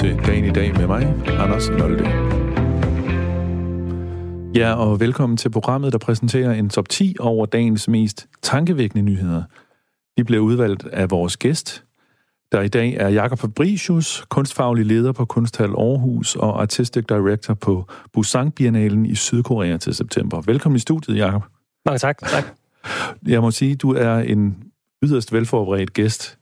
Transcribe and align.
til 0.00 0.18
Dagen 0.26 0.44
i 0.44 0.50
dag 0.50 0.78
med 0.78 0.86
mig, 0.86 1.14
Anders 1.26 1.68
Nolde. 1.68 2.04
Ja, 4.54 4.74
og 4.74 5.00
velkommen 5.00 5.36
til 5.36 5.50
programmet, 5.50 5.92
der 5.92 5.98
præsenterer 5.98 6.52
en 6.52 6.68
top 6.68 6.88
10 6.88 7.16
over 7.18 7.46
dagens 7.46 7.88
mest 7.88 8.28
tankevækkende 8.42 9.02
nyheder. 9.02 9.42
De 10.18 10.24
bliver 10.24 10.42
udvalgt 10.42 10.86
af 10.86 11.10
vores 11.10 11.36
gæst, 11.36 11.84
der 12.52 12.60
i 12.60 12.68
dag 12.68 12.94
er 12.94 13.08
Jakob 13.08 13.38
Fabricius, 13.38 14.24
kunstfaglig 14.28 14.86
leder 14.86 15.12
på 15.12 15.24
Kunsthal 15.24 15.70
Aarhus 15.70 16.36
og 16.36 16.62
artistic 16.62 17.04
director 17.08 17.54
på 17.54 17.84
Busan 18.12 18.50
Biennalen 18.50 19.06
i 19.06 19.14
Sydkorea 19.14 19.76
til 19.76 19.94
september. 19.94 20.40
Velkommen 20.40 20.76
i 20.76 20.80
studiet, 20.80 21.16
Jakob. 21.16 21.42
Mange 21.84 21.98
tak. 21.98 22.18
tak. 22.18 22.44
Jeg 23.26 23.40
må 23.40 23.50
sige, 23.50 23.76
du 23.76 23.94
er 23.94 24.14
en 24.14 24.62
yderst 25.04 25.32
velforberedt 25.32 25.92
gæst. 25.92 26.38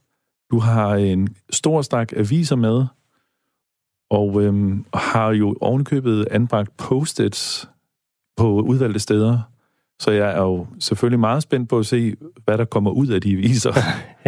Du 0.51 0.59
har 0.59 0.95
en 0.95 1.35
stor 1.49 1.81
stak 1.81 2.13
aviser 2.15 2.55
med, 2.55 2.85
og 4.09 4.41
øhm, 4.41 4.85
har 4.93 5.31
jo 5.31 5.55
ovenkøbet 5.61 6.27
anbragt 6.31 6.77
post-its 6.77 7.69
på 8.37 8.61
udvalgte 8.61 8.99
steder. 8.99 9.41
Så 10.01 10.11
jeg 10.11 10.31
er 10.31 10.41
jo 10.41 10.67
selvfølgelig 10.79 11.19
meget 11.19 11.43
spændt 11.43 11.69
på 11.69 11.79
at 11.79 11.85
se, 11.85 12.15
hvad 12.45 12.57
der 12.57 12.65
kommer 12.65 12.91
ud 12.91 13.07
af 13.07 13.21
de 13.21 13.31
aviser. 13.31 13.73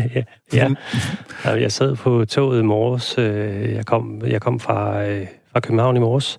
ja, 0.54 0.68
ja. 1.46 1.52
Jeg 1.52 1.72
sad 1.72 1.96
på 1.96 2.26
toget 2.26 2.60
i 2.60 2.64
morges. 2.64 3.18
Øh, 3.18 3.74
jeg 3.74 3.86
kom, 3.86 4.22
jeg 4.26 4.42
kom 4.42 4.60
fra, 4.60 5.06
øh, 5.06 5.28
fra 5.52 5.60
København 5.60 5.98
i 5.98 6.00
morges 6.00 6.38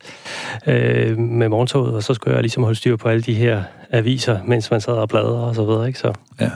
øh, 0.67 1.19
med 1.19 1.49
morgentoget, 1.49 1.95
og 1.95 2.03
så 2.03 2.15
skulle 2.15 2.35
jeg 2.35 2.43
ligesom 2.43 2.63
holde 2.63 2.79
styr 2.79 2.97
på 2.97 3.09
alle 3.09 3.23
de 3.23 3.35
her 3.35 3.65
aviser, 3.91 4.43
mens 4.43 4.71
man 4.71 4.81
sad 4.81 4.95
og 4.95 5.09
bladrede 5.09 5.47
og 5.47 5.55
så 5.55 5.65
videre. 5.65 5.87
Ikke? 5.87 5.99
Så. 5.99 6.15
Ja. 6.41 6.51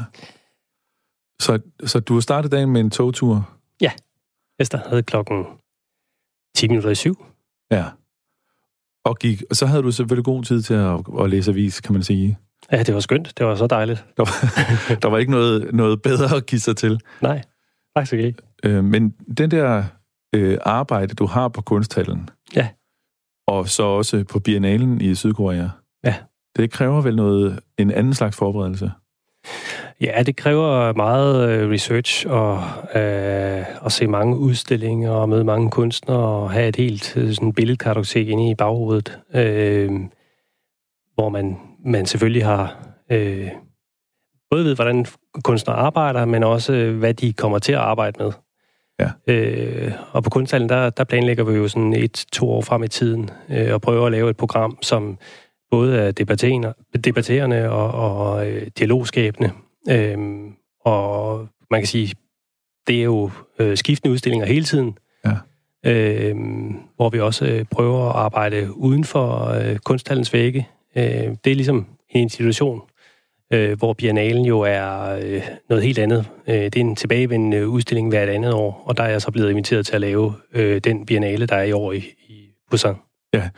Så, 1.42 1.58
så 1.84 2.00
du 2.00 2.14
har 2.14 2.20
startet 2.20 2.52
dagen 2.52 2.70
med 2.70 2.80
en 2.80 2.90
togtur? 2.90 3.48
Ja. 3.80 3.90
Jeg 4.58 4.66
startede 4.66 5.02
klokken 5.02 5.46
10 6.56 6.68
minutter 6.68 6.90
i 6.90 6.94
syv. 6.94 7.26
Ja. 7.70 7.84
Og, 9.04 9.18
gik, 9.18 9.42
og 9.50 9.56
så 9.56 9.66
havde 9.66 9.82
du 9.82 9.92
selvfølgelig 9.92 10.24
god 10.24 10.42
tid 10.42 10.62
til 10.62 10.74
at, 10.74 11.00
at 11.20 11.30
læse 11.30 11.50
avis, 11.50 11.80
kan 11.80 11.92
man 11.92 12.02
sige. 12.02 12.38
Ja, 12.72 12.82
det 12.82 12.94
var 12.94 13.00
skønt. 13.00 13.38
Det 13.38 13.46
var 13.46 13.54
så 13.54 13.66
dejligt. 13.66 14.04
Der 14.16 14.22
var, 14.22 14.64
der 15.02 15.08
var 15.08 15.18
ikke 15.18 15.32
noget, 15.32 15.74
noget 15.74 16.02
bedre 16.02 16.36
at 16.36 16.46
give 16.46 16.60
sig 16.60 16.76
til. 16.76 17.00
Nej, 17.22 17.42
faktisk 17.98 18.12
ikke. 18.12 18.42
Øh, 18.64 18.84
men 18.84 19.10
den 19.38 19.50
der 19.50 19.84
øh, 20.34 20.58
arbejde, 20.62 21.14
du 21.14 21.26
har 21.26 21.48
på 21.48 21.62
kunsthallen, 21.62 22.28
ja. 22.54 22.68
og 23.46 23.68
så 23.68 23.82
også 23.82 24.24
på 24.24 24.38
Biennalen 24.38 25.00
i 25.00 25.14
Sydkorea, 25.14 25.68
ja. 26.04 26.14
det 26.56 26.70
kræver 26.70 27.00
vel 27.00 27.16
noget 27.16 27.60
en 27.78 27.90
anden 27.90 28.14
slags 28.14 28.36
forberedelse? 28.36 28.90
Ja, 30.00 30.22
det 30.22 30.36
kræver 30.36 30.92
meget 30.92 31.50
øh, 31.50 31.70
research 31.70 32.26
og 32.28 32.62
øh, 32.94 33.86
at 33.86 33.92
se 33.92 34.06
mange 34.06 34.36
udstillinger 34.36 35.10
og 35.10 35.28
møde 35.28 35.44
mange 35.44 35.70
kunstnere 35.70 36.18
og 36.18 36.50
have 36.50 36.68
et 36.68 36.76
helt 36.76 37.16
øh, 37.16 37.34
sådan 37.34 37.52
billedkartotek 37.52 38.28
inde 38.28 38.50
i 38.50 38.54
baghovedet, 38.54 39.18
øh, 39.34 39.90
hvor 41.14 41.28
man, 41.28 41.58
man 41.84 42.06
selvfølgelig 42.06 42.44
har 42.44 42.76
øh, 43.12 43.48
både 44.50 44.64
ved, 44.64 44.74
hvordan 44.74 45.06
kunstnere 45.44 45.76
arbejder, 45.76 46.24
men 46.24 46.42
også 46.42 46.72
øh, 46.72 46.98
hvad 46.98 47.14
de 47.14 47.32
kommer 47.32 47.58
til 47.58 47.72
at 47.72 47.78
arbejde 47.78 48.22
med. 48.22 48.32
Ja. 49.00 49.10
Øh, 49.26 49.92
og 50.12 50.24
på 50.24 50.30
kunsthallen, 50.30 50.68
der, 50.68 50.90
der 50.90 51.04
planlægger 51.04 51.44
vi 51.44 51.56
jo 51.56 51.68
sådan 51.68 51.92
et-to 51.92 52.50
år 52.50 52.60
frem 52.60 52.82
i 52.82 52.88
tiden 52.88 53.30
øh, 53.50 53.74
og 53.74 53.80
prøver 53.80 54.06
at 54.06 54.12
lave 54.12 54.30
et 54.30 54.36
program, 54.36 54.78
som 54.82 55.18
både 55.76 56.12
debatterende, 56.12 56.74
debatterende 57.04 57.70
og, 57.70 57.90
og 57.90 58.50
øh, 58.50 58.66
dialogskabende. 58.78 59.50
Øhm, 59.90 60.54
og 60.84 61.48
man 61.70 61.80
kan 61.80 61.86
sige, 61.86 62.14
det 62.86 62.98
er 62.98 63.02
jo 63.04 63.30
øh, 63.58 63.76
skiftende 63.76 64.12
udstillinger 64.12 64.46
hele 64.46 64.64
tiden. 64.64 64.98
Ja. 65.24 65.36
Øhm, 65.86 66.76
hvor 66.96 67.08
vi 67.08 67.20
også 67.20 67.46
øh, 67.46 67.64
prøver 67.64 68.08
at 68.08 68.16
arbejde 68.16 68.76
uden 68.76 69.04
for 69.04 69.48
øh, 69.48 69.76
kunsthallens 69.76 70.32
vægge. 70.32 70.68
Øh, 70.96 71.04
det 71.44 71.50
er 71.50 71.54
ligesom 71.54 71.86
en 72.10 72.20
institution, 72.20 72.80
øh, 73.52 73.78
hvor 73.78 73.92
biennalen 73.92 74.44
jo 74.44 74.60
er 74.60 75.18
øh, 75.22 75.42
noget 75.68 75.84
helt 75.84 75.98
andet. 75.98 76.26
Øh, 76.48 76.54
det 76.54 76.76
er 76.76 76.80
en 76.80 76.96
tilbagevendende 76.96 77.68
udstilling 77.68 78.08
hvert 78.08 78.28
andet 78.28 78.52
år, 78.52 78.82
og 78.86 78.96
der 78.96 79.02
er 79.02 79.08
jeg 79.08 79.22
så 79.22 79.30
blevet 79.30 79.50
inviteret 79.50 79.86
til 79.86 79.94
at 79.94 80.00
lave 80.00 80.34
øh, 80.52 80.80
den 80.84 81.06
biennale, 81.06 81.46
der 81.46 81.56
er 81.56 81.62
i 81.62 81.72
år 81.72 81.92
i, 81.92 82.04
i 82.28 82.48
Busan. 82.70 82.94
Ja, 83.34 83.48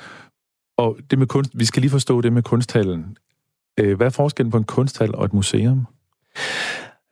og 0.79 0.97
det 1.11 1.19
med 1.19 1.27
kunst, 1.27 1.51
vi 1.55 1.65
skal 1.65 1.81
lige 1.81 1.91
forstå 1.91 2.21
det 2.21 2.33
med 2.33 2.43
kunsthallen. 2.43 3.17
Øh, 3.81 3.97
hvad 3.97 4.07
er 4.07 4.11
forskellen 4.11 4.51
på 4.51 4.57
en 4.57 4.65
kunsthal 4.65 5.15
og 5.15 5.25
et 5.25 5.33
museum? 5.33 5.87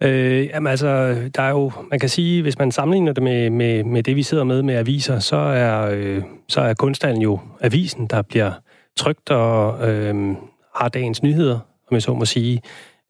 Øh, 0.03 0.47
jamen 0.47 0.71
altså, 0.71 1.15
der 1.34 1.43
er 1.43 1.50
jo, 1.50 1.72
man 1.91 2.00
kan 2.00 2.09
sige, 2.09 2.43
hvis 2.43 2.59
man 2.59 2.72
sammenligner 2.72 3.12
det 3.12 3.22
med, 3.22 3.50
med, 3.50 3.84
med 3.84 4.03
det, 4.03 4.16
vi 4.16 4.22
sidder 4.22 4.44
med 4.44 4.62
med 4.62 4.75
aviser, 4.75 5.19
så 5.19 5.37
er, 5.37 5.91
øh, 5.93 6.22
så 6.49 6.60
er 6.60 6.75
kunsthallen 6.75 7.22
jo 7.22 7.41
avisen, 7.60 8.06
der 8.06 8.22
bliver 8.22 8.53
trygt 8.97 9.31
og 9.31 9.88
øh, 9.91 10.37
har 10.75 10.88
dagens 10.88 11.22
nyheder, 11.22 11.55
om 11.91 11.94
jeg 11.94 12.03
så 12.03 12.15
må 12.15 12.25
sige. 12.25 12.62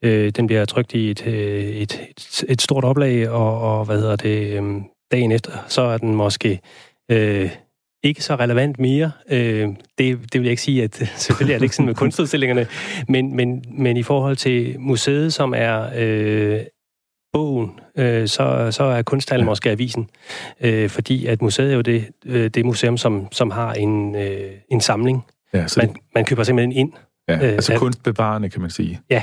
Øh, 0.03 0.31
den 0.31 0.47
bliver 0.47 0.65
trygt 0.65 0.95
i 0.95 1.11
et, 1.11 1.27
øh, 1.27 1.65
et, 1.65 2.01
et, 2.11 2.45
et 2.49 2.63
stort 2.63 2.85
oplag, 2.85 3.29
og, 3.31 3.61
og 3.61 3.85
hvad 3.85 4.01
hedder 4.01 4.17
det, 4.17 4.63
øh, 4.63 4.83
dagen 5.13 5.33
efter, 5.33 5.53
så 5.69 5.83
er 5.83 5.99
den 5.99 6.15
måske 6.15 6.61
øh, 7.11 7.51
ikke 8.03 8.23
så 8.23 8.35
relevant 8.35 8.79
mere. 8.79 9.11
Øh, 9.31 9.69
det, 9.99 10.33
det 10.33 10.41
vil 10.41 10.43
jeg 10.43 10.51
ikke 10.51 10.63
sige, 10.63 10.83
at 10.83 10.95
selvfølgelig 11.17 11.55
er 11.55 11.59
det 11.59 11.65
ikke 11.65 11.77
sådan 11.77 11.87
med 11.87 11.95
kunstudstillingerne, 11.95 12.67
men, 13.09 13.37
men, 13.37 13.65
men 13.79 13.97
i 13.97 14.03
forhold 14.03 14.37
til 14.37 14.81
museet, 14.81 15.33
som 15.33 15.55
er 15.57 15.91
øh, 15.97 16.61
bogen, 17.33 17.81
øh, 17.99 18.29
så, 18.29 18.69
så 18.71 18.85
er 18.85 19.03
kunsthallen 19.03 19.45
ja. 19.45 19.51
måske 19.51 19.71
avisen. 19.71 20.11
Øh, 20.61 20.91
fordi 20.91 21.27
at 21.27 21.43
museet 21.43 21.71
er 21.71 21.75
jo 21.75 21.81
det, 21.81 22.09
øh, 22.25 22.51
det 22.51 22.65
museum, 22.65 22.97
som, 22.97 23.29
som 23.33 23.51
har 23.51 23.73
en, 23.73 24.15
øh, 24.15 24.53
en 24.69 24.81
samling. 24.81 25.25
Ja, 25.55 25.67
så 25.67 25.81
man, 25.81 25.89
det... 25.89 25.97
man 26.15 26.25
køber 26.25 26.43
simpelthen 26.43 26.73
ind. 26.73 26.93
Ja, 27.29 27.35
øh, 27.35 27.43
altså 27.43 27.73
at, 27.73 27.79
kunstbevarende, 27.79 28.51
kan 28.51 28.61
man 28.61 28.71
sige. 28.71 29.01
Ja, 29.11 29.23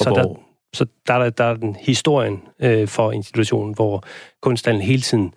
så 0.00 0.08
hvor... 0.08 0.16
der, 0.16 0.34
så 0.74 0.86
der, 1.06 1.18
der, 1.18 1.30
der 1.30 1.44
er 1.44 1.54
den 1.54 1.76
historien 1.80 2.42
øh, 2.60 2.88
for 2.88 3.12
institutionen, 3.12 3.74
hvor 3.74 4.04
kunsthallen 4.42 4.82
hele 4.82 5.02
tiden 5.02 5.34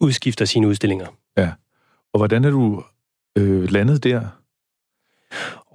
udskifter 0.00 0.44
sine 0.44 0.68
udstillinger. 0.68 1.06
Ja. 1.36 1.50
Og 2.12 2.18
hvordan 2.18 2.44
er 2.44 2.50
du 2.50 2.82
øh, 3.38 3.70
landet 3.70 4.04
der? 4.04 4.20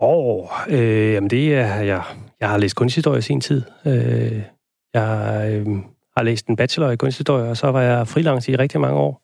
Åh, 0.02 0.40
oh, 0.40 0.48
øh, 0.70 1.14
jamen 1.14 1.30
det 1.30 1.56
er, 1.56 1.76
jeg, 1.76 2.04
jeg 2.40 2.50
har 2.50 2.58
læst 2.58 2.76
kunsthistorie 2.76 3.20
i 3.20 3.22
sin 3.22 3.42
tid. 3.42 3.62
Øh, 3.86 4.42
jeg 4.94 5.46
øh, 5.52 5.68
har 6.18 6.24
læst 6.24 6.48
en 6.48 6.56
bachelor 6.56 6.90
i 6.90 6.96
kunsthistorie, 6.96 7.50
og 7.50 7.58
så 7.58 7.68
var 7.68 7.82
jeg 7.82 8.08
freelance 8.08 8.52
i 8.52 8.56
rigtig 8.56 8.82
mange 8.82 8.98
år, 8.98 9.22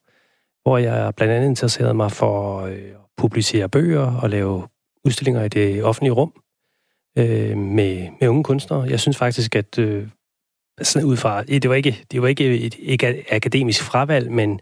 hvor 0.63 0.77
jeg 0.77 1.15
blandt 1.15 1.33
andet 1.33 1.49
interesserede 1.49 1.93
mig 1.93 2.11
for 2.11 2.61
øh, 2.61 2.73
at 2.73 2.95
publicere 3.17 3.69
bøger 3.69 4.21
og 4.21 4.29
lave 4.29 4.67
udstillinger 5.05 5.43
i 5.43 5.47
det 5.47 5.83
offentlige 5.83 6.13
rum 6.13 6.33
øh, 7.17 7.57
med, 7.57 8.07
med 8.21 8.27
unge 8.27 8.43
kunstnere. 8.43 8.81
Jeg 8.81 8.99
synes 8.99 9.17
faktisk, 9.17 9.55
at 9.55 9.79
øh, 9.79 10.07
sådan 10.81 11.07
ud 11.07 11.17
fra, 11.17 11.43
det 11.43 11.69
var 11.69 11.75
ikke, 11.75 12.05
det 12.11 12.21
var 12.21 12.27
ikke 12.27 12.59
et 12.59 12.75
ikke 12.79 13.25
akademisk 13.31 13.83
fravalg, 13.83 14.31
men 14.31 14.59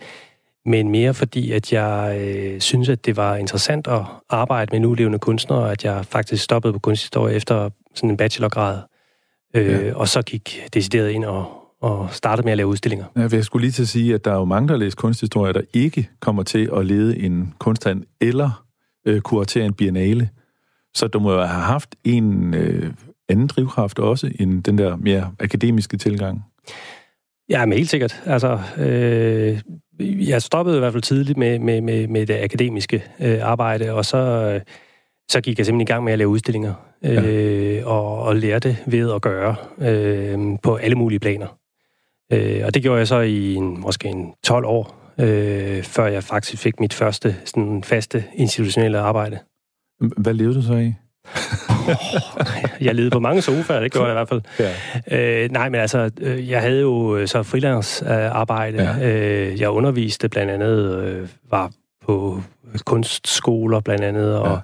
men 0.67 0.89
mere 0.89 1.13
fordi, 1.13 1.51
at 1.51 1.73
jeg 1.73 2.17
øh, 2.21 2.61
synes, 2.61 2.89
at 2.89 3.05
det 3.05 3.17
var 3.17 3.35
interessant 3.35 3.87
at 3.87 4.01
arbejde 4.29 4.69
med 4.71 4.79
nulevende 4.79 5.19
kunstnere, 5.19 5.71
at 5.71 5.85
jeg 5.85 6.05
faktisk 6.05 6.43
stoppede 6.43 6.73
på 6.73 6.79
kunsthistorie 6.79 7.35
efter 7.35 7.69
sådan 7.95 8.09
en 8.09 8.17
bachelorgrad, 8.17 8.81
øh, 9.55 9.67
ja. 9.67 9.95
og 9.95 10.07
så 10.07 10.21
gik 10.21 10.63
decideret 10.73 11.09
ind 11.09 11.25
og, 11.25 11.51
og 11.81 12.07
startede 12.11 12.45
med 12.45 12.51
at 12.51 12.57
lave 12.57 12.67
udstillinger. 12.67 13.05
Ja, 13.15 13.27
jeg 13.31 13.43
skulle 13.43 13.61
lige 13.61 13.71
til 13.71 13.81
at 13.81 13.87
sige, 13.87 14.13
at 14.13 14.25
der 14.25 14.31
er 14.31 14.35
jo 14.35 14.45
mange, 14.45 14.67
der 14.67 14.77
læser 14.77 14.95
kunsthistorie, 14.95 15.53
der 15.53 15.61
ikke 15.73 16.09
kommer 16.19 16.43
til 16.43 16.69
at 16.75 16.85
lede 16.85 17.19
en 17.19 17.53
kunsthandel 17.59 18.05
eller 18.21 18.63
øh, 19.05 19.21
kuratere 19.21 19.65
en 19.65 19.73
biennale. 19.73 20.29
Så 20.95 21.07
du 21.07 21.19
må 21.19 21.31
jo 21.31 21.41
have 21.41 21.63
haft 21.63 21.95
en 22.03 22.53
øh, 22.53 22.93
anden 23.29 23.47
drivkraft 23.47 23.99
også, 23.99 24.31
end 24.39 24.63
den 24.63 24.77
der 24.77 24.95
mere 24.95 25.31
akademiske 25.39 25.97
tilgang. 25.97 26.45
Ja, 27.49 27.65
men 27.65 27.77
helt 27.77 27.89
sikkert. 27.89 28.23
Altså, 28.25 28.59
øh, 28.77 29.59
jeg 30.29 30.41
stoppede 30.41 30.77
i 30.77 30.79
hvert 30.79 30.93
fald 30.93 31.03
tidligt 31.03 31.37
med, 31.37 31.59
med, 31.59 31.81
med, 31.81 32.07
med 32.07 32.25
det 32.25 32.43
akademiske 32.43 33.03
øh, 33.19 33.39
arbejde, 33.41 33.93
og 33.93 34.05
så, 34.05 34.17
øh, 34.17 34.61
så 35.29 35.41
gik 35.41 35.57
jeg 35.57 35.65
simpelthen 35.65 35.87
i 35.87 35.91
gang 35.91 36.03
med 36.03 36.13
at 36.13 36.19
lave 36.19 36.29
udstillinger, 36.29 36.73
øh, 37.03 37.13
ja. 37.13 37.85
og, 37.85 38.19
og 38.19 38.35
lærte 38.35 38.77
ved 38.85 39.13
at 39.13 39.21
gøre 39.21 39.55
øh, 39.77 40.39
på 40.63 40.75
alle 40.75 40.95
mulige 40.95 41.19
planer. 41.19 41.57
Øh, 42.33 42.61
og 42.65 42.73
det 42.73 42.81
gjorde 42.81 42.99
jeg 42.99 43.07
så 43.07 43.19
i 43.19 43.55
en, 43.55 43.81
måske 43.81 44.07
en 44.07 44.33
12 44.43 44.65
år, 44.65 45.13
øh, 45.19 45.83
før 45.83 46.07
jeg 46.07 46.23
faktisk 46.23 46.63
fik 46.63 46.79
mit 46.79 46.93
første 46.93 47.35
sådan, 47.45 47.83
faste 47.83 48.23
institutionelle 48.33 48.99
arbejde. 48.99 49.39
Hvad 50.17 50.33
levede 50.33 50.55
du 50.55 50.61
så 50.61 50.73
i? 50.73 50.93
Jeg 52.81 52.95
levede 52.95 53.11
på 53.11 53.19
mange 53.19 53.41
sofaer, 53.41 53.79
det 53.79 53.91
gjorde 53.91 54.07
jeg 54.07 54.13
i 54.13 54.19
hvert 54.19 54.29
fald. 54.29 54.41
Ja. 55.09 55.43
Øh, 55.43 55.51
nej, 55.51 55.69
men 55.69 55.81
altså, 55.81 56.09
øh, 56.21 56.49
jeg 56.49 56.61
havde 56.61 56.81
jo 56.81 57.17
øh, 57.17 57.27
så 57.27 57.43
freelance-arbejde. 57.43 58.83
Ja. 58.83 59.09
Øh, 59.09 59.61
jeg 59.61 59.69
underviste 59.69 60.29
blandt 60.29 60.51
andet, 60.51 61.03
øh, 61.03 61.27
var 61.51 61.71
på 62.05 62.41
kunstskoler 62.85 63.79
blandt 63.79 64.03
andet, 64.03 64.37
og 64.37 64.51
ja. 64.51 64.57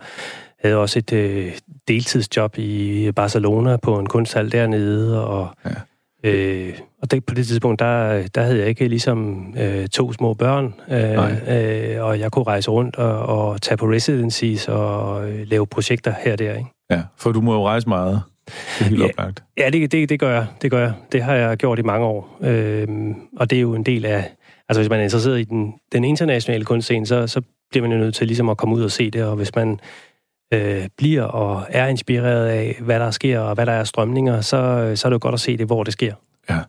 havde 0.68 0.78
også 0.78 1.00
et 1.00 1.14
øh, 1.14 1.52
deltidsjob 1.88 2.58
i 2.58 3.12
Barcelona 3.12 3.78
på 3.78 4.00
en 4.00 4.06
kunsthal 4.06 4.52
dernede, 4.52 5.28
og... 5.28 5.50
Ja. 5.66 6.30
Øh, 6.30 6.74
og 7.04 7.12
det, 7.12 7.26
på 7.26 7.34
det 7.34 7.48
tidspunkt, 7.48 7.80
der, 7.80 8.28
der 8.28 8.42
havde 8.42 8.60
jeg 8.60 8.68
ikke 8.68 8.88
ligesom 8.88 9.48
øh, 9.58 9.88
to 9.88 10.14
små 10.14 10.34
børn, 10.34 10.74
øh, 10.92 11.96
øh, 11.96 12.04
og 12.04 12.20
jeg 12.20 12.32
kunne 12.32 12.44
rejse 12.44 12.72
rundt 12.72 12.96
og, 12.96 13.20
og 13.20 13.62
tage 13.62 13.78
på 13.78 13.86
residencies 13.86 14.68
og 14.68 15.30
øh, 15.30 15.48
lave 15.48 15.68
projekter 15.68 16.14
her 16.24 16.32
og 16.32 16.40
der. 16.40 16.54
Ikke? 16.54 16.70
Ja, 16.92 17.02
for 17.18 17.32
du 17.32 17.42
må 17.42 17.54
jo 17.54 17.68
rejse 17.68 17.90
meget. 17.90 18.22
Det 18.48 18.86
er 18.86 18.90
helt 18.90 19.02
ja, 19.02 19.08
oplagt. 19.08 19.44
Ja, 19.58 19.70
det, 19.70 19.92
det, 19.92 20.10
det 20.10 20.20
gør 20.20 20.34
jeg. 20.34 20.46
Det 20.62 20.72
gør 20.72 20.80
jeg. 20.80 20.94
Det 21.12 21.24
har 21.24 21.36
jeg 21.36 21.58
gjort 21.58 21.80
i 21.80 21.82
mange 21.82 22.06
år. 22.06 22.38
Øh, 22.42 22.88
og 23.38 23.50
det 23.50 23.56
er 23.56 23.62
jo 23.62 23.76
en 23.76 23.84
del 23.84 24.06
af... 24.06 24.32
Altså, 24.70 24.82
hvis 24.82 24.90
man 24.90 25.00
er 25.00 25.04
interesseret 25.04 25.40
i 25.40 25.44
den, 25.44 25.74
den 25.92 26.04
internationale 26.04 26.66
kunstscene, 26.66 27.06
så, 27.06 27.28
så 27.28 27.42
bliver 27.70 27.88
man 27.88 27.92
jo 27.92 28.04
nødt 28.04 28.16
til 28.16 28.28
ligesom 28.28 28.50
at 28.50 28.58
komme 28.58 28.76
ud 28.76 28.84
og 28.84 28.92
se 28.92 29.12
det, 29.12 29.24
og 29.24 29.36
hvis 29.36 29.56
man 29.56 29.80
øh, 30.54 30.88
bliver 30.98 31.24
og 31.24 31.64
er 31.70 31.88
inspireret 31.88 32.48
af, 32.48 32.80
hvad 32.82 33.00
der 33.00 33.12
sker, 33.12 33.40
og 33.40 33.56
hvad 33.56 33.66
der 33.66 33.72
er 33.72 33.84
strømninger, 33.84 34.42
så, 34.42 34.92
så 34.96 35.08
er 35.08 35.10
det 35.10 35.14
jo 35.14 35.20
godt 35.22 35.34
at 35.34 35.40
se 35.40 35.58
det, 35.58 35.66
hvor 35.66 35.84
det 35.84 35.94
sker. 35.94 36.14
Ja. 36.50 36.60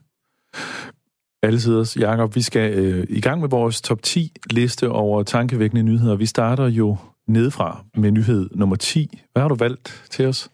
Alle 1.44 1.60
siders. 1.60 1.96
Jakob, 1.96 2.34
vi 2.34 2.42
skal 2.42 2.72
øh, 2.72 3.06
i 3.08 3.20
gang 3.20 3.40
med 3.40 3.48
vores 3.48 3.82
top 3.82 4.02
10 4.02 4.32
liste 4.50 4.88
over 4.88 5.22
tankevækkende 5.22 5.82
nyheder. 5.82 6.16
Vi 6.16 6.26
starter 6.26 6.68
jo 6.68 6.96
nedefra 7.28 7.84
med 7.96 8.10
nyhed 8.10 8.50
nummer 8.54 8.76
10. 8.76 9.18
Hvad 9.32 9.42
har 9.42 9.48
du 9.48 9.54
valgt 9.54 10.04
til 10.10 10.26
os? 10.26 10.48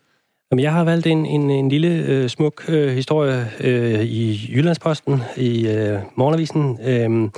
Jamen, 0.51 0.63
jeg 0.63 0.73
har 0.73 0.85
valgt 0.85 1.07
en, 1.07 1.27
en, 1.27 1.51
en 1.51 1.69
lille 1.69 1.89
øh, 1.89 2.29
smuk 2.29 2.65
øh, 2.69 2.89
historie 2.89 3.51
øh, 3.61 4.01
i 4.01 4.51
Jyllandsposten, 4.55 5.21
i 5.37 5.69
øh, 5.69 5.99
Morgenavisen, 6.17 6.79
øh, 6.85 7.31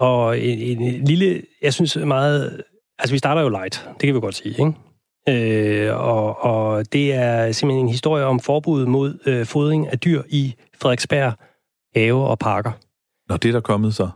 og 0.00 0.38
en, 0.38 0.80
en 0.80 1.04
lille, 1.04 1.42
jeg 1.62 1.74
synes 1.74 1.96
meget, 1.96 2.62
altså 2.98 3.14
vi 3.14 3.18
starter 3.18 3.42
jo 3.42 3.48
light, 3.48 3.88
det 4.00 4.06
kan 4.06 4.14
vi 4.14 4.20
godt 4.20 4.34
sige, 4.34 4.54
ikke? 4.58 5.88
Øh, 5.88 6.00
og, 6.00 6.44
og 6.44 6.92
det 6.92 7.14
er 7.14 7.52
simpelthen 7.52 7.84
en 7.84 7.92
historie 7.92 8.24
om 8.24 8.40
forbud 8.40 8.86
mod 8.86 9.18
øh, 9.26 9.46
fodring 9.46 9.88
af 9.92 9.98
dyr 9.98 10.22
i 10.28 10.54
Frederiksberg 10.80 11.32
have 11.96 12.28
og 12.28 12.38
parker. 12.38 12.72
Nå, 13.28 13.36
det 13.36 13.48
er 13.48 13.52
der 13.52 13.60
kommet 13.60 13.94
så 13.94 14.08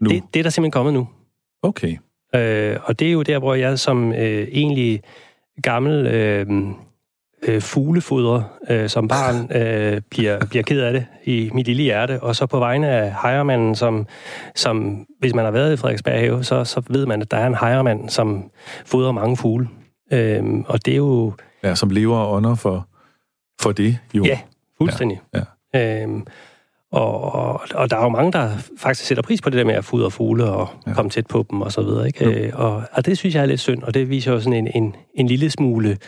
nu? 0.00 0.10
Det, 0.10 0.22
det 0.34 0.40
er 0.40 0.42
der 0.42 0.50
simpelthen 0.50 0.72
kommet 0.72 0.94
nu. 0.94 1.08
Okay. 1.62 1.96
Øh, 2.34 2.76
og 2.84 2.98
det 2.98 3.08
er 3.08 3.12
jo 3.12 3.22
der, 3.22 3.38
hvor 3.38 3.54
jeg 3.54 3.78
som 3.78 4.12
øh, 4.12 4.48
egentlig 4.52 5.02
gammel 5.62 6.06
øh, 6.06 6.46
øh, 7.42 7.62
fuglefoder 7.62 8.42
øh, 8.70 8.88
som 8.88 9.08
barn 9.08 9.50
øh, 9.62 10.00
bliver, 10.10 10.46
bliver 10.46 10.62
ked 10.62 10.80
af 10.80 10.92
det 10.92 11.06
i 11.24 11.50
mit 11.54 11.66
lille 11.66 11.82
hjerte. 11.82 12.22
Og 12.22 12.36
så 12.36 12.46
på 12.46 12.58
vegne 12.58 12.88
af 12.88 13.14
hejermanden, 13.22 13.74
som, 13.74 14.06
som 14.54 15.06
hvis 15.18 15.34
man 15.34 15.44
har 15.44 15.52
været 15.52 15.72
i 15.72 15.76
Frederiksberg 15.76 16.20
have, 16.20 16.44
så, 16.44 16.64
så 16.64 16.82
ved 16.88 17.06
man, 17.06 17.22
at 17.22 17.30
der 17.30 17.36
er 17.36 17.46
en 17.46 17.54
hejermand, 17.54 18.08
som 18.08 18.50
fodrer 18.86 19.12
mange 19.12 19.36
fugle. 19.36 19.68
Øh, 20.12 20.44
og 20.66 20.86
det 20.86 20.92
er 20.92 20.96
jo... 20.96 21.32
Ja, 21.62 21.74
som 21.74 21.90
lever 21.90 22.16
og 22.16 22.32
ånder 22.32 22.54
for, 22.54 22.88
for 23.60 23.72
det 23.72 23.98
jo. 24.14 24.24
Ja, 24.24 24.40
fuldstændig. 24.78 25.20
Ja, 25.34 25.40
ja. 25.74 26.04
Øh, 26.04 26.08
og, 26.92 27.34
og, 27.34 27.60
og 27.74 27.90
der 27.90 27.96
er 27.96 28.02
jo 28.02 28.08
mange, 28.08 28.32
der 28.32 28.50
faktisk 28.78 29.08
sætter 29.08 29.22
pris 29.22 29.42
på 29.42 29.50
det 29.50 29.58
der 29.58 29.64
med 29.64 29.74
at 29.74 29.84
fodre 29.84 30.10
fugle 30.10 30.44
og 30.44 30.68
ja. 30.86 30.94
komme 30.94 31.10
tæt 31.10 31.26
på 31.26 31.46
dem 31.50 31.60
og 31.60 31.72
så 31.72 31.82
videre. 31.82 32.06
Ikke? 32.06 32.30
Ja. 32.30 32.46
Øh, 32.46 32.52
og, 32.54 32.82
og 32.92 33.06
det 33.06 33.18
synes 33.18 33.34
jeg 33.34 33.42
er 33.42 33.46
lidt 33.46 33.60
synd, 33.60 33.82
og 33.82 33.94
det 33.94 34.10
viser 34.10 34.32
jo 34.32 34.40
sådan 34.40 34.66
en, 34.66 34.82
en, 34.82 34.96
en 35.14 35.26
lille 35.26 35.50
smule 35.50 35.98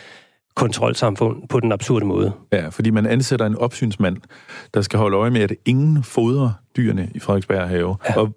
kontrolsamfund 0.55 1.47
på 1.47 1.59
den 1.59 1.71
absurde 1.71 2.05
måde. 2.05 2.31
Ja, 2.51 2.69
fordi 2.69 2.89
man 2.89 3.05
ansætter 3.05 3.45
en 3.45 3.55
opsynsmand, 3.55 4.17
der 4.73 4.81
skal 4.81 4.99
holde 4.99 5.17
øje 5.17 5.29
med, 5.29 5.41
at 5.41 5.53
ingen 5.65 6.03
fodrer 6.03 6.51
dyrene 6.77 7.09
i 7.15 7.19
Frederiksberg 7.19 7.67
have. 7.67 7.95
Ja. 8.09 8.19
Og 8.19 8.33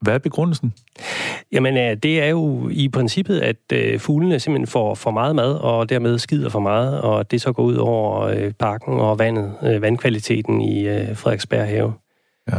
hvad 0.00 0.14
er 0.14 0.18
begrundelsen? 0.18 0.74
Jamen, 1.52 1.74
det 1.98 2.22
er 2.22 2.26
jo 2.28 2.68
i 2.68 2.88
princippet, 2.88 3.40
at 3.40 3.56
øh, 3.72 4.00
fuglene 4.00 4.40
simpelthen 4.40 4.66
får 4.66 4.94
for 4.94 5.10
meget 5.10 5.36
mad, 5.36 5.54
og 5.54 5.88
dermed 5.88 6.18
skider 6.18 6.48
for 6.48 6.60
meget, 6.60 7.00
og 7.00 7.30
det 7.30 7.40
så 7.40 7.52
går 7.52 7.62
ud 7.62 7.74
over 7.74 8.20
øh, 8.20 8.52
parken 8.52 9.00
og 9.00 9.18
vandet, 9.18 9.54
øh, 9.62 9.82
vandkvaliteten 9.82 10.60
i 10.60 10.84
Frederiksberg 11.14 11.66
have. 11.66 11.92
Ja. 12.52 12.58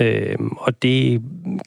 Øhm, 0.00 0.50
og 0.58 0.82
det 0.82 1.22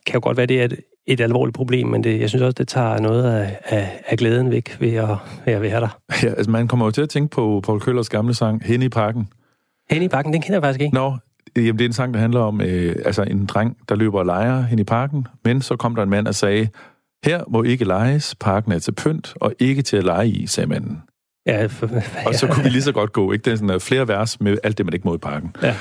kan 0.05 0.13
jo 0.13 0.19
godt 0.23 0.37
være, 0.37 0.45
det 0.45 0.61
er 0.61 0.65
et, 0.65 0.79
et 1.07 1.21
alvorligt 1.21 1.55
problem, 1.55 1.87
men 1.87 2.03
det, 2.03 2.19
jeg 2.19 2.29
synes 2.29 2.43
også, 2.43 2.55
det 2.57 2.67
tager 2.67 2.99
noget 2.99 3.23
af, 3.23 3.57
af, 3.65 4.01
af 4.07 4.17
glæden 4.17 4.51
væk 4.51 4.77
ved 4.79 4.93
at, 4.93 5.17
ved 5.45 5.53
at 5.53 5.61
være 5.61 5.81
der. 5.81 5.99
Ja, 6.23 6.29
altså 6.29 6.51
man 6.51 6.67
kommer 6.67 6.85
jo 6.85 6.91
til 6.91 7.01
at 7.01 7.09
tænke 7.09 7.29
på 7.29 7.61
Paul 7.65 7.79
Køllers 7.79 8.09
gamle 8.09 8.33
sang, 8.33 8.63
Hen 8.65 8.81
i 8.81 8.89
parken. 8.89 9.27
Hen 9.89 10.01
i 10.01 10.07
parken, 10.07 10.33
den 10.33 10.41
kender 10.41 10.55
jeg 10.55 10.63
faktisk 10.63 10.81
ikke. 10.81 10.95
Nå, 10.95 11.17
Jamen, 11.55 11.79
det 11.79 11.81
er 11.81 11.89
en 11.89 11.93
sang, 11.93 12.13
der 12.13 12.19
handler 12.19 12.39
om 12.39 12.61
øh, 12.61 12.95
altså 13.05 13.23
en 13.23 13.45
dreng, 13.45 13.77
der 13.89 13.95
løber 13.95 14.19
og 14.19 14.25
leger 14.25 14.61
hen 14.61 14.79
i 14.79 14.83
parken, 14.83 15.27
men 15.45 15.61
så 15.61 15.75
kom 15.75 15.95
der 15.95 16.03
en 16.03 16.09
mand 16.09 16.27
og 16.27 16.35
sagde, 16.35 16.69
her 17.25 17.43
må 17.47 17.63
ikke 17.63 17.85
leges, 17.85 18.35
parken 18.39 18.71
er 18.71 18.79
til 18.79 18.91
pynt, 18.91 19.33
og 19.35 19.53
ikke 19.59 19.81
til 19.81 19.97
at 19.97 20.03
lege 20.03 20.27
i, 20.27 20.47
sagde 20.47 20.69
manden. 20.69 21.01
Ja, 21.45 21.65
for, 21.65 21.89
ja. 21.93 22.27
Og 22.27 22.35
så 22.35 22.47
kunne 22.47 22.63
vi 22.63 22.69
lige 22.69 22.81
så 22.81 22.91
godt 22.91 23.13
gå, 23.13 23.31
ikke? 23.31 23.43
Det 23.43 23.51
er 23.51 23.55
sådan 23.55 23.75
uh, 23.75 23.81
flere 23.81 24.07
vers 24.07 24.41
med 24.41 24.57
alt 24.63 24.77
det, 24.77 24.85
man 24.85 24.93
ikke 24.93 25.07
må 25.07 25.15
i 25.15 25.17
parken. 25.17 25.55
Ja. 25.61 25.75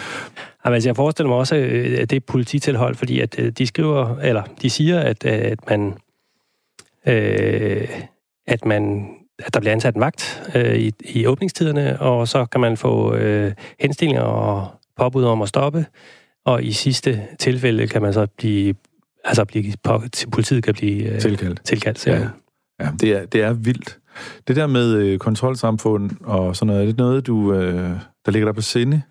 Jamen, 0.64 0.74
altså, 0.74 0.88
jeg 0.88 0.96
forestiller 0.96 1.28
mig 1.28 1.38
også, 1.38 1.56
øh, 1.56 1.98
at 2.00 2.10
det 2.10 2.16
er 2.16 2.20
polititilhold, 2.26 2.94
fordi 2.94 3.20
at 3.20 3.38
øh, 3.38 3.52
de 3.52 3.66
skriver, 3.66 4.16
eller 4.18 4.42
de 4.62 4.70
siger, 4.70 5.00
at, 5.00 5.25
at 5.25 5.58
man, 5.68 5.94
øh, 7.06 7.88
at 8.46 8.64
man 8.64 9.08
at 9.38 9.54
der 9.54 9.60
bliver 9.60 9.72
ansat 9.72 9.94
en 9.94 10.00
vagt 10.00 10.42
øh, 10.54 10.75
i, 10.75 10.92
i 11.04 11.26
åbningstiderne, 11.26 12.00
og 12.00 12.28
så 12.28 12.44
kan 12.44 12.60
man 12.60 12.76
få 12.76 13.14
øh, 13.14 13.52
henstillinger 13.80 14.22
og 14.22 14.68
påbud 15.02 15.25
om 15.25 15.43
at 15.43 15.49
stoppe, 15.49 15.87
og 16.44 16.64
i 16.64 16.72
sidste 16.72 17.22
tilfælde 17.38 17.87
kan 17.87 18.02
man 18.02 18.12
så 18.12 18.26
blive, 18.38 18.75
altså 19.25 19.44
blive, 19.44 19.72
politiet 20.32 20.64
kan 20.64 20.75
blive 20.75 21.04
øh, 21.04 21.20
tilkaldt. 21.20 21.64
tilkaldt 21.64 22.06
ja. 22.06 22.28
ja, 22.81 22.88
det 23.00 23.12
er, 23.12 23.26
det 23.26 23.43
er 23.43 23.52
vildt. 23.52 23.99
Det 24.49 24.56
der 24.56 24.66
med 24.66 24.94
øh, 24.94 25.19
kontrolsamfund 25.19 26.10
og 26.25 26.56
sådan 26.56 26.66
noget, 26.66 26.82
er 26.82 26.87
det 26.87 26.96
noget, 26.96 27.26
du, 27.26 27.54
øh, 27.54 27.90
der 28.26 28.31
ligger 28.32 28.46
der 28.46 28.52
på 28.52 28.60
sinde? 28.60 29.02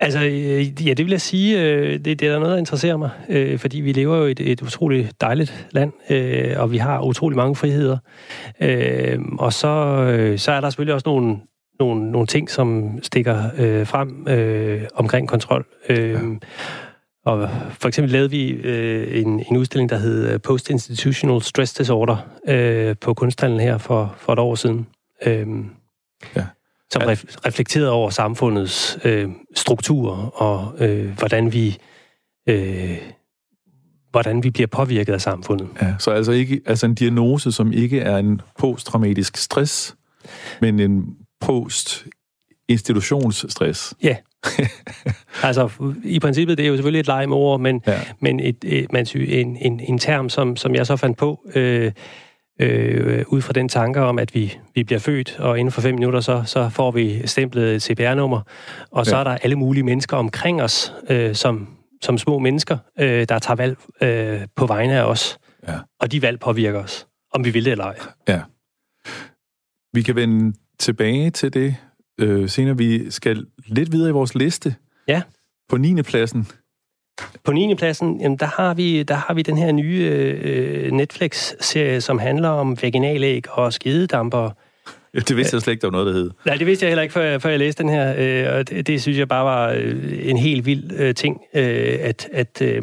Altså, 0.00 0.24
øh, 0.24 0.86
ja, 0.86 0.94
det 0.94 1.04
vil 1.04 1.10
jeg 1.10 1.20
sige, 1.20 1.62
øh, 1.62 1.92
det, 1.92 2.04
det 2.04 2.22
er 2.22 2.32
der 2.32 2.38
noget, 2.38 2.52
der 2.52 2.58
interesserer 2.58 2.96
mig, 2.96 3.10
øh, 3.28 3.58
fordi 3.58 3.80
vi 3.80 3.92
lever 3.92 4.16
jo 4.16 4.26
i 4.26 4.30
et, 4.30 4.40
et 4.40 4.62
utroligt 4.62 5.20
dejligt 5.20 5.66
land, 5.70 5.92
øh, 6.10 6.54
og 6.56 6.72
vi 6.72 6.76
har 6.76 7.02
utrolig 7.02 7.36
mange 7.36 7.56
friheder. 7.56 7.98
Øh, 8.60 9.18
og 9.38 9.52
så, 9.52 9.68
øh, 9.68 10.38
så 10.38 10.52
er 10.52 10.60
der 10.60 10.70
selvfølgelig 10.70 10.94
også 10.94 11.08
nogle 11.08 11.36
nogle, 11.84 12.10
nogle 12.10 12.26
ting, 12.26 12.50
som 12.50 12.98
stikker 13.02 13.44
øh, 13.58 13.86
frem 13.86 14.28
øh, 14.28 14.82
omkring 14.94 15.28
kontrol. 15.28 15.66
Øh, 15.88 16.10
ja. 16.10 16.18
Og 17.24 17.48
for 17.70 17.88
eksempel 17.88 18.12
lavede 18.12 18.30
vi 18.30 18.50
øh, 18.50 19.20
en, 19.20 19.44
en 19.50 19.56
udstilling, 19.56 19.90
der 19.90 19.98
hed 19.98 20.32
øh, 20.32 20.40
Post-Institutional 20.40 21.42
Stress 21.42 21.74
Disorder 21.74 22.16
øh, 22.48 22.96
på 23.00 23.14
kunsthallen 23.14 23.60
her 23.60 23.78
for, 23.78 24.14
for 24.18 24.32
et 24.32 24.38
år 24.38 24.54
siden. 24.54 24.86
Øh, 25.26 25.46
ja. 26.36 26.44
Som 26.90 27.02
ref- 27.02 27.36
reflekterede 27.46 27.90
over 27.90 28.10
samfundets 28.10 28.98
øh, 29.04 29.28
struktur 29.54 30.12
og 30.42 30.84
øh, 30.84 31.18
hvordan 31.18 31.52
vi... 31.52 31.78
Øh, 32.48 32.98
hvordan 34.10 34.42
vi 34.44 34.50
bliver 34.50 34.66
påvirket 34.66 35.12
af 35.12 35.20
samfundet. 35.20 35.68
Ja, 35.82 35.94
så 35.98 36.10
altså 36.10 36.32
ikke 36.32 36.60
altså 36.66 36.86
en 36.86 36.94
diagnose, 36.94 37.52
som 37.52 37.72
ikke 37.72 38.00
er 38.00 38.16
en 38.16 38.40
posttraumatisk 38.58 39.36
stress, 39.36 39.96
men 40.60 40.80
en 40.80 41.04
post-institutionsstress. 41.42 43.94
Ja. 44.02 44.16
altså, 45.48 45.70
i 46.04 46.18
princippet, 46.18 46.58
det 46.58 46.64
er 46.64 46.68
jo 46.68 46.76
selvfølgelig 46.76 47.00
et 47.00 47.06
leg 47.06 47.28
med 47.28 47.36
ord, 47.36 47.60
men, 47.60 47.82
ja. 47.86 48.00
men 48.20 48.40
et, 48.40 48.64
et, 48.64 48.92
man 48.92 49.06
synes, 49.06 49.28
en, 49.32 49.56
en, 49.56 49.80
en 49.80 49.98
term, 49.98 50.28
som, 50.28 50.56
som 50.56 50.74
jeg 50.74 50.86
så 50.86 50.96
fandt 50.96 51.18
på, 51.18 51.46
øh, 51.54 51.92
øh, 52.60 53.24
ud 53.28 53.42
fra 53.42 53.52
den 53.52 53.68
tanke 53.68 54.00
om, 54.00 54.18
at 54.18 54.34
vi, 54.34 54.58
vi 54.74 54.84
bliver 54.84 54.98
født, 54.98 55.38
og 55.38 55.58
inden 55.58 55.72
for 55.72 55.80
fem 55.80 55.94
minutter, 55.94 56.20
så, 56.20 56.42
så 56.46 56.68
får 56.68 56.90
vi 56.90 57.26
stemplet 57.26 57.74
et 57.74 57.82
CPR-nummer, 57.82 58.40
og 58.90 59.06
så 59.06 59.16
ja. 59.16 59.20
er 59.20 59.24
der 59.24 59.30
alle 59.30 59.56
mulige 59.56 59.82
mennesker 59.82 60.16
omkring 60.16 60.62
os, 60.62 60.92
øh, 61.10 61.34
som, 61.34 61.68
som 62.02 62.18
små 62.18 62.38
mennesker, 62.38 62.78
øh, 62.98 63.26
der 63.28 63.38
tager 63.38 63.56
valg 63.56 63.76
øh, 64.02 64.40
på 64.56 64.66
vegne 64.66 64.98
af 64.98 65.04
os. 65.04 65.38
Ja. 65.68 65.78
Og 66.00 66.12
de 66.12 66.22
valg 66.22 66.40
påvirker 66.40 66.82
os, 66.82 67.06
om 67.32 67.44
vi 67.44 67.50
vil 67.50 67.64
det 67.64 67.70
eller 67.70 67.84
ej. 67.84 67.96
Ja. 68.28 68.40
Vi 69.94 70.02
kan 70.02 70.16
vende 70.16 70.52
tilbage 70.78 71.30
til 71.30 71.54
det 71.54 71.76
øh, 72.20 72.48
senere. 72.48 72.78
Vi 72.78 73.10
skal 73.10 73.46
lidt 73.66 73.92
videre 73.92 74.08
i 74.08 74.12
vores 74.12 74.34
liste. 74.34 74.74
Ja. 75.08 75.22
På 75.68 75.76
9. 75.76 76.02
pladsen. 76.02 76.46
På 77.44 77.52
9. 77.52 77.74
pladsen, 77.74 78.20
jamen, 78.20 78.38
der, 78.38 78.46
har 78.46 78.74
vi, 78.74 79.02
der 79.02 79.14
har 79.14 79.34
vi 79.34 79.42
den 79.42 79.56
her 79.56 79.72
nye 79.72 80.08
øh, 80.42 80.92
Netflix-serie, 80.92 82.00
som 82.00 82.18
handler 82.18 82.48
om 82.48 82.82
vaginalæg 82.82 83.50
og 83.50 83.72
skidedamper. 83.72 84.50
Ja, 85.14 85.18
det 85.18 85.36
vidste 85.36 85.54
jeg 85.54 85.62
slet 85.62 85.72
ikke, 85.72 85.80
der 85.80 85.86
var 85.86 85.92
noget, 85.92 86.06
der 86.06 86.12
hed. 86.12 86.30
Nej, 86.46 86.56
det 86.56 86.66
vidste 86.66 86.84
jeg 86.84 86.90
heller 86.90 87.02
ikke, 87.02 87.12
før 87.12 87.22
jeg, 87.22 87.42
før 87.42 87.50
jeg 87.50 87.58
læste 87.58 87.82
den 87.82 87.90
her. 87.90 88.14
Øh, 88.18 88.58
og 88.58 88.68
det, 88.68 88.86
det 88.86 89.02
synes 89.02 89.18
jeg 89.18 89.28
bare 89.28 89.44
var 89.44 89.68
øh, 89.68 90.28
en 90.28 90.36
helt 90.36 90.66
vild 90.66 90.92
øh, 90.92 91.14
ting, 91.14 91.40
øh, 91.54 91.98
at, 92.00 92.28
at, 92.32 92.62
øh, 92.62 92.82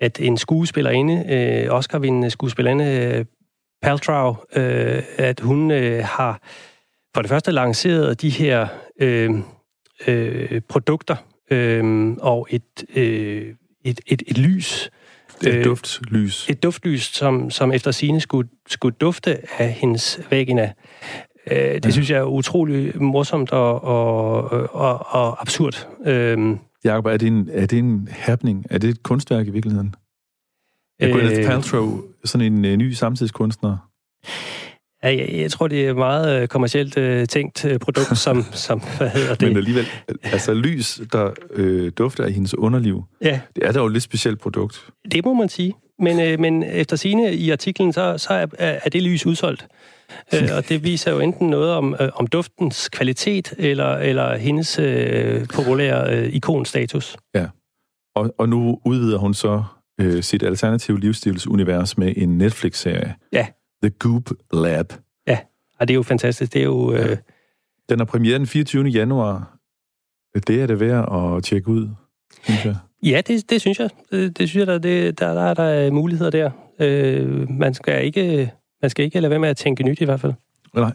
at 0.00 0.20
en 0.20 0.36
skuespillerinde, 0.36 1.24
øh, 1.28 1.74
Oscar-vindende 1.74 2.30
skuespillerinde, 2.30 2.84
øh, 2.84 3.24
Paltrow, 3.82 4.36
øh, 4.56 5.02
at 5.16 5.40
hun 5.40 5.70
øh, 5.70 6.04
har 6.04 6.40
for 7.14 7.22
det 7.22 7.28
første 7.28 7.52
lanceret 7.52 8.20
de 8.22 8.30
her 8.30 8.68
øh, 9.00 9.30
øh, 10.06 10.60
produkter 10.60 11.16
øh, 11.50 12.12
og 12.20 12.46
et, 12.50 12.84
øh, 12.96 13.54
et, 13.84 14.00
et, 14.06 14.22
et 14.26 14.38
lys. 14.38 14.90
Et 15.46 15.54
øh, 15.54 15.64
duftlys. 15.64 16.50
Et 16.50 16.62
duftlys, 16.62 17.02
som, 17.02 17.50
som 17.50 17.72
efter 17.72 17.90
sine 17.90 18.20
skulle, 18.20 18.48
skulle 18.68 18.96
dufte 19.00 19.38
af 19.60 19.72
hendes 19.72 20.20
vagina. 20.30 20.72
Øh, 21.50 21.58
det 21.58 21.84
ja. 21.84 21.90
synes 21.90 22.10
jeg 22.10 22.18
er 22.18 22.24
utrolig 22.24 23.02
morsomt 23.02 23.52
og, 23.52 23.84
og, 23.84 24.44
og, 24.74 25.06
og 25.06 25.40
absurd. 25.40 25.88
Øh, 26.06 26.56
Jacob, 26.84 27.06
er 27.06 27.16
det, 27.16 27.28
en, 27.28 27.48
er 27.52 27.66
det 27.66 27.78
en 27.78 28.08
happening? 28.10 28.66
Er 28.70 28.78
det 28.78 28.90
et 28.90 29.02
kunstværk 29.02 29.46
i 29.46 29.50
virkeligheden? 29.50 29.94
Er 31.00 31.08
øh, 31.08 31.14
Gwyneth 31.14 31.48
Paltrow 31.48 32.02
sådan 32.24 32.52
en 32.52 32.64
uh, 32.64 32.70
ny 32.70 32.92
samtidskunstner? 32.92 33.76
Ja, 35.02 35.16
jeg, 35.16 35.28
jeg 35.32 35.50
tror, 35.50 35.68
det 35.68 35.86
er 35.86 35.94
meget 35.94 36.42
øh, 36.42 36.48
kommercielt 36.48 36.96
uh, 36.96 37.24
tænkt 37.24 37.64
uh, 37.64 37.76
produkt, 37.76 38.18
som, 38.26 38.44
som, 38.52 38.82
hvad 38.98 39.08
hedder 39.08 39.34
det? 39.34 39.48
Men 39.48 39.56
alligevel, 39.56 39.86
altså 40.22 40.54
lys, 40.54 41.00
der 41.12 41.30
øh, 41.50 41.92
dufter 41.98 42.24
af 42.24 42.32
hendes 42.32 42.58
underliv, 42.58 43.04
ja. 43.20 43.40
det 43.56 43.66
er 43.66 43.72
da 43.72 43.78
jo 43.78 43.86
et 43.86 43.92
lidt 43.92 44.04
specielt 44.04 44.40
produkt. 44.40 44.86
Det 45.12 45.24
må 45.24 45.34
man 45.34 45.48
sige. 45.48 45.74
Men, 45.98 46.20
øh, 46.20 46.40
men 46.40 46.62
efter 46.62 46.96
sine 46.96 47.34
i 47.34 47.50
artiklen, 47.50 47.92
så, 47.92 48.18
så 48.18 48.32
er, 48.32 48.46
er 48.58 48.88
det 48.88 49.02
lys 49.02 49.26
udsolgt. 49.26 49.66
Øh, 50.34 50.48
og 50.56 50.68
det 50.68 50.84
viser 50.84 51.12
jo 51.12 51.20
enten 51.20 51.48
noget 51.50 51.72
om, 51.72 51.96
øh, 52.00 52.08
om 52.14 52.26
duftens 52.26 52.88
kvalitet, 52.88 53.54
eller, 53.58 53.96
eller 53.96 54.36
hendes 54.36 54.78
øh, 54.78 55.46
populære 55.54 56.16
øh, 56.16 56.34
ikonstatus. 56.34 57.16
Ja, 57.34 57.46
og, 58.14 58.34
og 58.38 58.48
nu 58.48 58.80
udvider 58.84 59.18
hun 59.18 59.34
så 59.34 59.62
øh, 60.00 60.22
sit 60.22 60.42
alternative 60.42 61.00
livsstilsunivers 61.00 61.98
med 61.98 62.12
en 62.16 62.38
Netflix-serie. 62.38 63.14
Ja. 63.32 63.46
The 63.82 63.90
Goop 63.90 64.30
Lab. 64.52 64.92
Ja, 65.26 65.38
og 65.78 65.88
det 65.88 65.94
er 65.94 65.96
jo 65.96 66.02
fantastisk. 66.02 66.52
Det 66.52 66.60
er 66.60 66.64
jo... 66.64 66.92
Øh... 66.92 66.98
Ja. 66.98 67.16
Den 67.88 68.00
er 68.00 68.04
premiere 68.04 68.38
den 68.38 68.46
24. 68.46 68.84
januar. 68.84 69.58
Det 70.46 70.62
er 70.62 70.66
det 70.66 70.80
værd 70.80 71.36
at 71.36 71.44
tjekke 71.44 71.68
ud, 71.68 71.88
synes 72.42 72.64
jeg. 72.64 72.76
Ja, 73.02 73.20
det, 73.26 73.50
det 73.50 73.60
synes 73.60 73.78
jeg. 73.80 73.90
Det, 74.10 74.38
det 74.38 74.48
synes 74.48 74.60
jeg, 74.60 74.66
der, 74.66 74.78
det, 74.78 75.18
der, 75.18 75.34
der 75.34 75.42
er 75.42 75.54
der 75.54 75.90
muligheder 75.90 76.30
der. 76.30 76.50
Øh, 76.80 77.50
man 77.50 77.74
skal 77.74 78.04
ikke 78.04 78.52
man 78.82 78.90
skal 78.90 79.04
ikke 79.04 79.20
lade 79.20 79.30
være 79.30 79.38
med 79.38 79.48
at 79.48 79.56
tænke 79.56 79.82
nyt 79.82 80.00
i 80.00 80.04
hvert 80.04 80.20
fald. 80.20 80.32
Nej, 80.74 80.92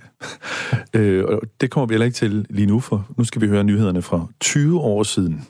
øh, 0.96 1.25
og 1.25 1.41
det 1.62 1.72
kommer 1.72 1.88
vi 1.88 1.94
heller 1.94 2.06
ikke 2.06 2.15
til 2.15 2.46
lige 2.50 2.65
nu, 2.65 2.79
for 2.79 3.08
nu 3.17 3.24
skal 3.24 3.41
vi 3.41 3.48
høre 3.48 3.63
nyhederne 3.63 4.01
fra 4.01 4.27
20 4.39 4.79
år 4.79 5.03
siden. 5.03 5.48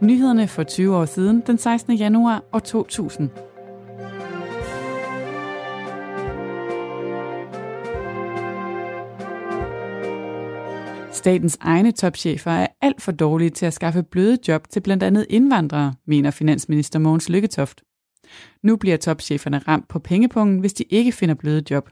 Nyhederne 0.00 0.48
for 0.48 0.62
20 0.62 0.96
år 0.96 1.04
siden, 1.04 1.42
den 1.46 1.58
16. 1.58 1.94
januar 1.94 2.42
år 2.52 2.58
2000. 2.58 3.30
Statens 11.22 11.58
egne 11.60 11.92
topchefer 11.92 12.50
er 12.50 12.66
alt 12.80 13.02
for 13.02 13.12
dårlige 13.12 13.50
til 13.50 13.66
at 13.66 13.74
skaffe 13.74 14.02
bløde 14.02 14.38
job 14.48 14.68
til 14.68 14.80
blandt 14.80 15.02
andet 15.02 15.26
indvandrere, 15.30 15.94
mener 16.06 16.30
finansminister 16.30 16.98
Mogens 16.98 17.28
Lykketoft. 17.28 17.82
Nu 18.62 18.76
bliver 18.76 18.96
topcheferne 18.96 19.58
ramt 19.58 19.88
på 19.88 19.98
pengepungen, 19.98 20.58
hvis 20.58 20.72
de 20.72 20.84
ikke 20.84 21.12
finder 21.12 21.34
bløde 21.34 21.64
job. 21.70 21.90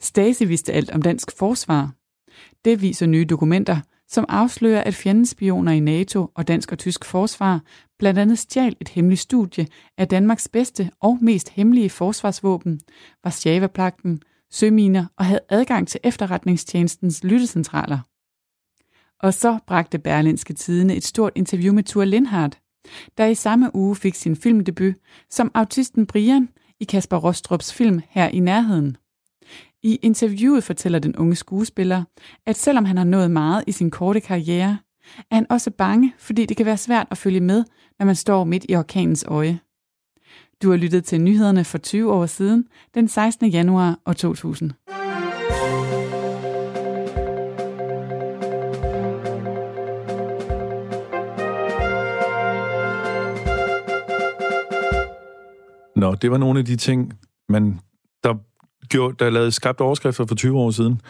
Stasi 0.00 0.44
vidste 0.44 0.72
alt 0.72 0.90
om 0.90 1.02
dansk 1.02 1.38
forsvar. 1.38 1.94
Det 2.64 2.82
viser 2.82 3.06
nye 3.06 3.24
dokumenter, 3.24 3.80
som 4.08 4.24
afslører, 4.28 4.82
at 4.82 4.94
fjendespioner 4.94 5.72
i 5.72 5.80
NATO 5.80 6.30
og 6.34 6.48
dansk 6.48 6.72
og 6.72 6.78
tysk 6.78 7.04
forsvar 7.04 7.60
blandt 7.98 8.20
andet 8.20 8.38
stjal 8.38 8.76
et 8.80 8.88
hemmeligt 8.88 9.20
studie 9.20 9.66
af 9.98 10.08
Danmarks 10.08 10.48
bedste 10.48 10.90
og 11.00 11.18
mest 11.20 11.48
hemmelige 11.48 11.90
forsvarsvåben, 11.90 12.80
Varsjava-plagten, 13.24 14.22
søminer 14.52 15.06
og 15.16 15.24
havde 15.24 15.40
adgang 15.48 15.88
til 15.88 16.00
efterretningstjenestens 16.04 17.24
lyttecentraler. 17.24 17.98
Og 19.20 19.34
så 19.34 19.58
bragte 19.66 19.98
Berlinske 19.98 20.52
Tidene 20.52 20.96
et 20.96 21.04
stort 21.04 21.32
interview 21.34 21.74
med 21.74 21.82
Thor 21.82 22.04
Lindhardt, 22.04 22.58
der 23.18 23.26
i 23.26 23.34
samme 23.34 23.76
uge 23.76 23.96
fik 23.96 24.14
sin 24.14 24.36
filmdebut 24.36 24.94
som 25.30 25.50
autisten 25.54 26.06
Brian 26.06 26.48
i 26.80 26.84
Kasper 26.84 27.16
Rostrups 27.16 27.74
film 27.74 28.00
Her 28.08 28.28
i 28.28 28.40
nærheden. 28.40 28.96
I 29.82 29.98
interviewet 30.02 30.64
fortæller 30.64 30.98
den 30.98 31.16
unge 31.16 31.36
skuespiller, 31.36 32.04
at 32.46 32.56
selvom 32.56 32.84
han 32.84 32.96
har 32.96 33.04
nået 33.04 33.30
meget 33.30 33.64
i 33.66 33.72
sin 33.72 33.90
korte 33.90 34.20
karriere, 34.20 34.78
er 35.30 35.34
han 35.34 35.46
også 35.50 35.70
bange, 35.70 36.14
fordi 36.18 36.46
det 36.46 36.56
kan 36.56 36.66
være 36.66 36.76
svært 36.76 37.06
at 37.10 37.18
følge 37.18 37.40
med, 37.40 37.64
når 37.98 38.06
man 38.06 38.16
står 38.16 38.44
midt 38.44 38.66
i 38.68 38.76
orkanens 38.76 39.24
øje. 39.28 39.60
Du 40.62 40.70
har 40.70 40.76
lyttet 40.76 41.04
til 41.04 41.20
nyhederne 41.20 41.64
for 41.64 41.78
20 41.78 42.12
år 42.12 42.26
siden, 42.26 42.64
den 42.94 43.08
16. 43.08 43.48
januar 43.48 43.98
2000. 44.16 44.70
Nå, 55.96 56.14
det 56.14 56.30
var 56.30 56.38
nogle 56.38 56.58
af 56.58 56.64
de 56.64 56.76
ting, 56.76 57.12
man, 57.48 57.80
der, 58.24 58.34
gjorde, 58.88 59.16
der 59.18 59.30
lavede 59.30 59.50
skabt 59.50 59.80
overskrifter 59.80 60.26
for 60.26 60.34
20 60.34 60.58
år 60.58 60.70
siden. 60.70 61.00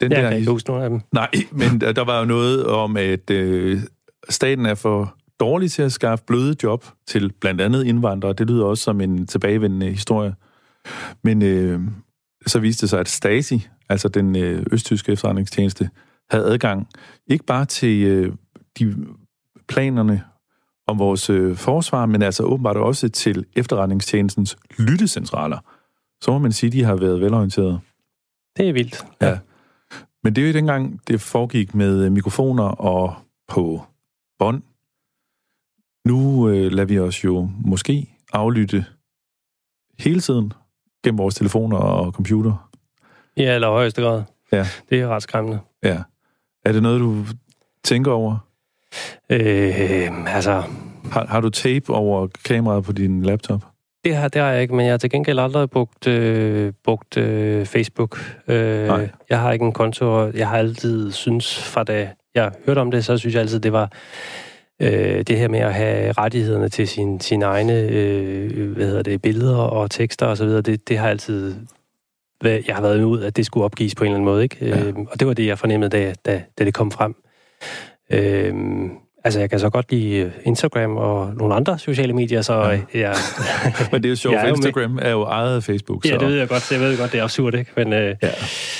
Den 0.00 0.12
jeg 0.12 0.22
der, 0.22 0.28
kan 0.28 0.38
ikke 0.38 0.50
huske 0.50 0.68
nogle 0.70 0.84
af 0.84 0.90
dem. 0.90 1.00
Nej, 1.12 1.30
men 1.52 1.80
der, 1.80 1.92
der 1.92 2.04
var 2.04 2.18
jo 2.18 2.24
noget 2.24 2.66
om, 2.66 2.96
at 2.96 3.30
øh, 3.30 3.80
staten 4.28 4.66
er 4.66 4.74
for 4.74 5.16
dårlig 5.40 5.72
til 5.72 5.82
at 5.82 5.92
skaffe 5.92 6.24
bløde 6.24 6.56
job 6.62 6.84
til 7.06 7.32
blandt 7.40 7.60
andet 7.60 7.84
indvandrere. 7.84 8.32
Det 8.32 8.46
lyder 8.50 8.64
også 8.64 8.84
som 8.84 9.00
en 9.00 9.26
tilbagevendende 9.26 9.90
historie. 9.90 10.34
Men 11.22 11.42
øh, 11.42 11.80
så 12.46 12.58
viste 12.58 12.80
det 12.80 12.90
sig, 12.90 13.00
at 13.00 13.08
Stasi, 13.08 13.68
altså 13.88 14.08
den 14.08 14.36
øh, 14.36 14.66
østtyske 14.72 15.12
efterretningstjeneste, 15.12 15.90
havde 16.30 16.44
adgang 16.44 16.88
ikke 17.26 17.44
bare 17.44 17.64
til 17.64 18.04
øh, 18.04 18.32
de 18.78 19.06
planerne 19.68 20.22
om 20.86 20.98
vores 20.98 21.30
øh, 21.30 21.56
forsvar, 21.56 22.06
men 22.06 22.22
altså 22.22 22.42
åbenbart 22.42 22.76
også 22.76 23.08
til 23.08 23.44
efterretningstjenestens 23.56 24.56
lyttecentraler. 24.78 25.58
Så 26.20 26.30
må 26.30 26.38
man 26.38 26.52
sige, 26.52 26.68
at 26.68 26.72
de 26.72 26.84
har 26.84 26.96
været 26.96 27.20
velorienterede. 27.20 27.80
Det 28.56 28.68
er 28.68 28.72
vildt. 28.72 29.06
Ja. 29.20 29.28
ja. 29.28 29.38
Men 30.24 30.36
det 30.36 30.42
er 30.42 30.46
jo 30.46 30.52
dengang, 30.52 31.00
det 31.08 31.20
foregik 31.20 31.74
med 31.74 32.04
øh, 32.04 32.12
mikrofoner 32.12 32.64
og 32.64 33.14
på 33.48 33.82
bånd. 34.38 34.62
Nu 36.06 36.48
øh, 36.48 36.72
lader 36.72 36.84
vi 36.84 36.98
os 36.98 37.24
jo 37.24 37.50
måske 37.64 38.06
aflytte 38.32 38.84
hele 39.98 40.20
tiden 40.20 40.52
gennem 41.04 41.18
vores 41.18 41.34
telefoner 41.34 41.76
og 41.76 42.12
computer. 42.12 42.70
Ja, 43.36 43.54
eller 43.54 43.68
højeste 43.68 44.02
grad. 44.02 44.22
Ja. 44.52 44.66
Det 44.90 45.00
er 45.00 45.08
ret 45.08 45.22
skræmmende. 45.22 45.58
Ja. 45.82 45.98
Er 46.64 46.72
det 46.72 46.82
noget, 46.82 47.00
du 47.00 47.24
tænker 47.84 48.12
over? 48.12 48.38
Øh, 49.30 50.34
altså... 50.34 50.62
Har, 51.12 51.26
har 51.26 51.40
du 51.40 51.50
tape 51.50 51.92
over 51.92 52.26
kameraet 52.44 52.84
på 52.84 52.92
din 52.92 53.22
laptop? 53.22 53.64
Det 54.04 54.16
har, 54.16 54.28
det 54.28 54.42
har 54.42 54.50
jeg 54.50 54.62
ikke, 54.62 54.74
men 54.74 54.86
jeg 54.86 54.92
har 54.92 54.98
til 54.98 55.10
gengæld 55.10 55.38
aldrig 55.38 55.70
brugt, 55.70 56.06
øh, 56.06 56.72
brugt 56.84 57.16
øh, 57.16 57.66
Facebook. 57.66 58.18
Øh, 58.48 58.86
Nej. 58.86 59.10
Jeg 59.30 59.40
har 59.40 59.52
ikke 59.52 59.64
en 59.64 59.72
konto, 59.72 60.18
og 60.18 60.34
jeg 60.34 60.48
har 60.48 60.58
altid 60.58 61.12
synes, 61.12 61.64
fra 61.64 61.84
da 61.84 62.10
jeg 62.34 62.52
hørte 62.66 62.78
om 62.78 62.90
det, 62.90 63.04
så 63.04 63.18
synes 63.18 63.34
jeg 63.34 63.42
altid, 63.42 63.60
det 63.60 63.72
var 63.72 63.92
øh, 64.82 65.22
det 65.22 65.38
her 65.38 65.48
med 65.48 65.60
at 65.60 65.74
have 65.74 66.12
rettighederne 66.12 66.68
til 66.68 66.88
sin, 66.88 67.20
sin 67.20 67.42
egne 67.42 67.80
øh, 67.80 68.72
hvad 68.72 68.86
hedder 68.86 69.02
det, 69.02 69.22
billeder 69.22 69.56
og 69.56 69.90
tekster 69.90 70.26
osv., 70.26 70.48
det, 70.48 70.88
det 70.88 70.98
har 70.98 71.08
altid 71.08 71.54
jeg 72.42 72.74
har 72.74 72.82
været 72.82 73.02
ud, 73.02 73.22
at 73.22 73.36
det 73.36 73.46
skulle 73.46 73.64
opgives 73.64 73.94
på 73.94 74.04
en 74.04 74.08
eller 74.08 74.16
anden 74.16 74.24
måde. 74.24 74.42
Ikke? 74.42 74.66
Ja. 74.66 74.84
Øh, 74.84 74.94
og 75.10 75.20
det 75.20 75.28
var 75.28 75.34
det, 75.34 75.46
jeg 75.46 75.58
fornemmede, 75.58 75.90
da, 75.90 76.14
da, 76.26 76.42
da 76.58 76.64
det 76.64 76.74
kom 76.74 76.90
frem. 76.90 77.14
Øh, 78.10 78.54
Altså, 79.26 79.40
jeg 79.40 79.50
kan 79.50 79.60
så 79.60 79.70
godt 79.70 79.92
lide 79.92 80.16
øh, 80.16 80.32
Instagram 80.44 80.96
og 80.96 81.34
nogle 81.34 81.54
andre 81.54 81.78
sociale 81.78 82.12
medier, 82.12 82.42
så 82.42 82.54
ja. 82.54 82.80
jeg... 83.00 83.14
Men 83.92 84.02
det 84.02 84.08
er 84.08 84.10
jo 84.10 84.16
sjovt, 84.16 84.36
for 84.40 84.46
Instagram 84.46 84.98
er 85.02 85.10
jo 85.10 85.22
ejet 85.22 85.56
af 85.56 85.62
Facebook. 85.62 86.04
Så... 86.04 86.12
Ja, 86.12 86.18
det 86.18 86.28
ved 86.28 86.38
jeg 86.38 86.48
godt. 86.48 86.72
Jeg 86.72 86.80
ved 86.80 86.98
godt, 86.98 87.12
det 87.12 87.20
er 87.20 87.24
absurd, 87.24 87.54
ikke? 87.54 87.70
Men, 87.76 87.92
øh... 87.92 88.16
ja. 88.22 88.30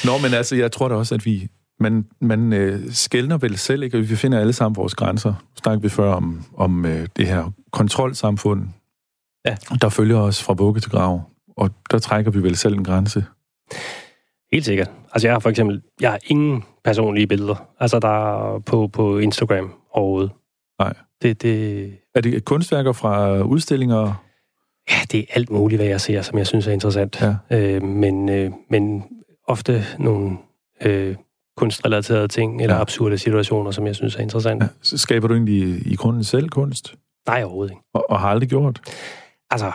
Nå, 0.05 0.19
men 0.23 0.35
altså, 0.35 0.57
jeg 0.57 0.73
tror 0.73 0.89
da 0.89 0.95
også, 0.95 1.15
at 1.15 1.27
vi... 1.27 1.49
Man, 1.81 2.07
man 2.21 2.53
øh, 2.53 2.91
skældner 2.91 3.39
vel 3.39 3.59
selv, 3.59 3.83
ikke? 3.83 3.99
Vi 3.99 4.17
finder 4.17 4.41
alle 4.41 4.53
sammen 4.53 4.77
vores 4.77 4.95
grænser. 4.95 5.31
Nu 5.31 5.57
snakkede 5.63 5.83
vi 5.83 5.89
før 5.89 6.13
om, 6.13 6.45
om 6.57 6.87
øh, 6.87 7.09
det 7.17 7.27
her 7.27 7.51
kontrolsamfund, 7.73 8.69
ja. 9.47 9.57
der 9.81 9.89
følger 9.89 10.19
os 10.19 10.43
fra 10.43 10.53
vugge 10.53 10.81
til 10.81 10.91
grav. 10.91 11.23
Og 11.57 11.71
der 11.91 11.99
trækker 11.99 12.31
vi 12.31 12.43
vel 12.43 12.57
selv 12.57 12.75
en 12.75 12.85
grænse. 12.85 13.25
Helt 14.53 14.65
sikkert. 14.65 14.91
Altså, 15.13 15.29
jeg 15.29 15.35
har 15.35 15.41
for 15.41 15.51
eksempel... 15.51 15.83
Jeg 16.01 16.11
har 16.11 16.19
ingen 16.27 16.65
personlige 16.85 17.27
billeder. 17.27 17.69
Altså, 17.81 17.99
der 17.99 18.09
er 18.55 18.59
på, 18.59 18.89
på 18.89 19.19
Instagram 19.19 19.73
overhovedet. 19.91 20.31
Nej. 20.79 20.95
Det, 21.23 21.43
det... 21.43 21.93
Er 22.15 22.21
det 22.21 22.45
kunstværker 22.45 22.93
fra 22.93 23.43
udstillinger? 23.43 24.23
Ja, 24.91 24.97
det 25.13 25.21
er 25.21 25.25
alt 25.31 25.51
muligt, 25.51 25.79
hvad 25.79 25.89
jeg 25.89 26.01
ser, 26.01 26.23
som 26.23 26.39
jeg 26.39 26.47
synes 26.47 26.67
er 26.67 26.73
interessant. 26.73 27.23
Ja. 27.51 27.59
Øh, 27.59 27.83
men, 27.83 28.29
øh, 28.29 28.51
men 28.71 29.05
ofte 29.49 29.85
nogle 29.99 30.37
øh, 30.83 31.17
kunstrelaterede 31.57 32.29
ting, 32.29 32.63
eller 32.63 32.75
ja. 32.75 32.81
absurde 32.81 33.19
situationer, 33.19 33.71
som 33.71 33.87
jeg 33.87 33.95
synes 33.95 34.17
er 34.17 34.21
interessant. 34.21 34.63
Ja. 34.63 34.69
Skaber 34.83 35.29
du 35.29 35.35
egentlig 35.35 35.87
i 35.87 35.97
grunden 35.97 36.25
selv 36.25 36.49
kunst? 36.49 36.95
Nej, 37.27 37.43
overhovedet 37.43 37.73
ikke. 37.73 37.83
Og, 37.95 38.11
og 38.11 38.21
har 38.21 38.29
aldrig 38.29 38.49
gjort? 38.49 38.81
Altså, 39.51 39.73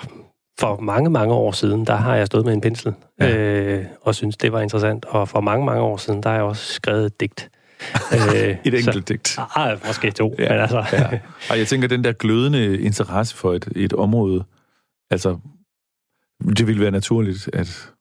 for 0.59 0.79
mange, 0.79 1.09
mange 1.09 1.33
år 1.33 1.51
siden, 1.51 1.85
der 1.85 1.95
har 1.95 2.15
jeg 2.15 2.27
stået 2.27 2.45
med 2.45 2.53
en 2.53 2.61
pensel, 2.61 2.93
ja. 3.19 3.37
øh, 3.37 3.85
og 4.01 4.15
synes 4.15 4.37
det 4.37 4.51
var 4.51 4.61
interessant. 4.61 5.05
Og 5.05 5.29
for 5.29 5.41
mange, 5.41 5.65
mange 5.65 5.81
år 5.81 5.97
siden, 5.97 6.23
der 6.23 6.29
har 6.29 6.35
jeg 6.35 6.43
også 6.43 6.73
skrevet 6.73 7.05
et 7.05 7.19
digt. 7.19 7.49
øh, 8.13 8.57
et 8.65 8.73
enkelt 8.73 9.07
digt. 9.07 9.39
Ah, 9.55 9.77
måske 9.87 10.11
to, 10.11 10.35
ja, 10.39 10.49
men 10.49 10.59
altså... 10.59 10.85
ja. 10.93 11.19
Og 11.49 11.57
jeg 11.57 11.67
tænker, 11.67 11.87
den 11.87 12.03
der 12.03 12.11
glødende 12.11 12.81
interesse 12.81 13.35
for 13.35 13.53
et, 13.53 13.67
et 13.75 13.93
område, 13.93 14.43
altså, 15.11 15.37
det 16.57 16.67
ville 16.67 16.81
være 16.81 16.91
naturligt, 16.91 17.49
at 17.53 17.91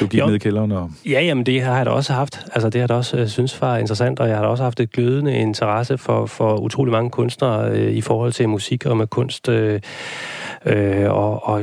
Du 0.00 0.06
gik 0.06 0.20
Jo. 0.20 0.26
ned 0.26 0.34
i 0.34 0.38
kælderen 0.38 0.72
og... 0.72 0.90
Ja, 1.06 1.20
jamen 1.22 1.46
det 1.46 1.62
har 1.62 1.76
jeg 1.76 1.86
da 1.86 1.90
også 1.90 2.12
haft. 2.12 2.46
Altså 2.52 2.66
det 2.70 2.74
har 2.74 2.80
jeg 2.80 2.88
da 2.88 2.94
også 2.94 3.16
øh, 3.18 3.28
synes 3.28 3.60
var 3.60 3.76
interessant, 3.76 4.20
og 4.20 4.28
jeg 4.28 4.36
har 4.36 4.42
da 4.42 4.48
også 4.48 4.62
haft 4.62 4.80
et 4.80 4.92
glødende 4.92 5.34
interesse 5.36 5.98
for, 5.98 6.26
for 6.26 6.56
utrolig 6.56 6.92
mange 6.92 7.10
kunstnere 7.10 7.70
øh, 7.70 7.92
i 7.92 8.00
forhold 8.00 8.32
til 8.32 8.48
musik 8.48 8.86
og 8.86 8.96
med 8.96 9.06
kunst. 9.06 9.48
Øh, 9.48 9.80
øh, 10.66 11.10
og, 11.10 11.46
og 11.48 11.62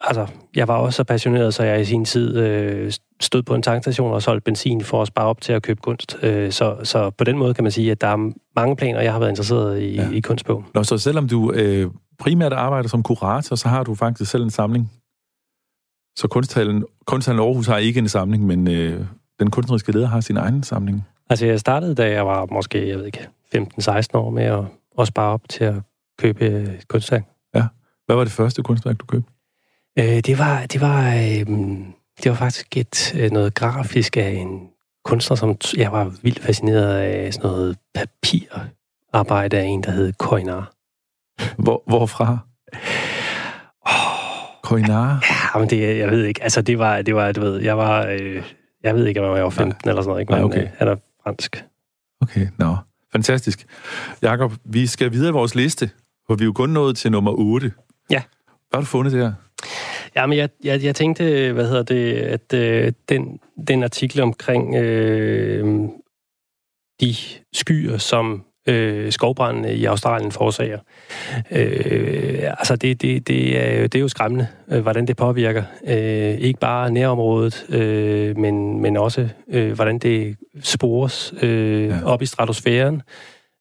altså, 0.00 0.26
jeg 0.56 0.68
var 0.68 0.76
også 0.76 0.96
så 0.96 1.04
passioneret, 1.04 1.54
så 1.54 1.62
jeg 1.62 1.80
i 1.80 1.84
sin 1.84 2.04
tid 2.04 2.36
øh, 2.36 2.92
stod 3.20 3.42
på 3.42 3.54
en 3.54 3.62
tankstation 3.62 4.12
og 4.12 4.22
solgte 4.22 4.44
benzin 4.44 4.80
for 4.84 5.02
at 5.02 5.08
spare 5.08 5.26
op 5.26 5.40
til 5.40 5.52
at 5.52 5.62
købe 5.62 5.80
kunst. 5.82 6.16
Øh, 6.22 6.52
så, 6.52 6.76
så 6.82 7.10
på 7.10 7.24
den 7.24 7.38
måde 7.38 7.54
kan 7.54 7.64
man 7.64 7.72
sige, 7.72 7.90
at 7.90 8.00
der 8.00 8.06
er 8.06 8.30
mange 8.56 8.76
planer, 8.76 9.00
jeg 9.00 9.12
har 9.12 9.18
været 9.18 9.30
interesseret 9.30 9.80
i, 9.82 9.94
Ja. 9.94 10.10
i 10.12 10.20
kunst 10.20 10.46
på. 10.46 10.64
Nå, 10.74 10.82
så 10.82 10.98
selvom 10.98 11.28
du 11.28 11.52
øh, 11.52 11.90
primært 12.20 12.52
arbejder 12.52 12.88
som 12.88 13.02
kurator, 13.02 13.56
så 13.56 13.68
har 13.68 13.84
du 13.84 13.94
faktisk 13.94 14.30
selv 14.30 14.42
en 14.42 14.50
samling. 14.50 14.90
Så 16.16 16.28
kunsthallen, 16.28 16.84
kunsthallen 17.06 17.44
Aarhus 17.44 17.66
har 17.66 17.78
ikke 17.78 17.98
en 17.98 18.08
samling, 18.08 18.46
men 18.46 18.68
øh, 18.68 19.06
den 19.40 19.50
kunstneriske 19.50 19.92
leder 19.92 20.06
har 20.06 20.20
sin 20.20 20.36
egen 20.36 20.62
samling. 20.62 21.04
Altså 21.30 21.46
jeg 21.46 21.60
startede, 21.60 21.94
da 21.94 22.10
jeg 22.10 22.26
var 22.26 22.46
måske, 22.50 22.88
jeg 22.88 22.98
ved 22.98 23.06
ikke, 23.06 23.28
15-16 23.56 23.60
år 24.14 24.30
med 24.30 24.44
at, 24.44 24.64
at 24.98 25.06
spare 25.06 25.32
op 25.32 25.42
til 25.48 25.64
at 25.64 25.74
købe 26.18 26.44
øh, 26.44 26.80
kunstværk. 26.88 27.24
Hvad 28.06 28.16
var 28.16 28.24
det 28.24 28.32
første 28.32 28.62
kunstværk, 28.62 29.00
du 29.00 29.06
købte? 29.06 29.32
Øh, 29.98 30.04
det 30.04 30.38
var, 30.38 30.66
det 30.66 30.80
var, 30.80 31.06
øh, 31.06 31.46
det 32.22 32.30
var 32.30 32.34
faktisk 32.34 32.76
et, 32.76 33.14
øh, 33.16 33.30
noget 33.30 33.54
grafisk 33.54 34.16
af 34.16 34.30
en 34.30 34.68
kunstner, 35.04 35.36
som 35.36 35.56
jeg 35.76 35.92
var 35.92 36.12
vildt 36.22 36.40
fascineret 36.40 36.98
af 36.98 37.34
sådan 37.34 37.50
noget 37.50 37.76
papirarbejde 37.94 39.58
af 39.58 39.64
en, 39.64 39.82
der 39.82 39.90
hed 39.90 40.12
Koinar. 40.12 40.72
Hvor, 41.58 41.82
hvorfra? 41.86 42.38
Oh, 43.86 44.60
Koinar? 44.62 45.08
ja, 45.08 45.45
men 45.58 45.70
det, 45.70 45.98
jeg 45.98 46.10
ved 46.10 46.24
ikke, 46.24 46.42
altså 46.42 46.62
det 46.62 46.78
var, 46.78 47.02
det 47.02 47.14
var, 47.14 47.32
du 47.32 47.40
ved, 47.40 47.60
jeg 47.60 47.78
var, 47.78 48.06
øh, 48.06 48.42
jeg 48.82 48.94
ved 48.94 49.06
ikke, 49.06 49.22
om 49.22 49.36
jeg 49.36 49.44
var 49.44 49.50
15 49.50 49.66
Nej. 49.84 49.90
eller 49.90 50.02
sådan 50.02 50.08
noget, 50.08 50.20
ikke? 50.20 50.32
Nej, 50.32 50.40
men 50.40 50.50
okay. 50.50 50.62
øh, 50.62 50.68
han 50.78 50.88
er 50.88 50.96
fransk. 51.22 51.64
Okay, 52.20 52.46
nå. 52.58 52.76
Fantastisk. 53.12 53.66
Jakob, 54.22 54.52
vi 54.64 54.86
skal 54.86 55.12
videre 55.12 55.28
i 55.28 55.32
vores 55.32 55.54
liste, 55.54 55.90
for 56.26 56.34
vi 56.34 56.42
er 56.42 56.46
jo 56.46 56.52
kun 56.52 56.70
nået 56.70 56.96
til 56.96 57.12
nummer 57.12 57.32
8. 57.32 57.72
Ja. 58.10 58.22
Hvad 58.70 58.78
har 58.78 58.80
du 58.80 58.86
fundet 58.86 59.12
der? 59.12 59.32
Ja, 60.16 60.26
men 60.26 60.38
jeg, 60.38 60.48
jeg, 60.64 60.84
jeg 60.84 60.94
tænkte, 60.94 61.52
hvad 61.52 61.68
hedder 61.68 61.82
det, 61.82 62.12
at 62.12 62.54
øh, 62.54 62.92
den, 63.08 63.40
den 63.68 63.82
artikel 63.82 64.20
omkring 64.20 64.74
øh, 64.74 65.88
de 67.00 67.14
skyer, 67.52 67.98
som 67.98 68.44
øh, 68.66 69.12
skovbrændene 69.12 69.74
i 69.74 69.84
Australien 69.84 70.32
forårsager. 70.32 70.78
Øh, 71.50 72.42
altså, 72.58 72.76
det, 72.76 73.02
det, 73.02 73.28
det, 73.28 73.56
er, 73.66 73.82
det 73.82 73.94
er 73.94 74.00
jo 74.00 74.08
skræmmende, 74.08 74.46
øh, 74.70 74.80
hvordan 74.82 75.06
det 75.06 75.16
påvirker. 75.16 75.62
Øh, 75.88 76.38
ikke 76.38 76.60
bare 76.60 76.90
nærområdet, 76.90 77.66
øh, 77.68 78.38
men, 78.38 78.82
men 78.82 78.96
også, 78.96 79.28
øh, 79.50 79.72
hvordan 79.72 79.98
det 79.98 80.36
spores 80.60 81.34
øh, 81.42 81.88
Ja. 81.88 82.04
op 82.04 82.22
i 82.22 82.26
stratosfæren. 82.26 83.02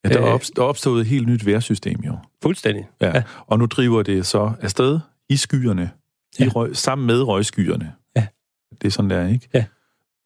Ja, 0.03 0.09
der, 0.09 0.19
er 0.21 0.33
Øh. 0.33 0.39
er 0.57 0.61
opstået 0.61 1.01
et 1.01 1.07
helt 1.07 1.27
nyt 1.27 1.45
vejrsystem 1.45 1.99
jo. 2.05 2.17
Fuldstændig. 2.43 2.87
Ja. 3.01 3.07
Ja. 3.07 3.23
Og 3.47 3.59
nu 3.59 3.65
driver 3.65 4.03
det 4.03 4.25
så 4.25 4.51
afsted 4.61 4.99
i 5.29 5.35
skyerne, 5.35 5.89
i 6.39 6.43
Ja. 6.43 6.49
røg, 6.55 6.75
sammen 6.75 7.07
med 7.07 7.21
røgskyerne. 7.21 7.91
Ja. 8.15 8.25
Det 8.81 8.87
er 8.87 8.91
sådan, 8.91 9.09
der, 9.09 9.27
ikke? 9.27 9.49
Ja. 9.53 9.65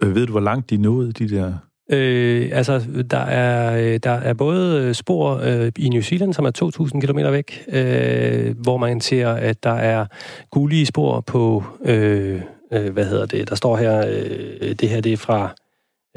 Øh, 0.03 0.15
ved 0.15 0.25
du, 0.25 0.31
hvor 0.31 0.39
langt 0.41 0.69
de 0.69 0.77
nåede, 0.77 1.11
de 1.11 1.29
der... 1.29 1.53
Øh, 1.91 2.49
altså, 2.53 2.81
der 3.11 3.17
er, 3.17 3.77
øh, 3.77 3.99
der 4.03 4.11
er 4.11 4.33
både 4.33 4.81
øh, 4.81 4.95
spor 4.95 5.39
øh, 5.43 5.71
i 5.77 5.89
New 5.89 6.01
Zealand, 6.01 6.33
som 6.33 6.45
er 6.45 6.51
2.000 6.95 6.99
km 6.99 7.31
væk, 7.31 7.65
øh, 7.67 8.55
hvor 8.59 8.77
man 8.77 9.01
ser, 9.01 9.29
at 9.29 9.63
der 9.63 9.73
er 9.73 10.05
gulige 10.51 10.85
spor 10.85 11.21
på, 11.21 11.63
øh, 11.85 12.41
øh, 12.71 12.93
hvad 12.93 13.05
hedder 13.05 13.25
det, 13.25 13.49
der 13.49 13.55
står 13.55 13.77
her, 13.77 14.05
øh, 14.07 14.75
det 14.75 14.89
her 14.89 15.01
det 15.01 15.13
er 15.13 15.17
fra 15.17 15.55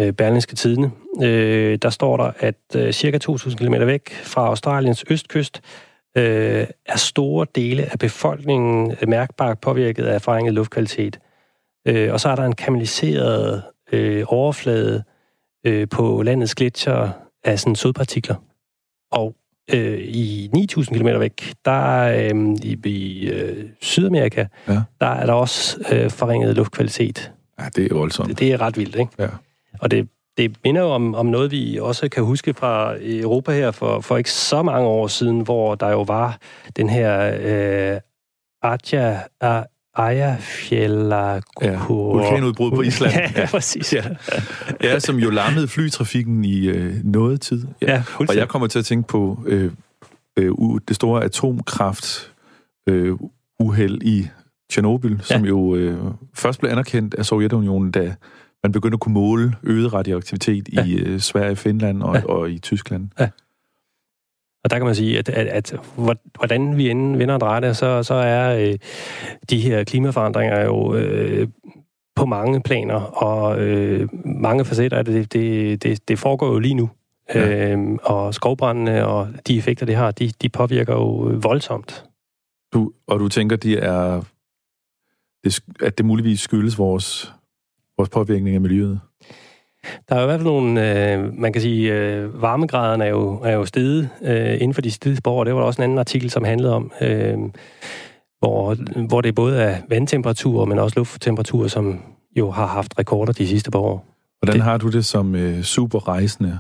øh, 0.00 0.12
Berlingske 0.12 0.54
Tidene. 0.54 0.90
Øh, 1.22 1.78
der 1.82 1.90
står 1.90 2.16
der, 2.16 2.30
at 2.38 2.76
øh, 2.76 2.92
cirka 2.92 3.18
2.000 3.30 3.56
km 3.56 3.74
væk 3.86 4.10
fra 4.12 4.46
Australiens 4.46 5.04
østkyst, 5.10 5.60
øh, 6.16 6.66
er 6.86 6.96
store 6.96 7.46
dele 7.54 7.92
af 7.92 7.98
befolkningen 7.98 8.96
øh, 9.02 9.08
mærkbart 9.08 9.58
påvirket 9.58 10.04
af 10.04 10.22
forringet 10.22 10.54
luftkvalitet. 10.54 11.18
Øh, 11.88 12.12
og 12.12 12.20
så 12.20 12.28
er 12.28 12.36
der 12.36 12.44
en 12.44 12.54
kanaliseret 12.54 13.62
øh, 13.92 14.24
overflade 14.26 15.02
øh, 15.66 15.88
på 15.88 16.22
landets 16.22 16.54
gletsjer 16.54 17.10
af 17.44 17.58
sådan 17.60 17.76
sodpartikler. 17.76 18.34
Og 19.12 19.34
øh, 19.74 19.98
i 19.98 20.50
9.000 20.78 20.98
km 20.98 21.06
væk, 21.20 21.52
der 21.64 22.02
øh, 22.34 22.56
i, 22.62 22.78
i 22.84 23.28
øh, 23.28 23.64
Sydamerika, 23.80 24.46
Ja. 24.68 24.82
der 25.00 25.06
er 25.06 25.26
der 25.26 25.32
også 25.32 25.78
øh, 25.92 26.10
forringet 26.10 26.56
luftkvalitet. 26.56 27.32
Ja, 27.60 27.64
det 27.76 27.90
er 27.92 27.94
voldsomt. 27.94 28.28
Det, 28.28 28.38
det 28.38 28.52
er 28.52 28.60
ret 28.60 28.76
vildt, 28.76 28.96
ikke? 28.96 29.12
Ja. 29.18 29.28
Og 29.80 29.90
det, 29.90 30.08
det 30.36 30.56
minder 30.64 30.80
jo 30.82 30.88
om, 30.88 31.14
om 31.14 31.26
noget, 31.26 31.50
vi 31.50 31.78
også 31.80 32.08
kan 32.08 32.22
huske 32.24 32.54
fra 32.54 32.94
Europa 33.00 33.52
her 33.52 33.70
for, 33.70 34.00
for 34.00 34.16
ikke 34.16 34.30
så 34.32 34.62
mange 34.62 34.88
år 34.88 35.06
siden, 35.06 35.40
hvor 35.40 35.74
der 35.74 35.88
jo 35.90 36.02
var 36.02 36.38
den 36.76 36.88
her 36.88 37.36
øh, 37.40 38.00
Atja, 38.62 39.20
A- 39.40 39.62
Eyjafjallajökull. 39.98 41.62
Ja, 41.62 41.78
vulkanudbrud 41.88 42.70
på 42.70 42.82
Island. 42.88 43.12
ja, 43.14 43.30
ja, 43.40 43.46
præcis. 43.46 43.92
Ja. 43.94 44.02
Ja, 44.82 44.98
som 44.98 45.16
jo 45.16 45.30
lammede 45.30 45.68
flytrafikken 45.68 46.44
i 46.44 46.66
øh, 46.68 46.94
noget 47.04 47.40
tid. 47.40 47.64
Ja, 47.82 48.02
Og 48.18 48.36
jeg 48.36 48.48
kommer 48.48 48.68
til 48.68 48.78
at 48.78 48.84
tænke 48.84 49.08
på 49.08 49.42
øh, 49.46 49.70
øh, 50.36 50.52
det 50.88 50.96
store 50.96 51.24
atomkraft 51.24 52.32
øh, 52.88 53.16
uheld 53.60 54.02
i 54.02 54.28
Tjernobyl, 54.70 55.12
ja. 55.12 55.18
som 55.22 55.44
jo 55.44 55.74
øh, 55.74 55.98
først 56.34 56.60
blev 56.60 56.70
anerkendt 56.70 57.14
af 57.14 57.26
Sovjetunionen, 57.26 57.90
da 57.90 58.14
man 58.62 58.72
begyndte 58.72 58.96
at 58.96 59.00
kunne 59.00 59.12
måle 59.14 59.54
øget 59.62 59.92
radioaktivitet 59.92 60.68
ja. 60.72 60.80
Ja. 60.80 60.86
i 60.86 60.94
øh, 60.94 61.20
Sverige, 61.20 61.56
Finland 61.56 62.02
og, 62.02 62.14
ja. 62.14 62.20
Ja. 62.20 62.26
og 62.26 62.50
i 62.50 62.58
Tyskland. 62.58 63.08
Og 64.64 64.70
der 64.70 64.76
kan 64.78 64.86
man 64.86 64.94
sige, 64.94 65.18
at, 65.18 65.28
at, 65.28 65.46
at 65.46 65.80
hvor- 65.96 66.38
hvordan 66.38 66.76
vi 66.76 66.90
end 66.90 67.16
vender 67.16 67.34
og 67.34 67.40
drejer 67.40 67.60
det, 67.60 67.76
så, 67.76 68.02
så 68.02 68.14
er 68.14 68.56
øh, 68.58 68.78
de 69.50 69.60
her 69.60 69.84
klimaforandringer 69.84 70.64
jo 70.64 70.94
øh, 70.94 71.48
på 72.16 72.26
mange 72.26 72.62
planer, 72.62 73.00
og 73.00 73.60
øh, 73.60 74.08
mange 74.24 74.64
facetter 74.64 74.98
af 74.98 75.04
det, 75.04 75.32
det, 75.32 75.82
det, 75.82 76.08
det 76.08 76.18
foregår 76.18 76.46
jo 76.52 76.58
lige 76.58 76.74
nu. 76.74 76.90
Ja. 77.34 77.70
Øhm, 77.72 77.98
og 78.02 78.34
skovbrændene 78.34 79.06
og 79.06 79.28
de 79.46 79.58
effekter, 79.58 79.86
det 79.86 79.94
har, 79.94 80.10
de, 80.10 80.30
de 80.42 80.48
påvirker 80.48 80.94
jo 80.94 81.30
øh, 81.30 81.44
voldsomt. 81.44 82.04
Du, 82.72 82.92
og 83.06 83.20
du 83.20 83.28
tænker, 83.28 83.56
de 83.56 83.78
er, 83.78 84.22
det, 85.44 85.60
at 85.82 85.98
det 85.98 86.06
muligvis 86.06 86.40
skyldes 86.40 86.78
vores, 86.78 87.32
vores 87.96 88.08
påvirkning 88.08 88.54
af 88.54 88.60
miljøet? 88.60 89.00
Der 90.08 90.14
er 90.14 90.18
jo 90.20 90.22
i 90.24 90.26
hvert 90.26 90.38
fald 90.40 90.46
nogle, 90.48 91.10
øh, 91.12 91.34
man 91.38 91.52
kan 91.52 91.62
sige, 91.62 91.92
øh, 91.94 92.42
varmegraderne 92.42 93.04
er 93.04 93.08
jo, 93.08 93.40
er 93.44 93.52
jo 93.52 93.64
steget 93.64 94.08
øh, 94.22 94.54
inden 94.54 94.74
for 94.74 94.80
de 94.82 94.90
sidste 94.90 95.22
par 95.24 95.30
år. 95.30 95.44
Det 95.44 95.54
var 95.54 95.60
der 95.60 95.66
også 95.66 95.82
en 95.82 95.84
anden 95.84 95.98
artikel, 95.98 96.30
som 96.30 96.44
handlede 96.44 96.74
om, 96.74 96.92
øh, 97.00 97.38
hvor, 98.38 98.76
hvor 99.08 99.20
det 99.20 99.34
både 99.34 99.62
er 99.62 99.76
vandtemperaturer, 99.88 100.64
men 100.66 100.78
også 100.78 100.98
lufttemperatur, 100.98 101.68
som 101.68 102.02
jo 102.36 102.50
har 102.50 102.66
haft 102.66 102.98
rekorder 102.98 103.32
de 103.32 103.46
sidste 103.48 103.70
par 103.70 103.78
år. 103.78 104.06
Hvordan 104.40 104.54
Det- 104.54 104.62
har 104.64 104.76
du 104.78 104.88
det 104.88 105.04
som 105.04 105.34
øh, 105.34 105.62
superrejsende 105.62 106.58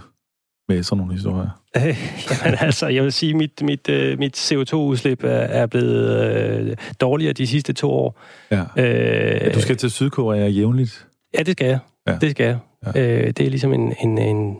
med 0.68 0.82
sådan 0.82 0.98
nogle 0.98 1.12
historier? 1.12 1.62
Øh, 1.76 1.82
jamen 2.44 2.58
altså, 2.60 2.86
jeg 2.86 3.02
vil 3.04 3.12
sige, 3.12 3.34
mit, 3.34 3.62
mit, 3.62 3.88
øh, 3.88 4.18
mit 4.18 4.52
CO2-udslip 4.52 5.24
er, 5.24 5.28
er 5.28 5.66
blevet 5.66 6.26
øh, 6.70 6.76
dårligere 7.00 7.32
de 7.32 7.46
sidste 7.46 7.72
to 7.72 7.90
år. 7.90 8.20
Ja. 8.50 8.62
Øh, 8.76 9.54
Du 9.54 9.60
skal 9.60 9.76
til 9.76 9.90
Sydkorea 9.90 10.46
jævnligt. 10.48 11.06
Ja, 11.38 11.42
det 11.42 11.52
skal 11.52 11.66
jeg. 11.66 11.78
Ja. 12.06 12.12
Ja. 12.12 12.18
Det 12.18 12.30
skal 12.30 12.44
jeg. 12.46 12.58
Ja. 12.86 13.16
Øh, 13.18 13.26
det 13.26 13.40
er 13.40 13.50
ligesom 13.50 13.72
en, 13.72 13.94
en, 14.02 14.18
en, 14.18 14.56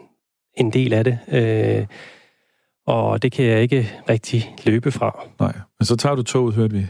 en 0.56 0.70
del 0.72 0.92
af 0.92 1.04
det. 1.04 1.18
Øh, 1.32 1.87
og 2.87 3.22
det 3.22 3.32
kan 3.32 3.44
jeg 3.44 3.62
ikke 3.62 3.90
rigtig 4.08 4.56
løbe 4.66 4.92
fra. 4.92 5.26
Nej, 5.40 5.52
men 5.78 5.87
så 5.87 5.96
tager 5.96 6.14
du 6.14 6.22
toget, 6.22 6.54
hørte 6.54 6.74
vi. 6.74 6.87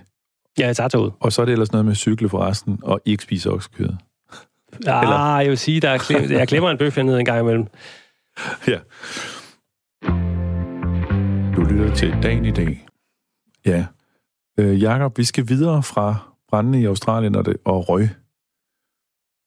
Ja, 0.59 0.67
jeg 0.67 0.77
tager 0.77 0.89
toget. 0.89 1.13
Og 1.21 1.33
så 1.33 1.43
er 1.43 1.47
det 1.47 1.53
ellers 1.53 1.73
noget 1.73 1.85
med 1.85 1.91
at 1.93 1.97
cykle 1.97 2.29
for 2.29 2.39
resten, 2.39 2.79
og 2.83 3.01
ikke 3.05 3.23
spise 3.23 3.51
oksekød. 3.51 3.89
Ah, 3.89 5.03
Eller- 5.03 5.39
jeg 5.39 5.49
vil 5.51 5.59
sige, 5.59 5.81
der 5.81 5.91
er 5.91 5.99
klem, 5.99 6.31
jeg 6.31 6.47
glemmer 6.49 6.71
en 6.71 6.79
bøf 6.79 6.97
hernede 6.97 7.19
en 7.21 7.25
gang 7.25 7.41
imellem. 7.41 7.67
Ja. 8.69 8.79
Du 11.57 11.63
lytter 11.63 11.95
til 11.95 12.23
dagen 12.23 12.45
i 12.45 12.51
dag. 12.51 12.87
Ja. 13.67 13.87
Øh, 14.59 14.83
Jakob, 14.83 15.19
vi 15.19 15.25
skal 15.25 15.49
videre 15.49 15.83
fra 15.83 16.35
brændene 16.49 16.81
i 16.81 16.85
Australien 16.85 17.35
og, 17.35 17.45
det, 17.45 17.57
og 17.65 17.89
røg. 17.89 18.09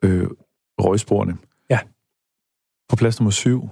Øh, 0.04 0.28
røgsporene. 0.80 1.38
På 2.90 2.96
plads 2.96 3.20
nummer 3.20 3.32
syv. 3.32 3.70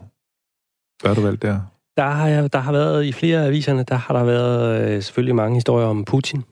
Hvad 1.01 1.09
har 1.09 1.15
du 1.15 1.21
valgt 1.21 1.41
der? 1.41 1.59
Der 1.97 2.03
har, 2.03 2.27
jeg, 2.27 2.53
der 2.53 2.59
har 2.59 2.71
været 2.71 3.05
i 3.05 3.11
flere 3.11 3.41
af 3.41 3.47
aviserne, 3.47 3.83
der 3.83 3.95
har 3.95 4.13
der 4.13 4.23
været 4.23 4.81
øh, 4.81 5.03
selvfølgelig 5.03 5.35
mange 5.35 5.55
historier 5.55 5.87
om 5.87 6.05
Putin. 6.05 6.43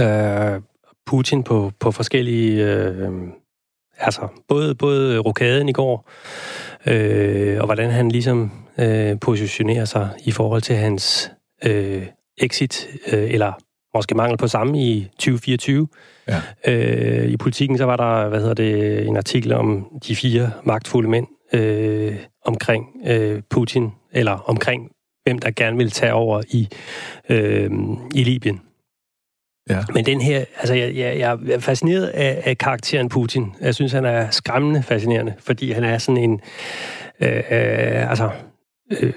Øh, 0.00 0.60
Putin 1.06 1.42
på, 1.42 1.72
på 1.80 1.90
forskellige... 1.90 2.64
Øh, 2.64 3.12
altså, 3.98 4.28
både, 4.48 4.74
både 4.74 5.18
rokaden 5.18 5.68
i 5.68 5.72
går, 5.72 6.08
øh, 6.86 7.60
og 7.60 7.66
hvordan 7.66 7.90
han 7.90 8.10
ligesom 8.10 8.52
øh, 8.78 9.20
positionerer 9.20 9.84
sig 9.84 10.10
i 10.24 10.30
forhold 10.30 10.62
til 10.62 10.76
hans 10.76 11.30
øh, 11.64 12.06
exit, 12.38 12.88
øh, 13.12 13.30
eller 13.30 13.52
måske 13.94 14.14
mangel 14.14 14.38
på 14.38 14.48
samme 14.48 14.82
i 14.82 15.08
2024. 15.12 15.88
Ja. 16.28 16.42
Øh, 16.66 17.30
I 17.30 17.36
politikken 17.36 17.78
så 17.78 17.84
var 17.84 17.96
der, 17.96 18.28
hvad 18.28 18.40
hedder 18.40 18.54
det, 18.54 19.06
en 19.06 19.16
artikel 19.16 19.52
om 19.52 19.86
de 20.08 20.16
fire 20.16 20.50
magtfulde 20.64 21.08
mænd 21.08 21.26
øh, 21.52 22.16
omkring 22.44 22.86
øh, 23.06 23.42
Putin, 23.50 23.90
eller 24.12 24.32
omkring 24.32 24.90
hvem 25.24 25.38
der 25.38 25.50
gerne 25.50 25.76
vil 25.76 25.90
tage 25.90 26.12
over 26.12 26.42
i, 26.48 26.68
øh, 27.28 27.70
i 28.14 28.24
Libyen. 28.24 28.60
Ja. 29.70 29.84
Men 29.94 30.06
den 30.06 30.20
her, 30.20 30.38
altså 30.38 30.74
jeg, 30.74 30.96
jeg, 30.96 31.18
jeg 31.18 31.38
er 31.50 31.58
fascineret 31.58 32.06
af, 32.06 32.42
af 32.44 32.58
karakteren 32.58 33.08
Putin. 33.08 33.54
Jeg 33.60 33.74
synes, 33.74 33.92
han 33.92 34.04
er 34.04 34.30
skræmmende 34.30 34.82
fascinerende, 34.82 35.34
fordi 35.38 35.72
han 35.72 35.84
er 35.84 35.98
sådan 35.98 36.22
en, 36.22 36.40
øh, 37.20 37.36
øh, 37.36 38.10
altså, 38.10 38.30
øh, 38.90 39.12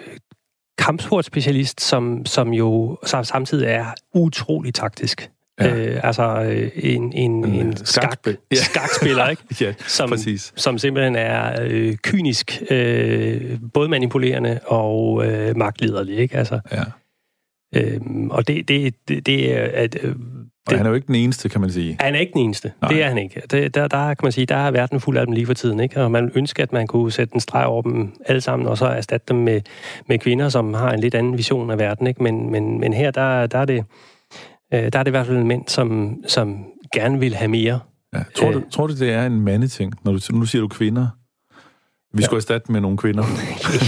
kampsportspecialist, 0.77 1.81
som, 1.81 2.25
som 2.25 2.53
jo 2.53 2.97
så 3.05 3.23
samtidig 3.23 3.67
er 3.67 3.85
utrolig 4.13 4.73
taktisk. 4.73 5.29
Ja. 5.59 5.75
Øh, 5.75 5.99
altså 6.03 6.41
øh, 6.41 6.71
en, 6.75 7.13
en, 7.13 7.45
en 7.45 7.77
skak, 7.77 8.27
ja. 8.27 8.55
skakspiller, 8.55 9.29
ikke? 9.29 9.43
ja, 9.61 9.73
som, 9.87 10.09
præcis. 10.09 10.53
Som 10.55 10.77
simpelthen 10.77 11.15
er 11.15 11.61
øh, 11.61 11.95
kynisk, 11.95 12.61
øh, 12.69 13.59
både 13.73 13.89
manipulerende 13.89 14.59
og 14.65 15.25
øh, 15.27 15.57
magtliderlig, 15.57 16.17
ikke? 16.17 16.37
Altså, 16.37 16.59
ja. 16.71 16.83
Øhm, 17.75 18.29
og 18.31 18.47
det, 18.47 18.67
det, 18.67 18.95
det, 19.07 19.25
det 19.25 19.57
er... 19.57 19.69
At, 19.73 19.97
øh, 20.03 20.15
og 20.67 20.71
det, 20.71 20.77
han 20.77 20.85
er 20.85 20.89
jo 20.89 20.95
ikke 20.95 21.07
den 21.07 21.15
eneste, 21.15 21.49
kan 21.49 21.61
man 21.61 21.71
sige. 21.71 21.97
Han 21.99 22.15
er 22.15 22.19
ikke 22.19 22.33
den 22.33 22.41
eneste. 22.41 22.71
Nej. 22.81 22.91
Det 22.91 23.03
er 23.03 23.07
han 23.07 23.17
ikke. 23.17 23.41
Det, 23.51 23.75
der, 23.75 23.87
der, 23.87 24.07
kan 24.07 24.19
man 24.23 24.31
sige, 24.31 24.45
der 24.45 24.55
er 24.55 24.71
verden 24.71 24.99
fuld 24.99 25.17
af 25.17 25.25
dem 25.25 25.33
lige 25.33 25.45
for 25.45 25.53
tiden. 25.53 25.79
Ikke? 25.79 26.03
Og 26.03 26.11
man 26.11 26.31
ønsker, 26.35 26.63
at 26.63 26.73
man 26.73 26.87
kunne 26.87 27.11
sætte 27.11 27.35
en 27.35 27.39
streg 27.39 27.65
over 27.65 27.81
dem 27.81 28.15
alle 28.25 28.41
sammen, 28.41 28.67
og 28.67 28.77
så 28.77 28.85
erstatte 28.85 29.25
dem 29.33 29.37
med, 29.37 29.61
med 30.07 30.19
kvinder, 30.19 30.49
som 30.49 30.73
har 30.73 30.91
en 30.91 30.99
lidt 30.99 31.15
anden 31.15 31.37
vision 31.37 31.71
af 31.71 31.79
verden. 31.79 32.07
Ikke? 32.07 32.23
Men, 32.23 32.51
men, 32.51 32.79
men 32.79 32.93
her, 32.93 33.11
der, 33.11 33.47
der, 33.47 33.59
er 33.59 33.65
det, 33.65 33.85
øh, 34.73 34.79
der 34.79 34.99
er 34.99 35.03
det 35.03 35.07
i 35.07 35.09
hvert 35.09 35.25
fald 35.25 35.37
en 35.37 35.47
mænd, 35.47 35.63
som, 35.67 36.17
som 36.27 36.65
gerne 36.93 37.19
vil 37.19 37.35
have 37.35 37.49
mere. 37.49 37.79
Ja. 38.13 38.23
Tror, 38.35 38.51
du, 38.51 38.57
øh. 38.57 38.63
tror 38.71 38.87
du, 38.87 38.93
det 38.93 39.13
er 39.13 39.25
en 39.25 39.41
mandeting, 39.41 39.93
når 40.03 40.11
du, 40.11 40.19
nu 40.31 40.45
siger 40.45 40.61
du 40.61 40.67
kvinder? 40.67 41.07
Vi 42.15 42.23
skulle 42.23 42.37
erstatte 42.37 42.71
med 42.71 42.81
nogle 42.81 42.97
kvinder. 42.97 43.23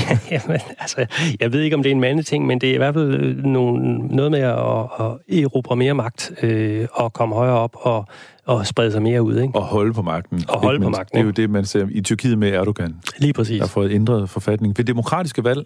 ja, 0.09 0.19
jamen, 0.31 0.61
altså, 0.79 1.05
jeg 1.39 1.53
ved 1.53 1.61
ikke, 1.61 1.75
om 1.75 1.83
det 1.83 1.89
er 1.89 1.95
en 1.95 1.99
mandeting, 1.99 2.45
men 2.45 2.61
det 2.61 2.69
er 2.69 2.73
i 2.73 2.77
hvert 2.77 2.93
fald 2.93 3.13
øh, 3.13 3.37
nogle, 3.37 3.97
noget 3.97 4.31
med 4.31 4.39
at, 4.39 4.57
at 4.99 5.43
erobre 5.43 5.75
mere 5.75 5.93
magt 5.93 6.31
øh, 6.43 6.87
og 6.91 7.13
komme 7.13 7.35
højere 7.35 7.55
op 7.55 7.75
og, 7.75 8.05
og 8.45 8.67
sprede 8.67 8.91
sig 8.91 9.01
mere 9.01 9.21
ud. 9.21 9.39
Ikke? 9.39 9.55
Og 9.55 9.63
holde 9.63 9.93
på 9.93 10.01
magten. 10.01 10.43
Og 10.49 10.59
holde 10.59 10.81
på 10.81 10.89
magten. 10.89 11.17
Det 11.17 11.21
er 11.21 11.25
jo 11.25 11.31
det, 11.31 11.49
man 11.49 11.65
ser 11.65 11.87
i 11.91 12.01
Tyrkiet 12.01 12.37
med 12.37 12.49
Erdogan. 12.49 12.95
Lige 13.17 13.33
præcis. 13.33 13.57
Der 13.57 13.63
har 13.63 13.67
fået 13.67 13.91
ændret 13.91 14.29
forfatning. 14.29 14.77
Ved 14.77 14.85
demokratiske 14.85 15.43
valg? 15.43 15.65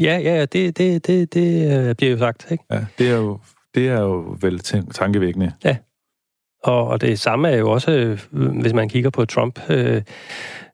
Ja, 0.00 0.18
ja, 0.18 0.34
ja 0.34 0.44
det, 0.44 0.78
det, 0.78 1.06
det, 1.06 1.34
det 1.34 1.78
øh, 1.88 1.94
bliver 1.94 2.12
jo 2.12 2.18
sagt. 2.18 2.50
Ikke? 2.50 2.64
Ja, 2.70 2.84
det 2.98 3.10
er 3.10 3.16
jo, 3.16 3.38
det 3.74 3.88
er 3.88 4.00
jo 4.00 4.36
vel 4.40 4.58
tankevækkende. 4.90 5.52
Ja. 5.64 5.76
Og, 6.64 6.88
og 6.88 7.00
det 7.00 7.18
samme 7.18 7.48
er 7.48 7.56
jo 7.56 7.70
også, 7.70 7.90
øh, 7.90 8.20
hvis 8.60 8.72
man 8.72 8.88
kigger 8.88 9.10
på 9.10 9.24
Trump, 9.24 9.60
øh, 9.70 10.02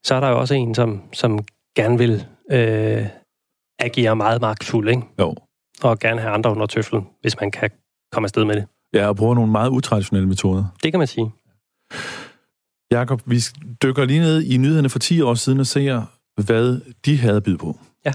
så 0.05 0.15
er 0.15 0.21
der 0.21 0.29
jo 0.29 0.39
også 0.39 0.55
en, 0.55 0.75
som, 0.75 1.03
som 1.13 1.39
gerne 1.77 1.99
vil 1.99 2.27
øh, 2.51 3.07
agere 3.79 4.17
meget 4.17 4.41
magtfuld, 4.41 4.89
ikke? 4.89 5.03
Jo. 5.19 5.35
Og 5.83 5.99
gerne 5.99 6.21
have 6.21 6.33
andre 6.33 6.51
under 6.51 6.67
tøflen, 6.67 7.07
hvis 7.21 7.41
man 7.41 7.51
kan 7.51 7.71
komme 8.13 8.27
afsted 8.27 8.45
med 8.45 8.57
det. 8.57 8.67
Ja, 8.95 9.09
og 9.09 9.17
bruge 9.17 9.35
nogle 9.35 9.53
meget 9.53 9.71
utraditionelle 9.71 10.29
metoder. 10.29 10.65
Det 10.83 10.93
kan 10.93 10.99
man 10.99 11.07
sige. 11.07 11.33
Jakob, 12.91 13.23
vi 13.27 13.41
dykker 13.83 14.05
lige 14.05 14.21
ned 14.21 14.43
i 14.43 14.57
nyhederne 14.57 14.89
for 14.89 14.99
10 14.99 15.21
år 15.21 15.35
siden 15.35 15.61
og 15.61 15.67
ser, 15.67 16.03
hvad 16.43 16.81
de 17.05 17.19
havde 17.19 17.41
byde 17.41 17.59
på. 17.59 17.77
Ja. 18.07 18.13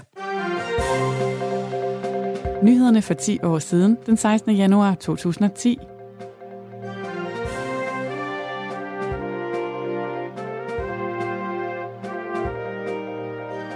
Nyhederne 2.62 3.02
for 3.02 3.14
10 3.14 3.38
år 3.42 3.58
siden, 3.58 3.98
den 4.06 4.16
16. 4.16 4.56
januar 4.56 4.94
2010. 4.94 5.78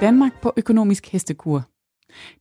Danmark 0.00 0.40
på 0.42 0.52
økonomisk 0.56 1.06
hestekur. 1.06 1.62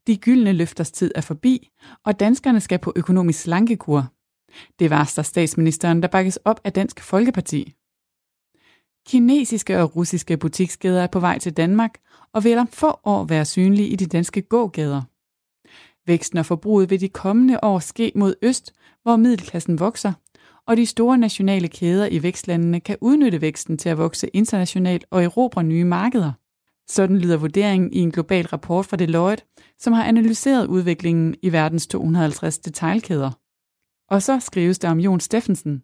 De 0.07 0.17
gyldne 0.17 0.53
løfters 0.53 0.91
tid 0.91 1.11
er 1.15 1.21
forbi, 1.21 1.69
og 2.05 2.19
danskerne 2.19 2.59
skal 2.59 2.79
på 2.79 2.93
økonomisk 2.95 3.39
slankekur. 3.39 4.05
Det 4.79 4.89
varsler 4.89 5.23
statsministeren, 5.23 6.01
der 6.01 6.07
bakkes 6.07 6.39
op 6.45 6.61
af 6.63 6.73
Dansk 6.73 6.99
Folkeparti. 6.99 7.73
Kinesiske 9.07 9.81
og 9.81 9.95
russiske 9.95 10.37
butikskæder 10.37 11.01
er 11.01 11.07
på 11.07 11.19
vej 11.19 11.39
til 11.39 11.53
Danmark 11.53 11.99
og 12.33 12.43
vil 12.43 12.57
om 12.57 12.67
få 12.67 12.99
år 13.03 13.23
være 13.23 13.45
synlige 13.45 13.87
i 13.87 13.95
de 13.95 14.05
danske 14.05 14.41
gågader. 14.41 15.01
Væksten 16.07 16.37
og 16.37 16.45
forbruget 16.45 16.89
vil 16.89 17.01
de 17.01 17.09
kommende 17.09 17.59
år 17.63 17.79
ske 17.79 18.11
mod 18.15 18.35
øst, 18.41 18.73
hvor 19.03 19.15
middelklassen 19.15 19.79
vokser, 19.79 20.13
og 20.67 20.77
de 20.77 20.85
store 20.85 21.17
nationale 21.17 21.67
kæder 21.67 22.07
i 22.11 22.23
vækstlandene 22.23 22.79
kan 22.79 22.97
udnytte 23.01 23.41
væksten 23.41 23.77
til 23.77 23.89
at 23.89 23.97
vokse 23.97 24.27
internationalt 24.27 25.05
og 25.09 25.23
erobre 25.23 25.63
nye 25.63 25.83
markeder. 25.83 26.31
Sådan 26.89 27.17
lyder 27.17 27.37
vurderingen 27.37 27.93
i 27.93 27.99
en 27.99 28.11
global 28.11 28.47
rapport 28.47 28.85
fra 28.85 28.97
Deloitte, 28.97 29.43
som 29.79 29.93
har 29.93 30.05
analyseret 30.05 30.67
udviklingen 30.67 31.35
i 31.41 31.51
verdens 31.51 31.87
250 31.87 32.57
detailkæder. 32.57 33.31
Og 34.09 34.21
så 34.21 34.39
skrives 34.39 34.79
der 34.79 34.89
om 34.89 34.99
Jon 34.99 35.19
Steffensen. 35.19 35.83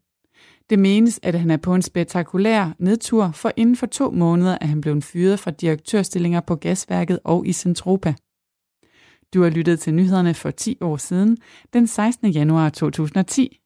Det 0.69 0.79
menes, 0.79 1.19
at 1.23 1.39
han 1.39 1.51
er 1.51 1.57
på 1.57 1.75
en 1.75 1.81
spektakulær 1.81 2.75
nedtur, 2.79 3.31
for 3.31 3.51
inden 3.55 3.75
for 3.75 3.85
to 3.85 4.11
måneder 4.11 4.57
er 4.61 4.65
han 4.65 4.81
blevet 4.81 5.03
fyret 5.03 5.39
fra 5.39 5.51
direktørstillinger 5.51 6.41
på 6.41 6.55
gasværket 6.55 7.19
og 7.23 7.47
i 7.47 7.53
Centropa. 7.53 8.13
Du 9.33 9.41
har 9.43 9.49
lyttet 9.49 9.79
til 9.79 9.93
nyhederne 9.93 10.33
for 10.33 10.51
10 10.51 10.77
år 10.81 10.97
siden, 10.97 11.37
den 11.73 11.87
16. 11.87 12.31
januar 12.31 12.69
2010. 12.69 13.62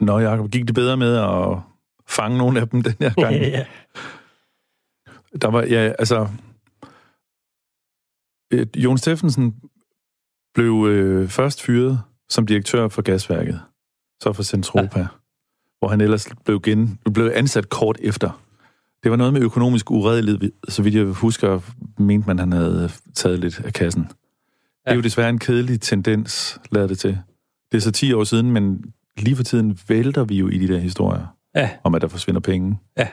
Nå, 0.00 0.18
Jacob, 0.18 0.50
gik 0.50 0.66
det 0.66 0.74
bedre 0.74 0.96
med 0.96 1.16
at 1.16 1.58
fange 2.08 2.38
nogle 2.38 2.60
af 2.60 2.68
dem 2.68 2.82
den 2.82 2.94
her 3.00 3.14
gang? 3.14 3.34
ja. 3.34 3.66
Der 5.42 5.48
var, 5.48 5.62
ja, 5.62 5.92
altså... 5.98 6.28
Øh, 8.52 8.66
Jon 8.76 8.98
Steffensen 8.98 9.54
blev 10.54 10.86
øh, 10.88 11.28
først 11.28 11.62
fyret 11.62 12.00
som 12.28 12.46
direktør 12.46 12.88
for 12.88 13.02
gasværket, 13.02 13.60
så 14.22 14.32
for 14.32 14.42
Centropa, 14.42 14.98
ja. 15.00 15.06
hvor 15.78 15.88
han 15.88 16.00
ellers 16.00 16.28
blev, 16.44 16.60
gen, 16.60 16.98
blev 17.14 17.32
ansat 17.34 17.68
kort 17.68 17.98
efter. 18.00 18.42
Det 19.02 19.10
var 19.10 19.16
noget 19.16 19.32
med 19.32 19.42
økonomisk 19.42 19.90
uredelighed, 19.90 20.52
så 20.68 20.82
vidt 20.82 20.94
jeg 20.94 21.04
husker, 21.04 21.60
mente 21.98 22.26
man, 22.26 22.38
han 22.38 22.52
havde 22.52 22.90
taget 23.14 23.38
lidt 23.38 23.60
af 23.60 23.72
kassen. 23.72 24.02
Ja. 24.02 24.08
Det 24.90 24.92
er 24.92 24.94
jo 24.94 25.02
desværre 25.02 25.30
en 25.30 25.38
kedelig 25.38 25.80
tendens, 25.80 26.60
lader 26.72 26.86
det 26.86 26.98
til. 26.98 27.18
Det 27.72 27.78
er 27.78 27.82
så 27.82 27.92
10 27.92 28.12
år 28.12 28.24
siden, 28.24 28.52
men 28.52 28.84
lige 29.22 29.36
for 29.36 29.42
tiden 29.42 29.78
vælter 29.88 30.24
vi 30.24 30.36
jo 30.38 30.48
i 30.48 30.58
de 30.58 30.68
der 30.68 30.78
historier 30.78 31.26
ja. 31.54 31.70
om, 31.84 31.94
at 31.94 32.02
der 32.02 32.08
forsvinder 32.08 32.40
penge. 32.40 32.78
Ja. 32.98 33.08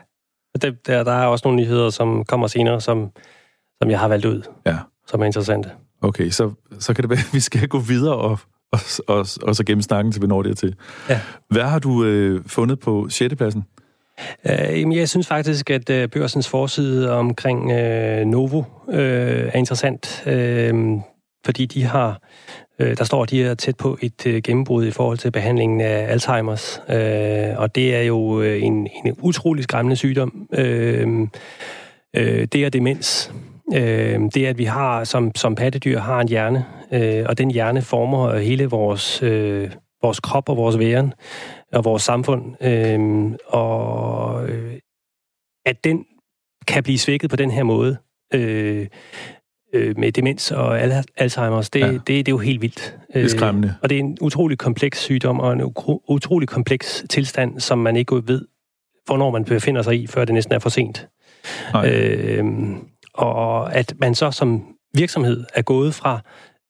Det, 0.61 0.87
der, 0.87 1.03
der 1.03 1.11
er 1.11 1.25
også 1.25 1.47
nogle 1.47 1.61
nyheder, 1.61 1.89
som 1.89 2.25
kommer 2.25 2.47
senere, 2.47 2.81
som, 2.81 3.11
som 3.81 3.91
jeg 3.91 3.99
har 3.99 4.07
valgt 4.07 4.25
ud, 4.25 4.41
ja. 4.65 4.77
som 5.07 5.21
er 5.21 5.25
interessante. 5.25 5.71
Okay, 6.01 6.29
så, 6.29 6.51
så 6.79 6.93
kan 6.93 7.01
det 7.01 7.09
være, 7.09 7.19
at 7.19 7.33
vi 7.37 7.39
skal 7.39 7.67
gå 7.67 7.79
videre 7.79 8.15
og, 8.15 8.39
og, 8.71 8.79
og, 9.07 9.25
og 9.41 9.55
så 9.55 9.63
gennem 9.65 9.81
snakken, 9.81 10.11
til 10.11 10.21
vi 10.21 10.27
når 10.27 10.43
til. 10.43 10.75
Ja. 11.09 11.21
Hvad 11.49 11.63
har 11.63 11.79
du 11.79 12.03
øh, 12.03 12.41
fundet 12.45 12.79
på 12.79 13.09
6. 13.09 13.35
pladsen? 13.35 13.63
Uh, 14.43 14.97
jeg 14.97 15.09
synes 15.09 15.27
faktisk, 15.27 15.69
at 15.69 15.89
uh, 15.89 16.09
børsens 16.09 16.49
forside 16.49 17.11
omkring 17.11 17.63
uh, 17.63 18.27
Novo 18.27 18.63
uh, 18.87 18.95
er 18.95 19.57
interessant, 19.57 20.23
uh, 20.25 21.01
fordi 21.45 21.65
de 21.65 21.83
har 21.83 22.21
Øh, 22.79 22.97
der 22.97 23.03
står, 23.03 23.23
at 23.23 23.29
de 23.29 23.43
er 23.43 23.53
tæt 23.53 23.77
på 23.77 23.97
et 24.01 24.27
øh, 24.27 24.41
gennembrud 24.41 24.85
i 24.85 24.91
forhold 24.91 25.17
til 25.17 25.31
behandlingen 25.31 25.81
af 25.81 26.11
Alzheimers. 26.11 26.81
Øh, 26.89 27.57
og 27.57 27.75
det 27.75 27.95
er 27.95 28.01
jo 28.01 28.41
øh, 28.41 28.63
en, 28.63 28.87
en 29.05 29.15
utrolig 29.21 29.63
skræmmende 29.63 29.95
sygdom. 29.95 30.47
Øh, 30.53 31.27
øh, 32.15 32.47
det 32.53 32.65
er 32.65 32.69
demens. 32.69 33.33
Øh, 33.73 34.19
det 34.33 34.37
er, 34.37 34.49
at 34.49 34.57
vi 34.57 34.65
har 34.65 35.03
som, 35.03 35.31
som 35.35 35.55
pattedyr 35.55 35.99
har 35.99 36.21
en 36.21 36.27
hjerne, 36.27 36.65
øh, 36.91 37.25
og 37.29 37.37
den 37.37 37.51
hjerne 37.51 37.81
former 37.81 38.37
hele 38.37 38.65
vores, 38.65 39.23
øh, 39.23 39.71
vores 40.01 40.19
krop 40.19 40.49
og 40.49 40.57
vores 40.57 40.79
væren 40.79 41.13
og 41.73 41.85
vores 41.85 42.03
samfund. 42.03 42.63
Øh, 42.63 43.31
og 43.47 44.49
øh, 44.49 44.79
at 45.65 45.83
den 45.83 46.05
kan 46.67 46.83
blive 46.83 46.97
svækket 46.97 47.29
på 47.29 47.35
den 47.35 47.51
her 47.51 47.63
måde, 47.63 47.97
øh, 48.33 48.87
øh, 49.77 49.97
med 49.97 50.11
demens 50.11 50.51
og 50.51 50.81
Alzheimer's, 50.81 51.69
det, 51.73 51.79
ja. 51.79 51.91
det, 51.91 52.07
det 52.07 52.19
er 52.19 52.23
jo 52.29 52.37
helt 52.37 52.61
vildt. 52.61 52.97
Det 53.13 53.23
er 53.23 53.27
skræmmende. 53.27 53.67
Øh, 53.67 53.73
og 53.81 53.89
det 53.89 53.95
er 53.95 53.99
en 53.99 54.17
utrolig 54.21 54.57
kompleks 54.57 54.99
sygdom 54.99 55.39
og 55.39 55.53
en 55.53 55.61
utrolig 56.07 56.49
kompleks 56.49 57.05
tilstand, 57.09 57.59
som 57.59 57.77
man 57.77 57.95
ikke 57.95 58.27
ved, 58.27 58.45
hvornår 59.05 59.31
man 59.31 59.45
befinder 59.45 59.81
sig 59.81 60.01
i, 60.01 60.07
før 60.07 60.25
det 60.25 60.33
næsten 60.33 60.55
er 60.55 60.59
for 60.59 60.69
sent. 60.69 61.07
Øh, 61.85 62.45
og 63.13 63.75
at 63.75 63.93
man 63.99 64.15
så 64.15 64.31
som 64.31 64.63
virksomhed 64.93 65.43
er 65.53 65.61
gået 65.61 65.93
fra 65.93 66.19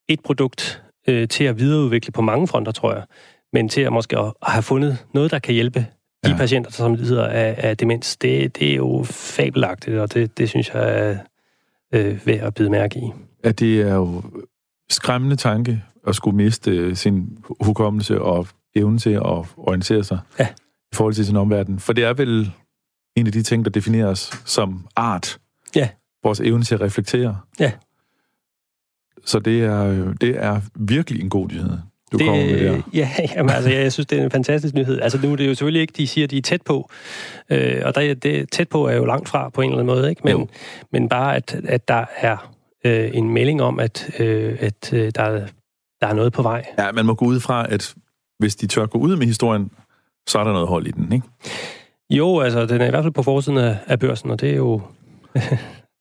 et 0.08 0.20
produkt 0.20 0.82
øh, 1.08 1.28
til 1.28 1.44
at 1.44 1.58
videreudvikle 1.58 2.12
på 2.12 2.22
mange 2.22 2.48
fronter, 2.48 2.72
tror 2.72 2.92
jeg, 2.92 3.02
men 3.52 3.68
til 3.68 3.80
at 3.80 3.92
måske 3.92 4.18
at 4.18 4.32
have 4.42 4.62
fundet 4.62 4.98
noget, 5.14 5.30
der 5.30 5.38
kan 5.38 5.54
hjælpe 5.54 5.86
de 6.24 6.30
ja. 6.30 6.36
patienter, 6.36 6.70
som 6.70 6.94
lider 6.94 7.26
af, 7.26 7.54
af 7.58 7.76
demens, 7.76 8.16
det, 8.16 8.58
det 8.58 8.70
er 8.70 8.76
jo 8.76 9.02
fabelagtigt, 9.04 9.98
og 9.98 10.14
det, 10.14 10.38
det 10.38 10.48
synes 10.48 10.70
jeg 10.74 11.08
er 11.08 11.16
øh, 11.94 12.26
værd 12.26 12.40
at 12.40 12.54
bide 12.54 12.70
mærke 12.70 12.98
i. 12.98 13.10
Ja, 13.44 13.52
det 13.52 13.80
er 13.80 13.94
jo 13.94 14.22
skræmmende 14.90 15.36
tanke 15.36 15.84
at 16.06 16.14
skulle 16.14 16.36
miste 16.36 16.96
sin 16.96 17.38
hukommelse 17.60 18.20
og 18.20 18.46
evne 18.74 18.98
til 18.98 19.10
at 19.10 19.54
orientere 19.56 20.04
sig 20.04 20.18
ja. 20.38 20.48
i 20.92 20.94
forhold 20.94 21.14
til 21.14 21.26
sin 21.26 21.36
omverden. 21.36 21.78
For 21.78 21.92
det 21.92 22.04
er 22.04 22.14
vel 22.14 22.52
en 23.16 23.26
af 23.26 23.32
de 23.32 23.42
ting, 23.42 23.64
der 23.64 23.70
defineres 23.70 24.42
som 24.44 24.86
art. 24.96 25.38
Ja. 25.76 25.88
Vores 26.22 26.40
evne 26.40 26.64
til 26.64 26.74
at 26.74 26.80
reflektere. 26.80 27.40
Ja. 27.60 27.72
Så 29.24 29.38
det 29.38 29.64
er, 29.64 30.14
det 30.14 30.44
er 30.44 30.60
virkelig 30.74 31.22
en 31.22 31.30
god 31.30 31.48
nyhed 31.48 31.78
du 32.12 32.18
det, 32.18 32.26
kommer 32.26 32.44
med 32.44 32.64
der. 32.64 32.82
Ja, 32.94 33.10
jamen, 33.36 33.50
altså, 33.50 33.70
jeg, 33.70 33.82
jeg 33.82 33.92
synes, 33.92 34.06
det 34.06 34.18
er 34.18 34.24
en 34.24 34.30
fantastisk 34.30 34.74
nyhed. 34.74 35.00
Altså 35.00 35.18
nu 35.22 35.32
er 35.32 35.36
det 35.36 35.44
jo 35.46 35.50
selvfølgelig 35.54 35.80
ikke, 35.80 35.94
de 35.96 36.06
siger, 36.06 36.26
de 36.26 36.38
er 36.38 36.42
tæt 36.42 36.62
på. 36.62 36.90
Øh, 37.50 37.82
og 37.84 37.94
der, 37.94 38.14
det, 38.14 38.50
tæt 38.50 38.68
på 38.68 38.86
er 38.86 38.94
jo 38.96 39.04
langt 39.04 39.28
fra 39.28 39.48
på 39.48 39.60
en 39.60 39.70
eller 39.70 39.82
anden 39.82 39.96
måde. 39.96 40.10
Ikke? 40.10 40.20
Men, 40.24 40.48
men 40.92 41.08
bare, 41.08 41.36
at, 41.36 41.60
at 41.64 41.88
der 41.88 42.04
er 42.16 42.52
øh, 42.84 43.10
en 43.14 43.30
melding 43.30 43.62
om, 43.62 43.80
at, 43.80 44.10
øh, 44.18 44.56
at 44.60 44.92
øh, 44.92 45.12
der, 45.14 45.46
der 46.00 46.06
er 46.06 46.12
noget 46.12 46.32
på 46.32 46.42
vej. 46.42 46.64
Ja, 46.78 46.92
man 46.92 47.06
må 47.06 47.14
gå 47.14 47.24
ud 47.24 47.40
fra, 47.40 47.66
at 47.72 47.94
hvis 48.38 48.56
de 48.56 48.66
tør 48.66 48.86
gå 48.86 48.98
ud 48.98 49.16
med 49.16 49.26
historien, 49.26 49.70
så 50.28 50.38
er 50.38 50.44
der 50.44 50.52
noget 50.52 50.68
hold 50.68 50.86
i 50.86 50.90
den, 50.90 51.12
ikke? 51.12 51.26
Jo, 52.10 52.40
altså, 52.40 52.66
den 52.66 52.80
er 52.80 52.86
i 52.86 52.90
hvert 52.90 53.04
fald 53.04 53.12
på 53.12 53.22
forsiden 53.22 53.58
af, 53.58 53.76
af 53.86 53.98
børsen, 53.98 54.30
og 54.30 54.40
det 54.40 54.50
er 54.50 54.56
jo... 54.56 54.82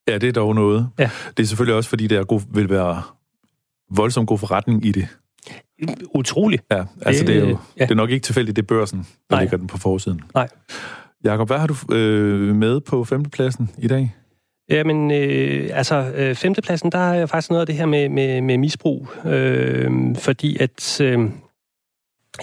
ja, 0.07 0.17
det 0.17 0.23
er 0.23 0.31
dog 0.31 0.55
noget. 0.55 0.89
Ja. 0.99 1.09
Det 1.37 1.43
er 1.43 1.47
selvfølgelig 1.47 1.75
også, 1.75 1.89
fordi 1.89 2.07
der 2.07 2.43
vil 2.53 2.69
være 2.69 3.01
voldsomt 3.89 4.27
god 4.27 4.37
forretning 4.37 4.85
i 4.85 4.91
det. 4.91 5.07
Utroligt. 6.15 6.63
Ja, 6.71 6.83
altså 7.01 7.25
det, 7.25 7.27
det 7.27 7.43
er 7.43 7.49
jo 7.49 7.57
ja. 7.79 7.83
det 7.83 7.91
er 7.91 7.95
nok 7.95 8.09
ikke 8.09 8.23
tilfældigt, 8.23 8.55
det 8.55 8.61
er 8.61 8.67
børsen, 8.67 8.99
der 8.99 9.05
Nej. 9.35 9.41
ligger 9.41 9.57
den 9.57 9.67
på 9.67 9.77
forsiden. 9.77 10.21
Nej. 10.33 10.47
Jakob, 11.23 11.47
hvad 11.47 11.57
har 11.57 11.67
du 11.67 11.75
øh, 11.93 12.55
med 12.55 12.81
på 12.81 13.03
femtepladsen 13.03 13.69
i 13.77 13.87
dag? 13.87 14.15
Jamen, 14.69 15.11
øh, 15.11 15.69
altså, 15.73 16.11
øh, 16.15 16.35
femtepladsen, 16.35 16.91
der 16.91 16.97
er 17.13 17.25
faktisk 17.25 17.49
noget 17.49 17.61
af 17.61 17.67
det 17.67 17.75
her 17.75 17.85
med, 17.85 18.09
med, 18.09 18.41
med 18.41 18.57
misbrug. 18.57 19.07
Øh, 19.25 20.15
fordi 20.15 20.57
at 20.59 21.01
øh, 21.01 21.19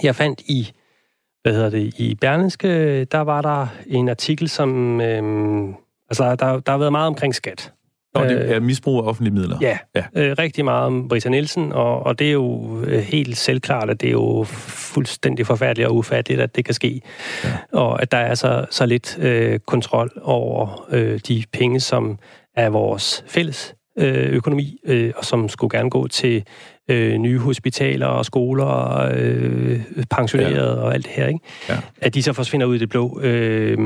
jeg 0.03 0.15
fandt 0.15 0.41
i, 0.41 0.71
hvad 1.41 1.53
hedder 1.53 1.69
det, 1.69 1.93
i 1.97 2.15
Berlingske, 2.15 3.03
der 3.05 3.19
var 3.19 3.41
der 3.41 3.67
en 3.87 4.09
artikel, 4.09 4.49
som, 4.49 5.01
øh, 5.01 5.23
altså, 6.09 6.35
der, 6.35 6.59
der 6.59 6.71
har 6.71 6.77
været 6.77 6.91
meget 6.91 7.07
omkring 7.07 7.35
skat. 7.35 7.73
Og 8.15 8.29
det 8.29 8.55
er 8.55 8.59
misbrug 8.59 8.97
af 8.97 9.07
offentlige 9.07 9.33
midler? 9.33 9.57
Ja, 9.61 9.77
ja. 9.95 10.03
Øh, 10.15 10.35
rigtig 10.39 10.65
meget 10.65 10.85
om 10.85 11.07
Britta 11.07 11.29
Nielsen, 11.29 11.71
og, 11.71 12.05
og 12.05 12.19
det 12.19 12.27
er 12.27 12.31
jo 12.31 12.79
øh, 12.83 12.99
helt 12.99 13.37
selvklart, 13.37 13.89
at 13.89 14.01
det 14.01 14.07
er 14.07 14.11
jo 14.11 14.43
fuldstændig 14.47 15.47
forfærdeligt 15.47 15.87
og 15.87 15.95
ufatteligt, 15.95 16.41
at 16.41 16.55
det 16.55 16.65
kan 16.65 16.73
ske. 16.73 17.01
Ja. 17.43 17.49
Og 17.71 18.01
at 18.01 18.11
der 18.11 18.17
er 18.17 18.35
så, 18.35 18.65
så 18.71 18.85
lidt 18.85 19.17
øh, 19.21 19.59
kontrol 19.59 20.11
over 20.21 20.85
øh, 20.91 21.19
de 21.27 21.43
penge, 21.53 21.79
som 21.79 22.17
er 22.55 22.69
vores 22.69 23.23
fælles 23.27 23.75
øh, 23.99 24.29
økonomi, 24.29 24.79
øh, 24.85 25.11
og 25.17 25.25
som 25.25 25.49
skulle 25.49 25.77
gerne 25.77 25.89
gå 25.89 26.07
til 26.07 26.43
øh, 26.89 27.17
nye 27.17 27.39
hospitaler 27.39 28.07
og 28.07 28.25
skoler 28.25 28.65
og 28.65 29.17
øh, 29.17 29.79
pensionerede 30.11 30.79
ja. 30.79 30.81
og 30.81 30.93
alt 30.93 31.05
det 31.05 31.13
her, 31.13 31.27
ikke? 31.27 31.39
Ja. 31.69 31.77
At 32.01 32.13
de 32.13 32.23
så 32.23 32.33
forsvinder 32.33 32.67
ud 32.67 32.75
i 32.75 32.79
det 32.79 32.89
blå. 32.89 33.19
Øh, 33.23 33.77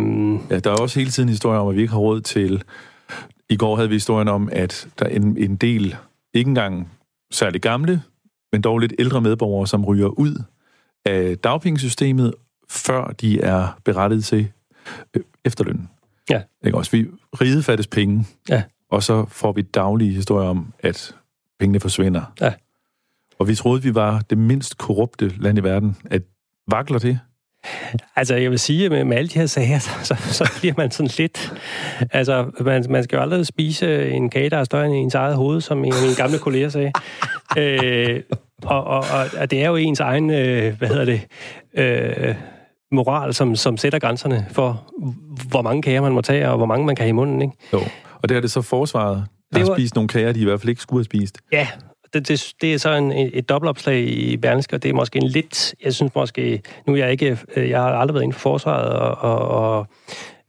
ja, 0.49 0.59
der 0.59 0.71
er 0.71 0.75
også 0.75 0.99
hele 0.99 1.11
tiden 1.11 1.29
historier 1.29 1.59
om, 1.59 1.67
at 1.67 1.75
vi 1.75 1.81
ikke 1.81 1.93
har 1.93 1.99
råd 1.99 2.21
til 2.21 2.63
i 3.49 3.57
går 3.57 3.75
havde 3.75 3.89
vi 3.89 3.95
historien 3.95 4.27
om, 4.27 4.49
at 4.51 4.87
der 4.99 5.05
er 5.05 5.09
en, 5.09 5.37
en 5.37 5.55
del, 5.55 5.95
ikke 6.33 6.49
engang 6.49 6.91
særligt 7.31 7.63
gamle, 7.63 8.01
men 8.51 8.61
dog 8.61 8.79
lidt 8.79 8.93
ældre 8.99 9.21
medborgere, 9.21 9.67
som 9.67 9.85
ryger 9.85 10.07
ud 10.07 10.43
af 11.05 11.37
dagpengesystemet, 11.37 12.33
før 12.69 13.07
de 13.07 13.41
er 13.41 13.79
berettet 13.83 14.25
til 14.25 14.51
øh, 15.13 15.23
efterlønnen. 15.45 15.89
Ja. 16.29 16.41
Ikke 16.65 16.77
også? 16.77 16.91
Vi 16.91 17.07
ride 17.41 17.63
fattes 17.63 17.87
penge, 17.87 18.25
ja. 18.49 18.63
og 18.89 19.03
så 19.03 19.25
får 19.25 19.51
vi 19.51 19.61
daglige 19.61 20.11
historier 20.11 20.49
om, 20.49 20.73
at 20.79 21.15
pengene 21.59 21.79
forsvinder. 21.79 22.33
Ja. 22.41 22.53
Og 23.39 23.47
vi 23.47 23.55
troede, 23.55 23.83
vi 23.83 23.95
var 23.95 24.21
det 24.29 24.37
mindst 24.37 24.77
korrupte 24.77 25.27
land 25.27 25.57
i 25.57 25.63
verden. 25.63 25.97
At 26.05 26.21
vakler 26.67 26.99
det? 26.99 27.19
Altså, 28.15 28.35
jeg 28.35 28.51
vil 28.51 28.59
sige, 28.59 28.85
at 28.85 29.07
med, 29.07 29.17
alle 29.17 29.27
de 29.27 29.39
her 29.39 29.45
sager, 29.45 29.79
så, 29.87 29.91
så, 30.03 30.15
så 30.15 30.51
bliver 30.59 30.73
man 30.77 30.91
sådan 30.91 31.11
lidt... 31.17 31.53
Altså, 32.11 32.45
man, 32.59 32.85
man 32.89 33.03
skal 33.03 33.15
jo 33.15 33.21
aldrig 33.21 33.45
spise 33.45 34.09
en 34.09 34.29
kage, 34.29 34.49
der 34.49 34.57
er 34.57 34.63
større 34.63 34.85
end 34.85 34.95
ens 34.95 35.15
eget 35.15 35.35
hoved, 35.35 35.61
som 35.61 35.85
en 35.85 35.93
af 35.93 36.01
mine 36.01 36.15
gamle 36.15 36.37
kolleger 36.37 36.69
sagde. 36.69 36.91
øh, 37.57 38.21
og, 38.63 38.83
og, 38.83 39.03
og 39.39 39.51
det 39.51 39.63
er 39.63 39.67
jo 39.67 39.75
ens 39.75 39.99
egen, 39.99 40.29
øh, 40.29 40.77
hvad 40.77 40.87
hedder 40.87 41.05
det, 41.05 41.21
øh, 41.73 42.35
moral, 42.91 43.33
som, 43.33 43.55
som 43.55 43.77
sætter 43.77 43.99
grænserne 43.99 44.45
for, 44.51 44.91
hvor 45.49 45.61
mange 45.61 45.81
kager 45.81 46.01
man 46.01 46.11
må 46.11 46.21
tage, 46.21 46.49
og 46.49 46.57
hvor 46.57 46.65
mange 46.65 46.85
man 46.85 46.95
kan 46.95 47.03
have 47.03 47.09
i 47.09 47.13
munden, 47.13 47.41
ikke? 47.41 47.53
Jo, 47.73 47.79
og 48.21 48.29
det 48.29 48.37
er 48.37 48.41
det 48.41 48.51
så 48.51 48.61
forsvaret, 48.61 49.15
der 49.53 49.59
det 49.59 49.67
var... 49.67 49.73
har 49.73 49.79
spist 49.79 49.95
nogle 49.95 50.07
kager, 50.07 50.31
de 50.31 50.39
i 50.39 50.43
hvert 50.43 50.59
fald 50.59 50.69
ikke 50.69 50.81
skulle 50.81 50.99
have 50.99 51.05
spist. 51.05 51.37
Ja, 51.51 51.67
det, 52.13 52.27
det, 52.27 52.53
det 52.61 52.73
er 52.73 52.77
så 52.77 52.93
en, 52.93 53.11
et 53.11 53.49
dobbeltopslag 53.49 53.99
i 53.99 54.37
Berlingske, 54.37 54.75
og 54.75 54.83
det 54.83 54.89
er 54.89 54.93
måske 54.93 55.17
en 55.17 55.27
lidt, 55.27 55.75
jeg 55.83 55.93
synes 55.93 56.15
måske, 56.15 56.61
nu 56.87 56.93
er 56.93 56.97
jeg 56.97 57.11
ikke, 57.11 57.37
øh, 57.55 57.69
jeg 57.69 57.81
har 57.81 57.89
aldrig 57.89 58.13
været 58.13 58.23
inden 58.23 58.33
for 58.33 58.39
forsvaret 58.39 58.93
og, 58.93 59.17
og, 59.17 59.47
og 59.47 59.87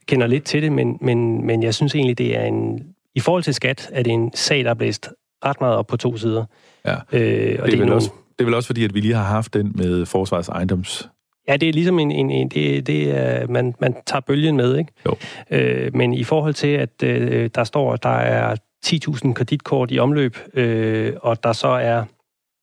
kender 0.06 0.26
lidt 0.26 0.44
til 0.44 0.62
det, 0.62 0.72
men, 0.72 0.98
men, 1.00 1.46
men 1.46 1.62
jeg 1.62 1.74
synes 1.74 1.94
egentlig, 1.94 2.18
det 2.18 2.36
er 2.36 2.44
en, 2.44 2.82
i 3.14 3.20
forhold 3.20 3.42
til 3.42 3.54
skat, 3.54 3.90
er 3.92 4.02
det 4.02 4.12
en 4.12 4.30
sag, 4.34 4.64
der 4.64 4.70
er 4.70 4.74
blæst 4.74 5.10
ret 5.44 5.60
meget 5.60 5.76
op 5.76 5.86
på 5.86 5.96
to 5.96 6.16
sider. 6.16 6.44
Ja, 6.86 6.94
øh, 6.94 6.98
og 7.00 7.10
det, 7.12 7.58
er 7.58 7.64
det, 7.64 7.74
er 7.74 7.78
nogle... 7.78 7.94
også, 7.94 8.10
det 8.38 8.40
er 8.40 8.44
vel 8.44 8.54
også 8.54 8.66
fordi, 8.66 8.84
at 8.84 8.94
vi 8.94 9.00
lige 9.00 9.14
har 9.14 9.24
haft 9.24 9.54
den 9.54 9.72
med 9.74 10.06
forsvarets 10.06 10.48
ejendoms 10.48 11.08
Ja, 11.48 11.56
det 11.56 11.68
er 11.68 11.72
ligesom 11.72 11.98
en, 11.98 12.10
en, 12.10 12.30
en 12.30 12.48
det, 12.48 12.86
det 12.86 13.18
er, 13.18 13.46
man, 13.46 13.74
man 13.80 13.94
tager 14.06 14.20
bølgen 14.20 14.56
med, 14.56 14.78
ikke? 14.78 14.92
Jo. 15.06 15.16
Øh, 15.50 15.96
men 15.96 16.14
i 16.14 16.24
forhold 16.24 16.54
til, 16.54 16.68
at 16.68 17.02
øh, 17.02 17.50
der 17.54 17.64
står, 17.64 17.92
at 17.92 18.02
der 18.02 18.16
er 18.16 18.56
10.000 18.86 19.32
kreditkort 19.32 19.90
i 19.90 19.98
omløb, 19.98 20.36
øh, 20.54 21.12
og 21.20 21.42
der 21.42 21.52
så 21.52 21.68
er 21.68 22.04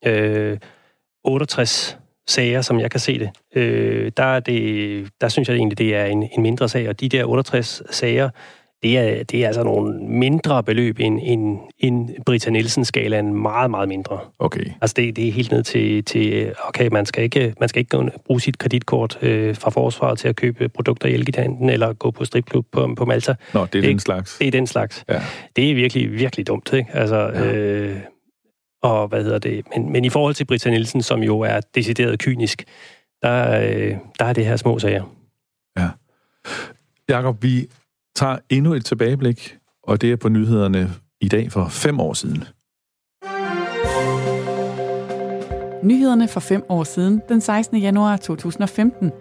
øh, 0.06 0.58
68 1.24 1.98
sager, 2.28 2.62
som 2.62 2.80
jeg 2.80 2.92
kan 2.92 3.00
se 3.00 3.20
det, 3.20 3.30
øh, 3.56 4.12
der, 4.18 4.24
er 4.24 4.40
det, 4.40 5.10
der 5.22 5.28
synes 5.28 5.50
jeg 5.50 5.56
egentlig, 5.56 5.78
det 5.78 5.96
er 5.96 6.06
en, 6.06 6.30
en 6.38 6.42
mindre 6.42 6.70
sag, 6.70 6.90
og 6.90 7.00
de 7.00 7.10
der 7.10 7.26
68 7.26 7.84
sager, 7.90 8.30
det 8.84 8.98
er, 8.98 9.24
det 9.24 9.44
er 9.44 9.48
altså 9.48 9.64
nogle 9.64 10.00
mindre 10.00 10.64
beløb 10.64 11.00
end, 11.00 11.20
end, 11.24 11.60
end 11.80 12.10
Britta 12.26 12.50
Nielsen-skalaen. 12.50 13.34
Meget, 13.34 13.72
meget 13.72 13.90
mindre. 13.90 14.20
Okay. 14.40 14.66
Altså 14.82 14.94
det, 14.98 15.16
det 15.16 15.28
er 15.28 15.32
helt 15.32 15.52
ned 15.52 15.64
til, 15.64 16.04
til 16.04 16.54
okay, 16.68 16.88
man 16.92 17.06
skal 17.06 17.24
ikke, 17.24 17.54
man 17.60 17.70
skal 17.70 17.80
ikke 17.80 18.12
bruge 18.26 18.42
sit 18.42 18.58
kreditkort 18.58 19.20
øh, 19.22 19.56
fra 19.56 19.70
forsvaret 19.70 20.20
til 20.20 20.28
at 20.28 20.36
købe 20.36 20.70
produkter 20.70 21.08
i 21.08 21.14
Elgiganten 21.14 21.70
eller 21.70 21.94
gå 21.94 22.12
på 22.12 22.26
stripklub 22.26 22.66
på, 22.72 22.94
på 22.98 23.06
Malta. 23.06 23.36
Nå, 23.54 23.66
det 23.66 23.76
er 23.76 23.82
det, 23.82 23.84
den 23.84 24.00
slags. 24.00 24.38
Det 24.38 24.48
er 24.48 24.52
den 24.52 24.68
slags. 24.68 25.06
Ja. 25.10 25.22
Det 25.56 25.72
er 25.72 25.76
virkelig, 25.76 26.12
virkelig 26.12 26.48
dumt, 26.48 26.74
ikke? 26.74 26.90
Altså, 26.94 27.18
ja. 27.18 27.56
øh, 27.56 28.00
og 28.84 29.08
hvad 29.08 29.24
hedder 29.24 29.40
det? 29.40 29.66
Men, 29.76 29.92
men 29.92 30.06
i 30.06 30.10
forhold 30.10 30.34
til 30.34 30.46
Britta 30.46 30.70
Nielsen, 30.70 31.02
som 31.02 31.24
jo 31.24 31.40
er 31.40 31.60
decideret 31.76 32.20
kynisk, 32.20 32.64
der, 33.22 33.62
øh, 33.62 33.96
der 34.20 34.26
er 34.26 34.34
det 34.34 34.46
her 34.46 34.56
små 34.56 34.80
sager. 34.80 35.04
Ja. 35.78 35.90
Jakob, 37.10 37.44
vi 37.44 37.68
tager 38.18 38.38
endnu 38.50 38.74
et 38.74 38.86
tilbageblik, 38.86 39.58
og 39.84 40.02
det 40.02 40.12
er 40.12 40.16
på 40.16 40.30
nyhederne 40.30 40.90
i 41.22 41.28
dag 41.28 41.52
for 41.52 41.68
fem 41.68 42.00
år 42.00 42.14
siden. 42.14 42.44
Nyhederne 45.84 46.28
for 46.28 46.40
fem 46.40 46.64
år 46.70 46.84
siden, 46.84 47.22
den 47.30 47.42
16. 47.42 47.78
januar 47.78 48.18
2015. 48.18 49.12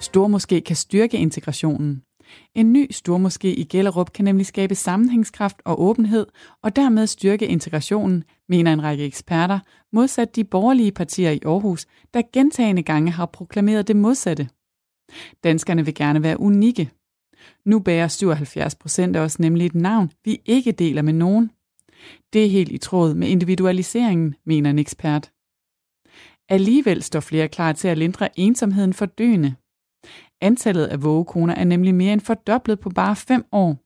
Stormoské 0.00 0.60
kan 0.60 0.76
styrke 0.76 1.18
integrationen. 1.18 2.02
En 2.54 2.72
ny 2.72 2.90
stormoské 2.90 3.48
i 3.48 3.64
Gellerup 3.64 4.12
kan 4.12 4.24
nemlig 4.24 4.46
skabe 4.46 4.74
sammenhængskraft 4.74 5.62
og 5.64 5.82
åbenhed, 5.82 6.26
og 6.62 6.76
dermed 6.76 7.06
styrke 7.06 7.46
integrationen, 7.46 8.24
mener 8.48 8.72
en 8.72 8.82
række 8.82 9.04
eksperter, 9.04 9.58
modsat 9.92 10.36
de 10.36 10.44
borgerlige 10.44 10.92
partier 10.92 11.30
i 11.30 11.40
Aarhus, 11.46 11.86
der 12.14 12.22
gentagende 12.32 12.82
gange 12.82 13.10
har 13.10 13.26
proklameret 13.26 13.88
det 13.88 13.96
modsatte. 13.96 14.48
Danskerne 15.44 15.84
vil 15.84 15.94
gerne 15.94 16.22
være 16.22 16.40
unikke. 16.40 16.90
Nu 17.64 17.78
bærer 17.78 18.08
77 18.08 18.74
procent 18.74 19.16
af 19.16 19.20
os 19.20 19.38
nemlig 19.38 19.66
et 19.66 19.74
navn, 19.74 20.10
vi 20.24 20.40
ikke 20.46 20.72
deler 20.72 21.02
med 21.02 21.12
nogen. 21.12 21.50
Det 22.32 22.44
er 22.44 22.50
helt 22.50 22.72
i 22.72 22.78
tråd 22.78 23.14
med 23.14 23.28
individualiseringen, 23.28 24.34
mener 24.44 24.70
en 24.70 24.78
ekspert. 24.78 25.30
Alligevel 26.48 27.02
står 27.02 27.20
flere 27.20 27.48
klar 27.48 27.72
til 27.72 27.88
at 27.88 27.98
lindre 27.98 28.38
ensomheden 28.40 28.94
for 28.94 29.06
døende. 29.06 29.54
Antallet 30.40 30.86
af 30.86 31.02
vågekoner 31.02 31.54
er 31.54 31.64
nemlig 31.64 31.94
mere 31.94 32.12
end 32.12 32.20
fordoblet 32.20 32.80
på 32.80 32.90
bare 32.90 33.16
fem 33.16 33.44
år. 33.52 33.76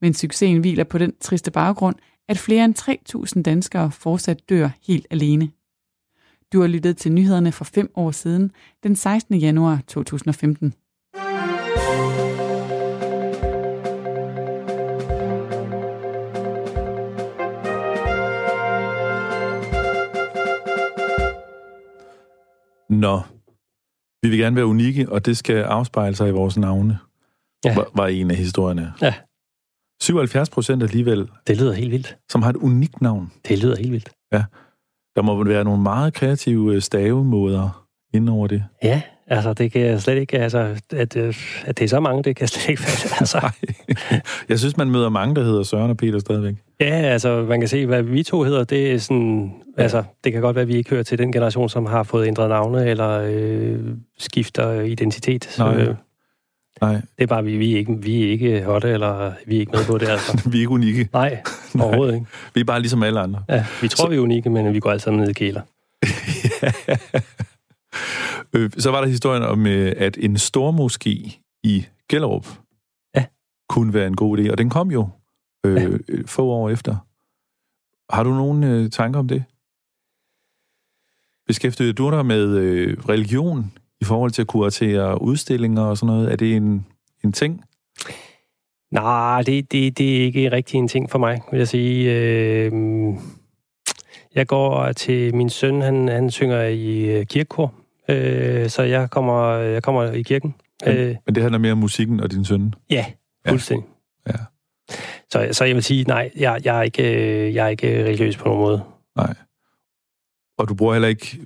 Men 0.00 0.14
succesen 0.14 0.60
hviler 0.60 0.84
på 0.84 0.98
den 0.98 1.12
triste 1.20 1.50
baggrund, 1.50 1.96
at 2.28 2.38
flere 2.38 2.64
end 2.64 2.74
3.000 3.36 3.42
danskere 3.42 3.90
fortsat 3.90 4.48
dør 4.48 4.68
helt 4.86 5.06
alene. 5.10 5.50
Du 6.52 6.60
har 6.60 6.68
lyttet 6.68 6.96
til 6.96 7.12
nyhederne 7.12 7.52
for 7.52 7.64
fem 7.64 7.90
år 7.94 8.10
siden, 8.10 8.50
den 8.82 8.96
16. 8.96 9.34
januar 9.34 9.80
2015. 9.86 10.74
Nå, 22.90 23.20
vi 24.22 24.28
vil 24.28 24.38
gerne 24.38 24.56
være 24.56 24.66
unikke, 24.66 25.12
og 25.12 25.26
det 25.26 25.36
skal 25.36 25.56
afspejle 25.62 26.16
sig 26.16 26.28
i 26.28 26.32
vores 26.32 26.56
navne, 26.56 26.98
Ja. 27.64 27.74
var, 27.74 27.88
var 27.94 28.06
en 28.06 28.30
af 28.30 28.36
historierne. 28.36 28.92
Ja. 29.02 29.14
77 30.00 30.50
procent 30.50 30.82
alligevel, 30.82 31.28
Det 31.46 31.56
lyder 31.60 31.72
helt 31.72 31.90
vildt. 31.92 32.16
som 32.30 32.42
har 32.42 32.50
et 32.50 32.56
unikt 32.56 33.00
navn. 33.00 33.32
Det 33.48 33.62
lyder 33.62 33.76
helt 33.76 33.92
vildt. 33.92 34.10
Der 35.16 35.22
må 35.22 35.44
være 35.44 35.64
nogle 35.64 35.82
meget 35.82 36.14
kreative 36.14 36.74
øh, 36.74 36.82
stavemåder 36.82 37.86
inden 38.14 38.28
over 38.28 38.46
det. 38.46 38.64
Ja, 38.82 39.02
altså 39.30 39.52
det 39.54 39.72
kan 39.72 39.80
jeg 39.80 40.00
slet 40.02 40.16
ikke, 40.18 40.38
altså 40.38 40.76
at, 40.96 41.16
øh, 41.16 41.34
at 41.66 41.78
det 41.78 41.84
er 41.84 41.88
så 41.88 42.00
mange, 42.00 42.22
det 42.22 42.36
kan 42.36 42.42
jeg 42.42 42.48
slet 42.48 42.68
ikke 42.68 42.82
fatte. 42.82 43.14
Altså. 43.20 43.50
Jeg 44.48 44.58
synes, 44.58 44.76
man 44.76 44.90
møder 44.90 45.08
mange, 45.08 45.34
der 45.34 45.42
hedder 45.44 45.62
Søren 45.62 45.90
og 45.90 45.96
Peter 45.96 46.18
stadigvæk. 46.18 46.54
ja, 46.80 46.86
altså 46.86 47.44
man 47.48 47.60
kan 47.60 47.68
se, 47.68 47.86
hvad 47.86 48.02
vi 48.02 48.22
to 48.22 48.42
hedder, 48.42 48.64
det 48.64 48.92
er 48.92 48.98
sådan, 48.98 49.52
Ja. 49.78 49.82
altså 49.82 50.02
det 50.24 50.32
kan 50.32 50.40
godt 50.42 50.56
være, 50.56 50.62
at 50.62 50.68
vi 50.68 50.76
ikke 50.76 50.90
hører 50.90 51.02
til 51.02 51.18
den 51.18 51.32
generation, 51.32 51.68
som 51.68 51.86
har 51.86 52.02
fået 52.02 52.26
ændret 52.26 52.48
navne 52.48 52.86
eller 52.86 53.20
øh, 53.26 53.78
skifter 54.18 54.80
identitet. 54.80 55.44
Så, 55.44 55.64
Nej. 55.64 55.76
øh, 55.82 55.94
Nej, 56.80 56.92
det 56.94 57.02
er 57.22 57.26
bare, 57.26 57.44
vi, 57.44 57.56
vi, 57.56 57.72
er 57.74 57.78
ikke, 57.78 57.96
vi 58.02 58.24
er 58.26 58.30
ikke 58.30 58.62
hotte, 58.62 58.88
eller 58.90 59.32
vi 59.46 59.56
er 59.56 59.60
ikke 59.60 59.72
med 59.72 59.84
på 59.86 59.98
det, 59.98 60.08
altså. 60.08 60.42
vi 60.50 60.56
er 60.56 60.60
ikke 60.60 60.70
unikke. 60.72 61.08
Nej, 61.12 61.38
overhovedet 61.80 62.14
ikke. 62.14 62.26
Vi 62.54 62.60
er 62.60 62.64
bare 62.64 62.80
ligesom 62.80 63.02
alle 63.02 63.20
andre. 63.20 63.42
Ja, 63.48 63.64
vi 63.82 63.88
tror, 63.88 64.08
vi 64.08 64.16
er 64.16 64.20
unikke, 64.20 64.50
men 64.50 64.74
vi 64.74 64.80
går 64.80 64.90
alle 64.90 65.00
sammen 65.00 65.20
ned 65.20 65.28
i 65.28 65.32
kæler. 65.32 65.60
Øh, 68.52 68.70
Så 68.78 68.90
var 68.90 69.00
der 69.00 69.08
historien 69.08 69.42
om, 69.42 69.66
øh, 69.66 69.92
at 69.96 70.16
en 70.20 70.38
stor 70.38 70.72
moské 70.72 71.40
i 71.62 71.86
Gellerup 72.08 72.46
Ja. 73.14 73.24
kunne 73.68 73.94
være 73.94 74.06
en 74.06 74.16
god 74.16 74.38
idé, 74.38 74.50
og 74.50 74.58
den 74.58 74.70
kom 74.70 74.90
jo 74.90 75.08
øh, 75.66 75.74
Ja. 75.74 75.88
øh, 76.08 76.26
få 76.26 76.44
år 76.46 76.70
efter. 76.70 76.96
Har 78.14 78.22
du 78.22 78.30
nogle 78.34 78.66
øh, 78.70 78.90
tanker 78.90 79.20
om 79.20 79.28
det? 79.28 79.44
Beskæftiger 81.46 81.92
du 81.92 82.10
dig 82.10 82.26
med 82.26 82.56
øh, 82.56 82.98
religion 83.08 83.72
i 84.00 84.04
forhold 84.04 84.30
til 84.30 84.42
at 84.42 84.48
kuratere 84.48 85.22
udstillinger 85.22 85.82
og 85.82 85.98
sådan 85.98 86.14
noget? 86.14 86.32
Er 86.32 86.36
det 86.36 86.56
en, 86.56 86.86
en 87.24 87.32
ting? 87.32 87.64
Nej, 88.90 89.42
det, 89.42 89.72
det, 89.72 89.98
det 89.98 90.16
er 90.16 90.24
ikke 90.24 90.52
rigtig 90.52 90.78
en 90.78 90.88
ting 90.88 91.10
for 91.10 91.18
mig, 91.18 91.40
vil 91.50 91.58
jeg 91.58 91.68
sige. 91.68 92.12
Øh, 92.14 92.72
jeg 94.34 94.46
går 94.46 94.92
til 94.92 95.34
min 95.34 95.50
søn, 95.50 95.80
han, 95.82 96.08
han 96.08 96.30
synger 96.30 96.62
i 96.64 97.24
kirkekor, 97.24 97.74
øh, 98.08 98.68
så 98.68 98.82
jeg 98.82 99.10
kommer, 99.10 99.52
jeg 99.52 99.82
kommer 99.82 100.12
i 100.12 100.22
kirken. 100.22 100.54
Men, 100.86 100.96
Øh, 100.96 101.16
men 101.26 101.34
det 101.34 101.42
handler 101.42 101.58
mere 101.58 101.72
om 101.72 101.78
musikken 101.78 102.20
og 102.20 102.30
din 102.30 102.44
søn. 102.44 102.74
ja, 102.90 103.04
fuldstændig. 103.48 103.88
Ja. 104.28 104.32
Så, 105.30 105.48
så 105.52 105.64
jeg 105.64 105.74
vil 105.74 105.82
sige, 105.82 106.04
nej, 106.04 106.30
jeg, 106.36 106.60
jeg, 106.64 106.78
er 106.78 106.82
ikke, 106.82 107.02
øh, 107.46 107.54
jeg 107.54 107.64
er 107.64 107.68
ikke 107.68 108.04
religiøs 108.04 108.36
på 108.36 108.44
nogen 108.44 108.60
måde. 108.60 108.82
Nej. 109.16 109.34
Og 110.58 110.68
du 110.68 110.74
bruger 110.74 110.92
heller 110.92 111.08
ikke 111.08 111.38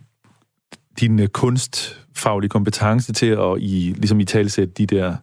din 1.01 1.21
øh, 1.21 1.29
kunstfaglige 1.29 2.49
kompetence 2.49 3.13
til 3.13 3.27
at 3.27 3.59
i, 3.59 3.95
ligesom 3.97 4.21
i 4.21 4.25
talsætte 4.25 4.75
de 4.75 4.87
der 4.87 5.17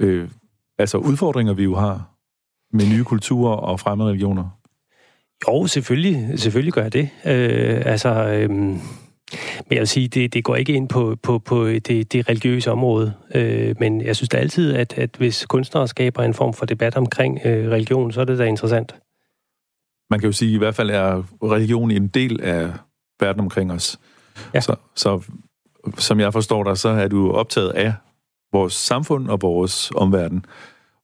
øh, 0.00 0.28
altså 0.78 0.98
udfordringer, 0.98 1.52
vi 1.52 1.62
jo 1.64 1.74
har 1.74 2.10
med 2.72 2.86
nye 2.86 3.04
kulturer 3.04 3.56
og 3.56 3.80
fremmede 3.80 4.08
religioner. 4.08 4.60
Jo, 5.48 5.66
selvfølgelig, 5.66 6.38
selvfølgelig 6.40 6.72
gør 6.72 6.82
jeg 6.82 6.92
det. 6.92 7.08
Øh, 7.24 7.82
altså, 7.86 8.10
øh, 8.28 8.76
men 9.32 9.70
jeg 9.70 9.78
vil 9.78 9.88
sige, 9.88 10.08
det, 10.08 10.32
det 10.32 10.44
går 10.44 10.56
ikke 10.56 10.72
ind 10.72 10.88
på, 10.88 11.16
på, 11.22 11.38
på 11.38 11.66
det, 11.68 12.12
det 12.12 12.28
religiøse 12.28 12.70
område. 12.70 13.14
Øh, 13.34 13.74
men 13.80 14.00
jeg 14.00 14.16
synes 14.16 14.28
da 14.28 14.36
altid, 14.36 14.74
at, 14.74 14.98
at 14.98 15.10
hvis 15.18 15.46
kunstnere 15.46 15.88
skaber 15.88 16.22
en 16.22 16.34
form 16.34 16.54
for 16.54 16.66
debat 16.66 16.96
omkring 16.96 17.40
øh, 17.44 17.70
religion, 17.70 18.12
så 18.12 18.20
er 18.20 18.24
det 18.24 18.38
da 18.38 18.44
interessant. 18.44 18.94
Man 20.10 20.20
kan 20.20 20.26
jo 20.26 20.32
sige, 20.32 20.50
at 20.50 20.54
i 20.54 20.58
hvert 20.58 20.74
fald 20.74 20.90
er 20.90 21.22
religion 21.42 21.90
en 21.90 22.08
del 22.08 22.40
af 22.40 22.72
verden 23.20 23.40
omkring 23.40 23.72
os. 23.72 24.00
Ja. 24.54 24.60
Så, 24.60 24.76
så 24.94 25.22
som 25.98 26.20
jeg 26.20 26.32
forstår 26.32 26.64
dig, 26.64 26.78
så 26.78 26.88
er 26.88 27.08
du 27.08 27.32
optaget 27.32 27.70
af 27.70 27.94
vores 28.52 28.72
samfund 28.72 29.28
og 29.28 29.42
vores 29.42 29.92
omverden. 29.94 30.44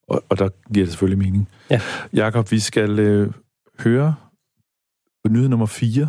Og, 0.09 0.23
og 0.29 0.39
der 0.39 0.49
giver 0.75 0.87
det 0.87 0.93
selvfølgelig 0.93 1.19
mening. 1.19 1.49
Ja. 1.71 1.81
Jakob, 2.13 2.51
vi 2.51 2.59
skal 2.59 2.99
øh, 2.99 3.33
høre 3.79 4.15
nyhed 5.29 5.49
nummer 5.49 5.67
4. 5.67 6.09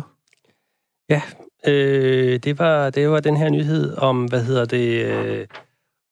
Øh, 1.66 2.38
det, 2.38 2.58
var, 2.58 2.90
det 2.90 3.10
var 3.10 3.20
den 3.20 3.36
her 3.36 3.48
nyhed 3.50 3.96
om, 3.96 4.24
hvad 4.24 4.44
hedder 4.44 4.64
det, 4.64 5.04
øh, 5.06 5.46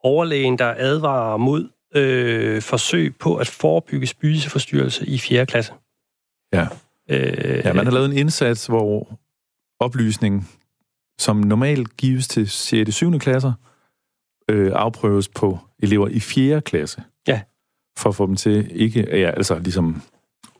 overlægen, 0.03 0.59
der 0.59 0.75
advarer 0.79 1.37
mod 1.37 1.69
øh, 1.95 2.63
forsøg 2.63 3.17
på 3.17 3.37
at 3.37 3.47
forebygge 3.47 4.07
spiseforstyrrelse 4.07 5.07
i 5.07 5.19
4. 5.19 5.47
klasse. 5.47 5.73
Ja. 6.53 6.67
Øh, 7.11 7.63
Ja, 7.65 7.73
man 7.73 7.85
har 7.87 7.93
lavet 7.93 8.11
en 8.11 8.17
indsats, 8.17 8.67
hvor 8.67 9.19
oplysning, 9.81 10.49
som 11.19 11.37
normalt 11.37 11.97
gives 11.97 12.29
til 12.29 12.51
6. 12.51 12.89
og 12.89 12.93
7. 12.93 13.19
klasser, 13.19 13.53
øh, 14.51 14.73
afprøves 14.75 15.29
på 15.29 15.59
elever 15.83 16.09
i 16.09 16.21
4. 16.21 16.61
klasse. 16.61 17.03
Ja. 17.29 17.41
For 17.99 18.09
at 18.09 18.15
få 18.15 18.27
dem 18.27 18.37
til 18.37 18.71
ikke, 18.81 19.19
ja, 19.21 19.31
altså 19.31 19.59
ligesom 19.59 20.03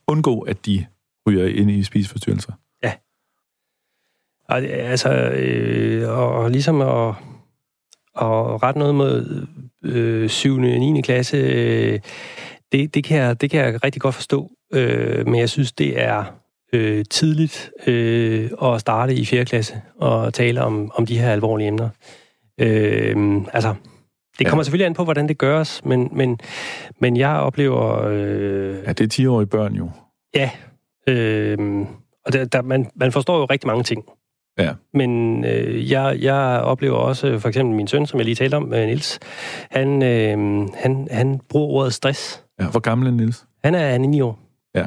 undgå, 0.07 0.41
at 0.41 0.67
de 0.67 0.87
ryger 1.29 1.47
ind 1.47 1.71
i 1.71 1.83
spiseforstyrrelser. 1.85 2.53
Og, 4.51 4.59
altså, 4.63 5.11
øh, 5.31 6.09
og, 6.09 6.33
og 6.33 6.51
ligesom 6.51 6.81
at, 6.81 7.09
at 8.21 8.63
rette 8.63 8.79
noget 8.79 8.95
mod 8.95 9.47
øh, 9.85 10.29
7. 10.29 10.55
og 10.55 10.61
9. 10.61 11.01
klasse, 11.01 11.37
øh, 11.37 11.99
det, 12.73 12.95
det, 12.95 13.05
kan 13.05 13.19
jeg, 13.19 13.41
det 13.41 13.51
kan 13.51 13.61
jeg 13.61 13.85
rigtig 13.85 14.03
godt 14.03 14.15
forstå. 14.15 14.51
Øh, 14.75 15.27
men 15.27 15.41
jeg 15.41 15.49
synes, 15.49 15.73
det 15.73 16.01
er 16.03 16.25
øh, 16.73 17.05
tidligt 17.11 17.71
øh, 17.87 18.51
at 18.63 18.81
starte 18.81 19.15
i 19.15 19.25
4. 19.25 19.45
klasse 19.45 19.75
og 19.99 20.35
tale 20.35 20.63
om, 20.63 20.93
om 20.95 21.07
de 21.07 21.19
her 21.19 21.31
alvorlige 21.33 21.69
emner. 21.69 21.89
Øh, 22.61 23.43
altså, 23.53 23.75
det 24.39 24.47
kommer 24.47 24.61
Ja. 24.61 24.65
selvfølgelig 24.65 24.87
an 24.87 24.95
på, 24.95 25.05
hvordan 25.05 25.29
det 25.29 25.39
gøres, 25.39 25.85
men, 25.85 26.09
men, 26.13 26.41
men 27.01 27.17
jeg 27.17 27.37
oplever... 27.37 28.07
Øh, 28.09 28.77
Ja, 28.87 28.93
det 28.93 29.19
er 29.19 29.25
10-årige 29.25 29.47
børn 29.47 29.75
jo. 29.75 29.91
Ja, 30.35 30.51
øh, 31.09 31.59
og 32.27 32.33
der, 32.33 32.45
der, 32.45 32.63
man, 32.63 32.91
man 32.95 33.13
forstår 33.13 33.39
jo 33.39 33.45
rigtig 33.45 33.67
mange 33.67 33.83
ting. 33.85 34.05
Ja. 34.61 34.73
Men 34.95 35.45
øh, 35.45 35.91
jeg, 35.91 36.19
jeg 36.21 36.61
oplever 36.61 36.97
også, 36.97 37.39
for 37.39 37.49
eksempel 37.49 37.77
min 37.77 37.87
søn, 37.87 38.07
som 38.07 38.19
jeg 38.19 38.25
lige 38.25 38.35
talte 38.35 38.55
om, 38.55 38.75
øh, 38.75 38.87
Nils, 38.87 39.19
han, 39.71 40.03
øh, 40.03 40.69
han, 40.75 41.09
han 41.11 41.41
bruger 41.49 41.69
ordet 41.69 41.95
stress. 41.95 42.45
Ja, 42.61 42.69
hvor 42.69 42.81
gammel 42.81 43.09
er 43.09 43.13
Niels? 43.13 43.45
Han 43.65 43.75
er, 43.75 43.91
han 43.91 44.05
er 44.05 44.09
9 44.09 44.21
år. 44.21 44.39
Ja. 44.75 44.87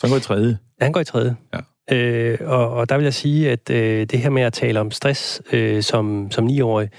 Så 0.00 0.06
han 0.06 0.10
går 0.10 0.16
i 0.16 0.20
tredje. 0.20 0.58
Han 0.80 0.92
går 0.92 1.00
i 1.00 1.04
tredje. 1.04 1.36
Ja. 1.54 1.58
Øh, 1.92 2.38
og, 2.42 2.70
og 2.70 2.88
der 2.88 2.96
vil 2.96 3.04
jeg 3.04 3.14
sige, 3.14 3.50
at 3.50 3.70
øh, 3.70 4.06
det 4.06 4.18
her 4.18 4.30
med 4.30 4.42
at 4.42 4.52
tale 4.52 4.80
om 4.80 4.90
stress 4.90 5.42
øh, 5.52 5.82
som, 5.82 6.30
som 6.30 6.46
9-årig, 6.46 6.90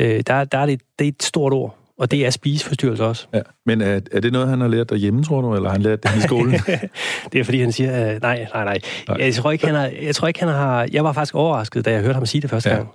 øh, 0.00 0.22
der, 0.26 0.44
der 0.44 0.58
er 0.58 0.66
det, 0.66 0.80
det 0.98 1.04
er 1.04 1.08
et 1.08 1.22
stort 1.22 1.52
ord. 1.52 1.78
Og 1.98 2.10
det 2.10 2.26
er 2.26 2.30
spiseforstyrrelse 2.30 3.04
også. 3.04 3.26
Ja. 3.34 3.40
Men 3.66 3.80
er, 3.80 4.00
er 4.12 4.20
det 4.20 4.32
noget, 4.32 4.48
han 4.48 4.60
har 4.60 4.68
lært 4.68 4.90
derhjemme, 4.90 5.22
tror 5.24 5.40
du, 5.40 5.54
eller 5.54 5.68
har 5.68 5.72
han 5.72 5.82
lært 5.82 6.02
det 6.02 6.16
i 6.16 6.20
skolen? 6.20 6.52
det 7.32 7.40
er 7.40 7.44
fordi, 7.44 7.60
han 7.60 7.72
siger, 7.72 8.14
øh, 8.14 8.20
nej, 8.22 8.46
nej, 8.54 8.64
nej. 8.64 8.78
Nej. 9.08 9.16
Jeg 9.20 9.34
tror 9.34 9.50
ikke, 9.50 9.66
han 9.66 9.74
har, 9.74 9.90
jeg 10.02 10.14
tror 10.14 10.28
ikke, 10.28 10.40
han 10.40 10.48
har... 10.48 10.88
Jeg 10.92 11.04
var 11.04 11.12
faktisk 11.12 11.34
overrasket, 11.34 11.84
da 11.84 11.92
jeg 11.92 12.00
hørte 12.02 12.14
ham 12.14 12.26
sige 12.26 12.42
det 12.42 12.50
første 12.50 12.70
Ja. 12.70 12.76
gang. 12.76 12.88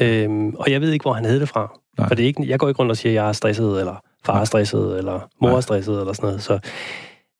Øhm, 0.00 0.54
og 0.54 0.70
jeg 0.70 0.80
ved 0.80 0.92
ikke, 0.92 1.02
hvor 1.02 1.12
han 1.12 1.24
havde 1.24 1.40
det 1.40 1.48
fra. 1.48 1.78
Nej. 1.98 2.08
For 2.08 2.14
det 2.14 2.22
er 2.22 2.26
ikke, 2.26 2.48
jeg 2.48 2.58
går 2.58 2.68
ikke 2.68 2.78
rundt 2.78 2.90
og 2.90 2.96
siger, 2.96 3.10
at 3.10 3.14
jeg 3.14 3.28
er 3.28 3.32
stresset, 3.32 3.78
eller 3.80 4.02
far 4.24 4.32
Nej. 4.32 4.40
er 4.40 4.44
stresset, 4.44 4.98
eller 4.98 5.28
mor 5.40 5.48
Nej. 5.48 5.56
er 5.56 5.60
stresset, 5.60 6.00
eller 6.00 6.12
sådan 6.12 6.26
noget. 6.26 6.42
Så, 6.42 6.58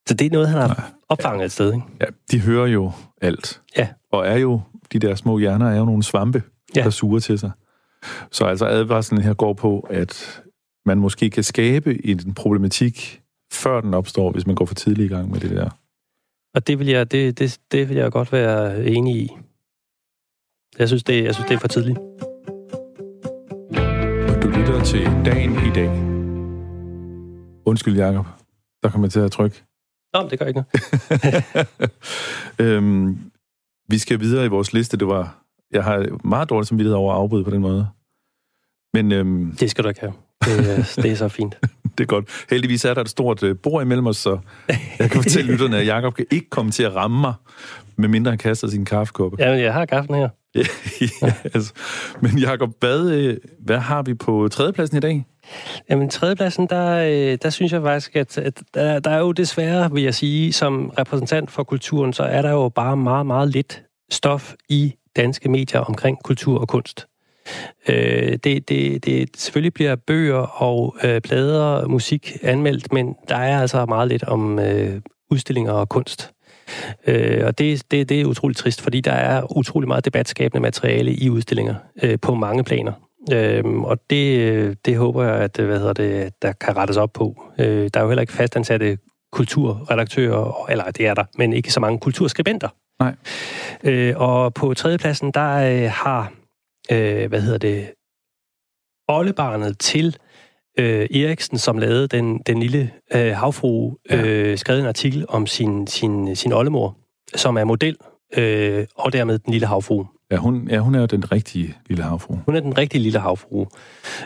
så 0.08 0.14
det 0.14 0.26
er 0.26 0.30
noget, 0.30 0.48
han 0.48 0.60
har 0.60 0.66
Nej. 0.68 0.80
opfanget 1.08 1.44
et 1.44 1.52
sted. 1.52 1.72
Ikke? 1.72 1.84
Ja, 2.00 2.06
de 2.30 2.40
hører 2.40 2.66
jo 2.66 2.92
alt. 3.22 3.60
Ja. 3.78 3.88
Og 4.12 4.26
er 4.26 4.36
jo, 4.36 4.60
de 4.92 4.98
der 4.98 5.14
små 5.14 5.38
hjerner 5.38 5.70
er 5.70 5.76
jo 5.78 5.84
nogle 5.84 6.02
svampe, 6.02 6.42
Ja. 6.76 6.80
ja. 6.80 6.84
der 6.84 6.90
suger 6.90 7.18
til 7.18 7.38
sig. 7.38 7.50
Så 8.30 8.44
altså 8.44 8.66
advarslen 8.66 9.20
her 9.22 9.34
går 9.34 9.52
på, 9.52 9.86
at 9.90 10.42
man 10.86 10.98
måske 10.98 11.30
kan 11.30 11.42
skabe 11.42 12.06
en 12.06 12.34
problematik, 12.34 13.22
før 13.52 13.80
den 13.80 13.94
opstår, 13.94 14.30
hvis 14.32 14.46
man 14.46 14.56
går 14.56 14.64
for 14.64 14.74
tidligt 14.74 15.12
i 15.12 15.14
gang 15.14 15.30
med 15.30 15.40
det 15.40 15.50
der. 15.50 15.70
Og 16.54 16.66
det 16.66 16.78
vil, 16.78 16.86
jeg, 16.86 17.12
det, 17.12 17.38
det, 17.38 17.60
det 17.72 17.88
vil 17.88 17.96
jeg 17.96 18.12
godt 18.12 18.32
være 18.32 18.86
enig 18.86 19.16
i. 19.16 19.30
Jeg 20.78 20.88
synes, 20.88 21.04
det, 21.04 21.24
jeg 21.24 21.34
synes, 21.34 21.48
det 21.48 21.54
er 21.54 21.58
for 21.58 21.68
tidligt. 21.68 21.98
Du 24.42 24.48
lytter 24.48 24.84
til 24.84 25.04
dagen 25.24 25.52
i 25.52 25.72
dag. 25.74 25.90
Undskyld, 27.66 27.96
Jacob. 27.96 28.26
Der 28.82 28.90
kommer 28.90 29.06
jeg 29.06 29.12
til 29.12 29.20
at 29.20 29.32
trykke. 29.32 29.62
Nå, 30.14 30.28
det 30.28 30.38
gør 30.38 30.46
ikke 30.46 30.64
noget. 30.64 31.44
øhm, 32.76 33.30
vi 33.88 33.98
skal 33.98 34.20
videre 34.20 34.44
i 34.44 34.48
vores 34.48 34.72
liste. 34.72 34.96
Det 34.96 35.06
var, 35.06 35.44
jeg 35.70 35.84
har 35.84 36.26
meget 36.26 36.50
dårligt 36.50 36.68
samvittighed 36.68 36.96
over 36.96 37.12
at 37.12 37.18
afbryde 37.18 37.44
på 37.44 37.50
den 37.50 37.60
måde. 37.60 37.88
Men 38.94 39.12
øhm, 39.12 39.56
Det 39.60 39.70
skal 39.70 39.84
du 39.84 39.88
ikke 39.88 40.00
have. 40.00 40.12
Det, 40.44 40.78
er- 40.78 41.02
det 41.02 41.10
er 41.10 41.16
så 41.16 41.28
fint. 41.28 41.56
det 41.98 42.04
er 42.04 42.06
godt. 42.06 42.24
Heldigvis 42.50 42.84
er 42.84 42.94
der 42.94 43.00
et 43.00 43.08
stort 43.08 43.42
øh, 43.42 43.56
bord 43.62 43.82
imellem 43.82 44.06
os, 44.06 44.16
så 44.16 44.38
jeg 44.98 45.10
kan 45.10 45.22
fortælle 45.22 45.50
lytterne, 45.52 45.78
at 45.78 45.86
Jacob 45.86 46.14
kan 46.14 46.26
ikke 46.30 46.50
komme 46.50 46.70
til 46.70 46.82
at 46.82 46.96
ramme 46.96 47.20
mig, 47.20 47.34
medmindre 47.96 48.30
han 48.30 48.38
kaster 48.38 48.68
sin 48.68 48.84
kaffekop. 48.84 49.38
Ja, 49.38 49.50
jeg 49.50 49.72
har 49.72 49.86
kaffen 49.86 50.14
her. 50.14 50.28
Ja, 51.22 51.32
altså. 51.54 51.72
Men 52.20 52.38
Jacob, 52.38 52.70
hvad, 52.80 53.10
øh, 53.10 53.36
hvad 53.60 53.78
har 53.78 54.02
vi 54.02 54.14
på 54.14 54.48
tredjepladsen 54.52 54.96
i 54.96 55.00
dag? 55.00 55.24
Jamen, 55.90 56.08
tredjepladsen, 56.10 56.66
der, 56.66 56.96
øh, 57.32 57.38
der 57.42 57.50
synes 57.50 57.72
jeg 57.72 57.82
faktisk, 57.82 58.16
at, 58.16 58.38
at 58.38 58.62
der, 58.74 58.98
der 58.98 59.10
er 59.10 59.18
jo 59.18 59.32
desværre, 59.32 59.92
vil 59.92 60.02
jeg 60.02 60.14
sige, 60.14 60.52
som 60.52 60.92
repræsentant 60.98 61.50
for 61.50 61.62
kulturen, 61.64 62.12
så 62.12 62.22
er 62.22 62.42
der 62.42 62.50
jo 62.50 62.68
bare 62.68 62.96
meget, 62.96 63.26
meget 63.26 63.48
lidt 63.48 63.82
stof 64.12 64.54
i 64.68 64.94
danske 65.16 65.48
medier 65.48 65.80
omkring 65.80 66.18
kultur 66.24 66.60
og 66.60 66.68
kunst. 66.68 67.06
Øh, 67.88 68.38
det, 68.44 68.68
det, 68.68 69.04
det 69.04 69.28
selvfølgelig 69.36 69.74
bliver 69.74 69.96
bøger 69.96 70.62
og 70.62 70.96
øh, 71.04 71.20
plader, 71.20 71.86
musik 71.86 72.36
anmeldt, 72.42 72.92
men 72.92 73.14
der 73.28 73.36
er 73.36 73.60
altså 73.60 73.86
meget 73.86 74.08
lidt 74.08 74.24
om 74.24 74.58
øh, 74.58 75.00
udstillinger 75.30 75.72
og 75.72 75.88
kunst. 75.88 76.30
Øh, 77.06 77.46
og 77.46 77.58
det, 77.58 77.82
det, 77.90 78.08
det 78.08 78.20
er 78.20 78.24
utroligt 78.24 78.58
trist, 78.58 78.80
fordi 78.80 79.00
der 79.00 79.12
er 79.12 79.56
utrolig 79.56 79.88
meget 79.88 80.04
debatskabende 80.04 80.62
materiale 80.62 81.14
i 81.14 81.30
udstillinger 81.30 81.74
øh, 82.02 82.18
på 82.22 82.34
mange 82.34 82.64
planer. 82.64 82.92
Øh, 83.32 83.64
og 83.64 83.98
det, 84.10 84.86
det 84.86 84.96
håber 84.96 85.24
jeg, 85.24 85.34
at 85.34 85.56
hvad 85.56 85.78
hedder 85.78 85.92
det, 85.92 86.32
der 86.42 86.52
kan 86.52 86.76
rettes 86.76 86.96
op 86.96 87.12
på. 87.12 87.42
Øh, 87.58 87.90
der 87.94 88.00
er 88.00 88.04
jo 88.04 88.08
heller 88.08 88.20
ikke 88.20 88.32
fastansatte 88.32 88.98
kulturredaktører, 89.32 90.66
eller 90.70 90.84
det 90.84 91.06
er 91.06 91.14
der, 91.14 91.24
men 91.38 91.52
ikke 91.52 91.72
så 91.72 91.80
mange 91.80 91.98
kulturskribenter. 91.98 92.68
Nej. 93.00 93.14
Øh, 93.84 94.14
og 94.16 94.54
på 94.54 94.74
tredjepladsen, 94.74 95.30
der 95.30 95.54
øh, 95.54 95.90
har, 95.90 96.32
øh, 96.92 97.28
hvad 97.28 97.40
hedder 97.40 97.58
det, 97.58 97.90
oldebarnet 99.08 99.78
til 99.78 100.16
øh, 100.78 101.08
Eriksen, 101.10 101.58
som 101.58 101.78
lavede 101.78 102.08
den, 102.08 102.38
den 102.38 102.60
lille 102.60 102.90
øh, 103.14 103.36
havfru, 103.36 103.96
øh, 104.10 104.58
skrevet 104.58 104.80
en 104.80 104.86
artikel 104.86 105.24
om 105.28 105.46
sin, 105.46 105.86
sin, 105.86 106.36
sin 106.36 106.52
oldemor, 106.52 106.96
som 107.34 107.56
er 107.56 107.64
model, 107.64 107.96
øh, 108.36 108.86
og 108.94 109.12
dermed 109.12 109.38
den 109.38 109.52
lille 109.52 109.66
havfru. 109.66 110.04
Ja, 110.30 110.36
hun, 110.36 110.68
ja, 110.68 110.78
hun 110.78 110.94
er 110.94 111.00
jo 111.00 111.06
den 111.06 111.32
rigtige 111.32 111.74
lille 111.86 112.04
havfru. 112.04 112.36
Hun 112.46 112.56
er 112.56 112.60
den 112.60 112.78
rigtige 112.78 113.02
lille 113.02 113.18
havfru. 113.18 113.66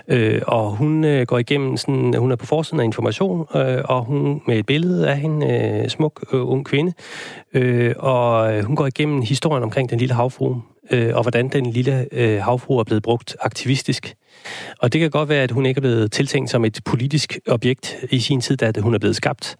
Øh, 0.08 0.42
og 0.46 0.76
hun 0.76 1.04
øh, 1.04 1.26
går 1.26 1.38
igennem 1.38 1.76
sådan, 1.76 2.14
hun 2.14 2.32
er 2.32 2.36
på 2.36 2.46
forsiden 2.46 2.80
af 2.80 2.84
information, 2.84 3.46
øh, 3.54 3.82
og 3.84 4.04
hun 4.04 4.42
med 4.46 4.58
et 4.58 4.66
billede 4.66 5.10
af 5.10 5.18
en 5.18 5.50
øh, 5.50 5.88
smuk 5.88 6.24
øh, 6.32 6.48
ung 6.48 6.64
kvinde. 6.66 6.92
Øh, 7.54 7.94
og 7.98 8.62
hun 8.62 8.76
går 8.76 8.86
igennem 8.86 9.22
historien 9.22 9.62
omkring 9.62 9.90
den 9.90 9.98
lille 9.98 10.14
havfru, 10.14 10.56
øh, 10.90 11.16
og 11.16 11.22
hvordan 11.22 11.48
den 11.48 11.66
lille 11.66 12.06
øh, 12.12 12.42
havfru 12.42 12.78
er 12.78 12.84
blevet 12.84 13.02
brugt 13.02 13.36
aktivistisk. 13.40 14.14
Og 14.78 14.92
det 14.92 15.00
kan 15.00 15.10
godt 15.10 15.28
være, 15.28 15.42
at 15.42 15.50
hun 15.50 15.66
ikke 15.66 15.78
er 15.78 15.82
blevet 15.82 16.12
tiltænkt 16.12 16.50
som 16.50 16.64
et 16.64 16.80
politisk 16.84 17.38
objekt 17.48 17.96
i 18.10 18.18
sin 18.18 18.40
tid, 18.40 18.56
da 18.56 18.80
hun 18.80 18.94
er 18.94 18.98
blevet 18.98 19.16
skabt. 19.16 19.56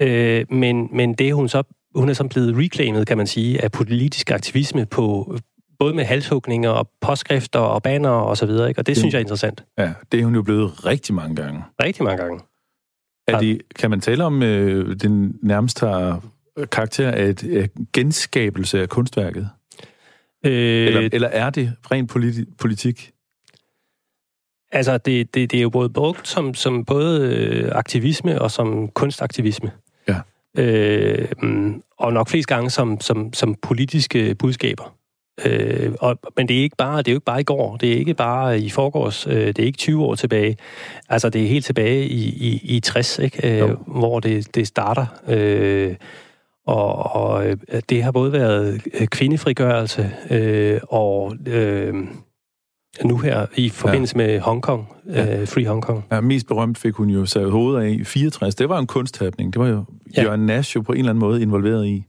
Øh, 0.00 0.44
men, 0.50 0.88
men 0.92 1.14
det 1.14 1.34
hun 1.34 1.48
så 1.48 1.62
hun 1.94 2.08
er 2.08 2.12
så 2.12 2.28
blevet 2.28 2.56
reclaimet, 2.56 3.06
kan 3.06 3.16
man 3.16 3.26
sige, 3.26 3.64
af 3.64 3.72
politisk 3.72 4.30
aktivisme 4.30 4.86
på, 4.86 5.36
både 5.78 5.94
med 5.94 6.04
halshugninger 6.04 6.70
og 6.70 6.90
påskrifter 7.00 7.58
og 7.58 7.82
banner 7.82 8.10
og 8.10 8.36
så 8.36 8.46
videre, 8.46 8.68
ikke? 8.68 8.80
og 8.80 8.86
det, 8.86 8.94
det 8.94 9.00
synes 9.00 9.12
jeg 9.12 9.18
er 9.18 9.24
interessant. 9.24 9.64
Ja, 9.78 9.92
det 10.12 10.20
er 10.20 10.24
hun 10.24 10.34
jo 10.34 10.42
blevet 10.42 10.86
rigtig 10.86 11.14
mange 11.14 11.36
gange. 11.36 11.62
Rigtig 11.82 12.04
mange 12.04 12.22
gange. 12.22 12.40
Er 13.28 13.38
det, 13.38 13.62
kan 13.76 13.90
man 13.90 14.00
tale 14.00 14.24
om, 14.24 14.42
øh, 14.42 14.96
den 14.96 15.34
nærmest 15.42 15.80
har 15.80 16.22
karakter 16.72 17.10
af 17.10 17.24
et 17.24 17.44
af 17.44 17.68
genskabelse 17.92 18.82
af 18.82 18.88
kunstværket? 18.88 19.50
Øh, 20.44 20.86
eller, 20.86 21.08
eller 21.12 21.28
er 21.28 21.50
det 21.50 21.72
ren 21.90 22.06
politi- 22.06 22.54
politik? 22.58 23.12
Altså, 24.72 24.98
det, 24.98 25.34
det, 25.34 25.50
det 25.50 25.58
er 25.58 25.62
jo 25.62 25.70
både 25.70 25.90
brugt 25.90 26.28
som, 26.28 26.54
som 26.54 26.84
både 26.84 27.34
øh, 27.34 27.68
aktivisme 27.72 28.42
og 28.42 28.50
som 28.50 28.88
kunstaktivisme. 28.88 29.70
Ja. 30.08 30.20
Øh, 30.58 31.28
og 31.98 32.12
nok 32.12 32.28
flest 32.28 32.48
gange 32.48 32.70
som, 32.70 33.00
som, 33.00 33.32
som 33.32 33.54
politiske 33.54 34.34
budskaber. 34.34 34.96
Øh, 35.44 35.92
og, 36.00 36.18
men 36.36 36.48
det 36.48 36.58
er, 36.58 36.62
ikke 36.62 36.76
bare, 36.76 36.98
det 36.98 37.08
er 37.08 37.12
jo 37.12 37.16
ikke 37.16 37.24
bare 37.24 37.40
i 37.40 37.44
går, 37.44 37.76
det 37.76 37.92
er 37.92 37.96
ikke 37.96 38.14
bare 38.14 38.60
i 38.60 38.70
forgårs, 38.70 39.26
øh, 39.26 39.46
det 39.46 39.58
er 39.58 39.64
ikke 39.64 39.78
20 39.78 40.04
år 40.04 40.14
tilbage. 40.14 40.56
Altså, 41.08 41.30
det 41.30 41.42
er 41.42 41.48
helt 41.48 41.64
tilbage 41.64 42.06
i, 42.06 42.28
i, 42.28 42.76
i 42.76 42.80
60, 42.80 43.18
ikke? 43.18 43.62
Øh, 43.62 43.70
hvor 43.86 44.20
det, 44.20 44.54
det 44.54 44.66
starter. 44.66 45.06
Øh, 45.28 45.94
og, 46.70 47.16
og 47.16 47.46
øh, 47.46 47.56
det 47.88 48.02
har 48.02 48.10
både 48.10 48.32
været 48.32 48.82
øh, 49.00 49.06
kvindefrigørelse 49.06 50.10
øh, 50.30 50.80
og 50.88 51.36
øh, 51.46 51.94
nu 53.04 53.18
her 53.18 53.46
i 53.56 53.68
forbindelse 53.68 54.18
ja. 54.18 54.26
med 54.26 54.40
Hongkong, 54.40 54.88
ja. 55.06 55.40
øh, 55.40 55.48
Free 55.48 55.66
Hongkong. 55.66 56.04
Ja, 56.12 56.20
mest 56.20 56.46
berømt 56.46 56.78
fik 56.78 56.94
hun 56.94 57.10
jo 57.10 57.26
savet 57.26 57.50
hovedet 57.50 57.82
af 57.82 57.90
i 57.90 58.04
64. 58.04 58.54
Det 58.54 58.68
var 58.68 58.78
en 58.78 58.86
kunsthapning. 58.86 59.52
Det 59.52 59.60
var 59.60 59.68
jo 59.68 59.84
ja. 60.16 60.22
Jørgen 60.22 60.46
Nash 60.46 60.76
jo 60.76 60.80
på 60.80 60.92
en 60.92 60.98
eller 60.98 61.10
anden 61.10 61.20
måde 61.20 61.42
involveret 61.42 61.86
i. 61.86 62.04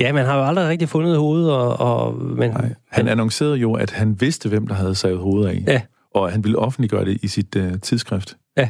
Ja, 0.00 0.12
man 0.12 0.26
har 0.26 0.38
jo 0.38 0.44
aldrig 0.44 0.68
rigtig 0.68 0.88
fundet 0.88 1.18
hovedet, 1.18 1.52
og... 1.52 1.80
og 1.80 2.14
men, 2.22 2.50
Nej, 2.50 2.60
han, 2.60 2.76
han 2.90 3.08
annoncerede 3.08 3.56
jo, 3.56 3.74
at 3.74 3.90
han 3.90 4.20
vidste, 4.20 4.48
hvem 4.48 4.66
der 4.66 4.74
havde 4.74 4.94
savet 4.94 5.18
hovedet 5.18 5.48
af. 5.48 5.64
Ja. 5.66 5.82
Og 6.14 6.32
han 6.32 6.44
ville 6.44 6.58
offentliggøre 6.58 7.04
det 7.04 7.18
i 7.22 7.28
sit 7.28 7.56
uh, 7.56 7.80
tidsskrift. 7.82 8.36
Ja. 8.56 8.68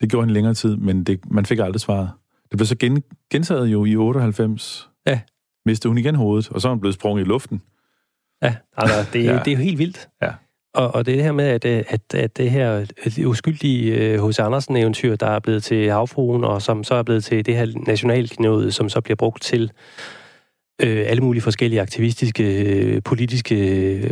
Det 0.00 0.10
gjorde 0.10 0.26
han 0.26 0.34
længere 0.34 0.54
tid, 0.54 0.76
men 0.76 1.04
det, 1.04 1.20
man 1.30 1.46
fik 1.46 1.58
aldrig 1.58 1.80
svaret. 1.80 2.10
Det 2.50 2.58
blev 2.58 2.66
så 2.66 2.76
gen, 2.76 3.02
gentaget 3.30 3.66
jo 3.66 3.84
i 3.84 3.96
98. 3.96 4.88
Ja. 5.06 5.20
Mistede 5.66 5.90
hun 5.90 5.98
igen 5.98 6.14
hovedet, 6.14 6.50
og 6.50 6.60
så 6.60 6.68
er 6.68 6.72
hun 6.72 6.80
blevet 6.80 6.94
sprunget 6.94 7.24
i 7.24 7.28
luften. 7.28 7.62
Ja, 8.42 8.54
altså, 8.76 9.06
det, 9.12 9.24
ja. 9.24 9.38
det 9.44 9.48
er 9.48 9.56
jo 9.56 9.62
helt 9.62 9.78
vildt. 9.78 10.08
Ja. 10.22 10.30
Og, 10.74 10.94
og 10.94 11.06
det 11.06 11.22
her 11.22 11.32
med, 11.32 11.44
at, 11.44 11.64
at, 11.64 12.14
at 12.14 12.36
det 12.36 12.50
her 12.50 12.86
uskyldige 13.26 14.18
hos 14.18 14.38
Andersen-eventyr, 14.38 15.16
der 15.16 15.26
er 15.26 15.38
blevet 15.38 15.62
til 15.62 15.90
havfruen, 15.90 16.44
og 16.44 16.62
som 16.62 16.84
så 16.84 16.94
er 16.94 17.02
blevet 17.02 17.24
til 17.24 17.46
det 17.46 17.56
her 17.56 17.66
nationalknode, 17.86 18.72
som 18.72 18.88
så 18.88 19.00
bliver 19.00 19.16
brugt 19.16 19.42
til 19.42 19.72
øh, 20.82 21.04
alle 21.06 21.22
mulige 21.22 21.42
forskellige 21.42 21.80
aktivistiske, 21.80 22.64
øh, 22.64 23.02
politiske 23.02 23.56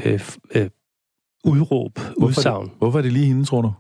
øh, 0.05 0.21
øh, 0.55 0.71
udråb, 1.45 1.99
hvorfor 1.99 2.27
udsagn. 2.27 2.65
Det, 2.65 2.73
hvorfor 2.79 2.99
er 2.99 3.03
det 3.03 3.13
lige 3.13 3.27
hende, 3.27 3.45
tror 3.45 3.63
du? 3.63 3.73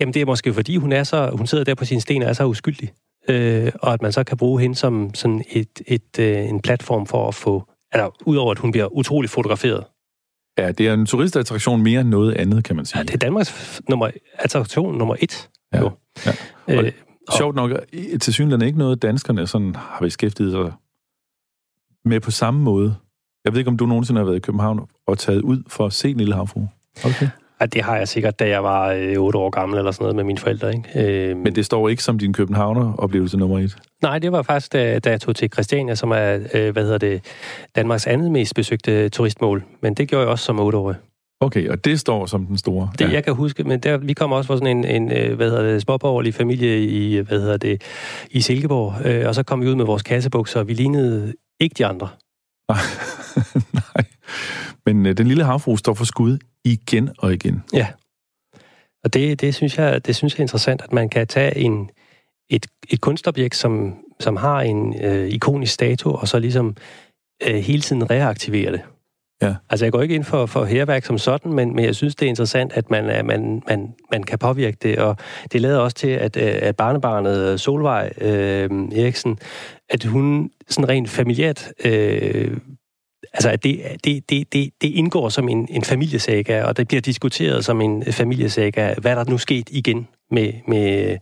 Jamen 0.00 0.14
det 0.14 0.22
er 0.22 0.26
måske 0.26 0.54
fordi, 0.54 0.76
hun, 0.76 0.92
er 0.92 1.04
så, 1.04 1.30
hun 1.32 1.46
sidder 1.46 1.64
der 1.64 1.74
på 1.74 1.84
sin 1.84 2.00
sten 2.00 2.22
og 2.22 2.28
er 2.28 2.32
så 2.32 2.46
uskyldig. 2.46 2.92
Øh, 3.28 3.72
og 3.82 3.92
at 3.92 4.02
man 4.02 4.12
så 4.12 4.24
kan 4.24 4.36
bruge 4.36 4.60
hende 4.60 4.76
som 4.76 5.14
sådan 5.14 5.44
et, 5.50 5.80
et, 5.86 6.18
øh, 6.18 6.48
en 6.48 6.60
platform 6.60 7.06
for 7.06 7.28
at 7.28 7.34
få... 7.34 7.68
Altså, 7.92 8.24
udover 8.26 8.50
at 8.50 8.58
hun 8.58 8.70
bliver 8.70 8.86
utrolig 8.86 9.30
fotograferet. 9.30 9.84
Ja, 10.58 10.72
det 10.72 10.88
er 10.88 10.94
en 10.94 11.06
turistattraktion 11.06 11.82
mere 11.82 12.00
end 12.00 12.08
noget 12.08 12.34
andet, 12.34 12.64
kan 12.64 12.76
man 12.76 12.84
sige. 12.84 12.98
Ja, 12.98 13.02
det 13.02 13.14
er 13.14 13.18
Danmarks 13.18 13.80
nummer, 13.88 14.10
attraktion 14.34 14.98
nummer 14.98 15.16
et. 15.20 15.50
Ja. 15.72 15.78
Jo. 15.80 15.90
ja. 16.26 16.32
Og 16.66 16.84
øh, 16.84 16.92
sjovt 17.36 17.56
nok, 17.56 17.70
til 18.20 18.34
synligheden 18.34 18.66
ikke 18.66 18.78
noget, 18.78 19.02
danskerne 19.02 19.46
sådan 19.46 19.74
har 19.74 19.98
beskæftiget 20.00 20.52
sig 20.52 20.72
med 22.04 22.20
på 22.20 22.30
samme 22.30 22.60
måde. 22.60 22.96
Jeg 23.44 23.52
ved 23.52 23.58
ikke, 23.58 23.68
om 23.68 23.76
du 23.76 23.86
nogensinde 23.86 24.18
har 24.18 24.24
været 24.24 24.36
i 24.36 24.40
København 24.40 24.80
og 25.06 25.18
taget 25.18 25.42
ud 25.42 25.62
for 25.68 25.86
at 25.86 25.92
se 25.92 26.08
Lille 26.08 26.34
Havfru. 26.34 26.66
Okay. 27.04 27.28
Ja, 27.64 27.68
det 27.68 27.82
har 27.82 27.96
jeg 27.96 28.08
sikkert, 28.08 28.38
da 28.38 28.48
jeg 28.48 28.62
var 28.62 28.92
øh, 28.92 29.18
8 29.18 29.38
år 29.38 29.50
gammel 29.50 29.78
eller 29.78 29.90
sådan 29.90 30.02
noget 30.02 30.16
med 30.16 30.24
mine 30.24 30.38
forældre. 30.38 30.72
Ikke? 30.74 31.30
Øh, 31.30 31.36
Men 31.36 31.54
det 31.54 31.66
står 31.66 31.88
ikke 31.88 32.02
som 32.02 32.18
din 32.18 32.32
Københavner-oplevelse 32.32 33.36
nummer 33.36 33.58
et? 33.58 33.76
Nej, 34.02 34.18
det 34.18 34.32
var 34.32 34.42
faktisk, 34.42 34.72
da, 34.72 34.98
da 34.98 35.10
jeg 35.10 35.20
tog 35.20 35.36
til 35.36 35.48
Christiania, 35.52 35.94
som 35.94 36.10
er, 36.10 36.38
øh, 36.54 36.72
hvad 36.72 36.82
hedder 36.82 36.98
det, 36.98 37.24
Danmarks 37.76 38.06
andet 38.06 38.30
mest 38.30 38.54
besøgte 38.54 39.08
turistmål. 39.08 39.64
Men 39.80 39.94
det 39.94 40.08
gjorde 40.08 40.22
jeg 40.22 40.30
også 40.30 40.44
som 40.44 40.60
8 40.60 40.78
år. 40.78 40.94
Okay, 41.40 41.68
og 41.68 41.84
det 41.84 42.00
står 42.00 42.26
som 42.26 42.46
den 42.46 42.56
store? 42.56 42.90
Det, 42.98 43.04
ja. 43.08 43.12
jeg 43.12 43.24
kan 43.24 43.34
huske, 43.34 43.64
men 43.64 43.80
der, 43.80 43.96
vi 43.96 44.12
kom 44.12 44.32
også 44.32 44.46
fra 44.46 44.56
sådan 44.56 44.76
en, 44.76 44.84
en 44.84 45.12
øh, 45.12 45.36
hvad 45.36 45.50
hedder 45.50 45.62
det, 45.62 45.82
småborgerlig 45.82 46.34
familie 46.34 46.84
i, 46.84 47.16
hvad 47.18 47.40
hedder 47.40 47.56
det, 47.56 47.82
i 48.30 48.40
Silkeborg, 48.40 49.06
øh, 49.06 49.28
og 49.28 49.34
så 49.34 49.42
kom 49.42 49.60
vi 49.60 49.68
ud 49.68 49.74
med 49.74 49.84
vores 49.84 50.02
kassebukser, 50.02 50.60
og 50.60 50.68
vi 50.68 50.74
lignede 50.74 51.32
ikke 51.60 51.74
de 51.78 51.86
andre. 51.86 52.08
Nej. 53.94 54.04
Men 54.86 55.06
øh, 55.06 55.16
den 55.16 55.26
lille 55.26 55.44
havfru 55.44 55.76
står 55.76 55.94
for 55.94 56.04
skud 56.04 56.38
igen 56.64 57.10
og 57.18 57.32
igen. 57.32 57.62
Ja. 57.72 57.86
Og 59.04 59.14
det, 59.14 59.40
det, 59.40 59.54
synes 59.54 59.78
jeg, 59.78 60.06
det 60.06 60.16
synes 60.16 60.34
jeg 60.34 60.38
er 60.38 60.44
interessant, 60.44 60.82
at 60.82 60.92
man 60.92 61.08
kan 61.08 61.26
tage 61.26 61.56
en, 61.56 61.90
et, 62.50 62.66
et 62.90 63.00
kunstobjekt, 63.00 63.56
som, 63.56 63.94
som 64.20 64.36
har 64.36 64.60
en 64.60 65.04
øh, 65.04 65.28
ikonisk 65.28 65.72
status, 65.72 66.20
og 66.20 66.28
så 66.28 66.38
ligesom 66.38 66.76
øh, 67.46 67.54
hele 67.54 67.82
tiden 67.82 68.10
reaktivere 68.10 68.72
det. 68.72 68.80
Ja. 69.42 69.54
Altså, 69.70 69.84
jeg 69.84 69.92
går 69.92 70.02
ikke 70.02 70.14
ind 70.14 70.24
for, 70.24 70.46
for 70.46 70.64
herværk 70.64 71.04
som 71.04 71.18
sådan, 71.18 71.52
men, 71.52 71.74
men 71.74 71.84
jeg 71.84 71.94
synes, 71.94 72.14
det 72.14 72.26
er 72.26 72.28
interessant, 72.28 72.72
at 72.72 72.90
man, 72.90 73.26
man, 73.26 73.62
man, 73.68 73.94
man 74.10 74.22
kan 74.22 74.38
påvirke 74.38 74.76
det, 74.82 74.98
og 74.98 75.16
det 75.52 75.60
lader 75.60 75.78
også 75.78 75.96
til, 75.96 76.08
at, 76.08 76.36
øh, 76.36 76.54
at 76.62 76.76
barnebarnet 76.76 77.60
Solvej 77.60 78.12
øh, 78.20 78.70
Eriksen, 78.92 79.38
at 79.88 80.04
hun 80.04 80.50
sådan 80.68 80.88
rent 80.88 81.10
familiært 81.10 81.72
øh, 81.84 82.56
altså 83.32 83.50
at 83.50 83.64
det, 83.64 83.80
det, 84.04 84.30
det, 84.30 84.52
det, 84.52 84.70
det 84.82 84.88
indgår 84.88 85.28
som 85.28 85.48
en, 85.48 85.68
en 85.70 85.82
familiesaga, 85.82 86.64
og 86.64 86.76
det 86.76 86.88
bliver 86.88 87.00
diskuteret 87.00 87.64
som 87.64 87.80
en 87.80 88.04
familiesaga, 88.12 88.94
hvad 89.00 89.16
der 89.16 89.24
nu 89.24 89.38
sket 89.38 89.68
igen 89.72 90.08
med, 90.30 90.52
med, 90.68 91.16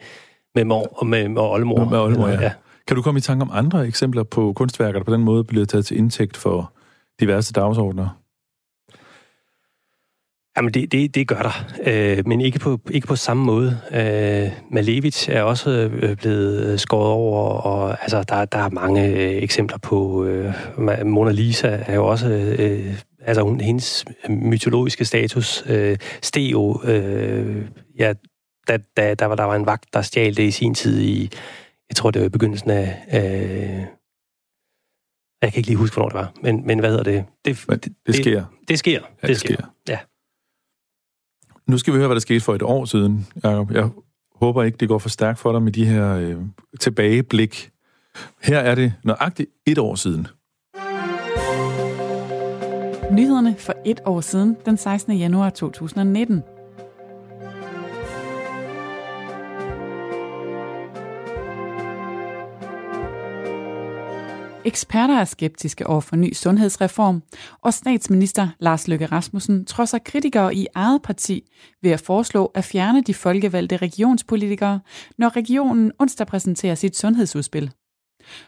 med 0.55 0.65
mor 0.65 0.99
og 1.01 1.07
med, 1.07 1.29
med 1.29 1.43
oldemor. 1.43 1.79
Med, 1.79 1.87
med 1.87 1.99
oldemor, 1.99 2.29
ja. 2.29 2.43
ja. 2.43 2.53
Kan 2.87 2.97
du 2.97 3.03
komme 3.03 3.19
i 3.19 3.21
tanke 3.21 3.43
om 3.43 3.51
andre 3.53 3.87
eksempler 3.87 4.23
på 4.23 4.53
kunstværker, 4.53 4.99
der 4.99 5.05
på 5.05 5.13
den 5.13 5.25
måde 5.25 5.45
bliver 5.45 5.65
taget 5.65 5.87
til 5.87 5.99
indtægt 5.99 6.37
for 6.37 6.73
diverse 7.21 7.53
dagsordner? 7.53 8.22
Jamen, 10.57 10.75
det, 10.75 10.93
det, 10.93 11.15
det 11.15 11.29
gør 11.29 11.43
der, 11.43 11.67
øh, 11.87 12.27
men 12.27 12.41
ikke 12.41 12.59
på, 12.59 12.81
ikke 12.91 13.07
på 13.07 13.17
samme 13.17 13.45
måde. 13.45 13.81
Øh, 13.93 14.51
Malevich 14.71 15.31
er 15.31 15.43
også 15.43 15.71
øh, 15.71 16.17
blevet 16.17 16.81
skåret 16.81 17.11
over, 17.11 17.49
og 17.49 18.03
altså, 18.03 18.23
der, 18.23 18.45
der 18.45 18.59
er 18.59 18.71
mange 18.71 19.07
øh, 19.07 19.43
eksempler 19.43 19.79
på... 19.79 20.25
Øh, 20.25 20.55
Mona 21.05 21.31
Lisa 21.31 21.69
er 21.69 21.95
jo 21.95 22.07
også... 22.07 22.29
Øh, 22.59 22.95
altså, 23.21 23.43
hun, 23.43 23.61
hendes 23.61 24.05
mytologiske 24.29 25.05
status 25.05 25.65
øh, 25.67 25.99
steg 26.23 26.53
jo... 26.53 26.81
Øh, 26.85 27.67
ja, 27.99 28.13
da, 28.69 28.79
da 28.97 29.15
der, 29.15 29.27
var, 29.27 29.35
der 29.35 29.45
var 29.45 29.57
en 29.57 29.67
vagt, 29.67 29.87
der 29.93 30.03
stjal 30.03 30.37
det 30.37 30.43
i 30.43 30.51
sin 30.51 30.75
tid 30.75 31.01
i... 31.01 31.31
Jeg 31.89 31.97
tror, 31.97 32.11
det 32.11 32.21
var 32.21 32.27
i 32.27 32.31
begyndelsen 32.31 32.71
af... 32.71 33.05
Øh, 33.15 33.83
jeg 35.43 35.53
kan 35.53 35.59
ikke 35.59 35.69
lige 35.69 35.77
huske, 35.77 35.95
hvornår 35.95 36.09
det 36.09 36.15
var, 36.15 36.33
men, 36.43 36.67
men 36.67 36.79
hvad 36.79 36.91
hedder 36.91 37.05
det? 37.05 37.25
Det, 37.45 37.65
det, 37.69 37.93
det 38.07 38.15
sker. 38.15 38.45
Det, 38.61 38.69
det 38.69 38.79
sker. 38.79 38.93
Ja, 38.93 38.99
det, 38.99 39.29
det 39.29 39.37
sker. 39.37 39.55
sker. 39.55 39.67
Ja. 39.89 39.99
Nu 41.67 41.79
skal 41.79 41.93
vi 41.93 41.99
høre, 41.99 42.07
hvad 42.09 42.15
der 42.15 42.21
skete 42.21 42.41
for 42.41 42.55
et 42.55 42.63
år 42.63 42.85
siden, 42.85 43.27
Jacob. 43.45 43.71
Jeg 43.71 43.89
håber 44.35 44.63
ikke, 44.63 44.77
det 44.77 44.89
går 44.89 44.99
for 44.99 45.09
stærkt 45.09 45.39
for 45.39 45.53
dig 45.53 45.63
med 45.63 45.73
de 45.73 45.87
her 45.87 46.15
øh, 46.15 46.37
tilbageblik. 46.81 47.71
Her 48.43 48.59
er 48.59 48.75
det 48.75 48.95
nøjagtigt 49.05 49.51
et 49.67 49.79
år 49.79 49.95
siden. 49.95 50.27
Nyhederne 53.13 53.55
for 53.59 53.75
et 53.85 54.01
år 54.05 54.21
siden, 54.21 54.57
den 54.67 54.77
16. 54.77 55.17
januar 55.17 55.51
2019. 55.51 56.43
Eksperter 64.65 65.15
er 65.19 65.25
skeptiske 65.25 65.87
over 65.87 66.01
for 66.01 66.17
ny 66.17 66.33
sundhedsreform, 66.33 67.23
og 67.63 67.75
statsminister 67.75 68.49
Lars 68.59 68.89
Løkke 68.89 69.07
Rasmussen 69.07 69.65
trodser 69.65 69.99
kritikere 69.99 70.55
i 70.55 70.67
eget 70.75 71.03
parti 71.03 71.51
ved 71.83 71.91
at 71.91 72.01
foreslå 72.01 72.47
at 72.47 72.65
fjerne 72.65 73.03
de 73.03 73.15
folkevalgte 73.15 73.77
regionspolitikere, 73.77 74.81
når 75.19 75.37
regionen 75.37 75.93
onsdag 75.99 76.27
præsenterer 76.27 76.75
sit 76.75 76.97
sundhedsudspil. 76.97 77.73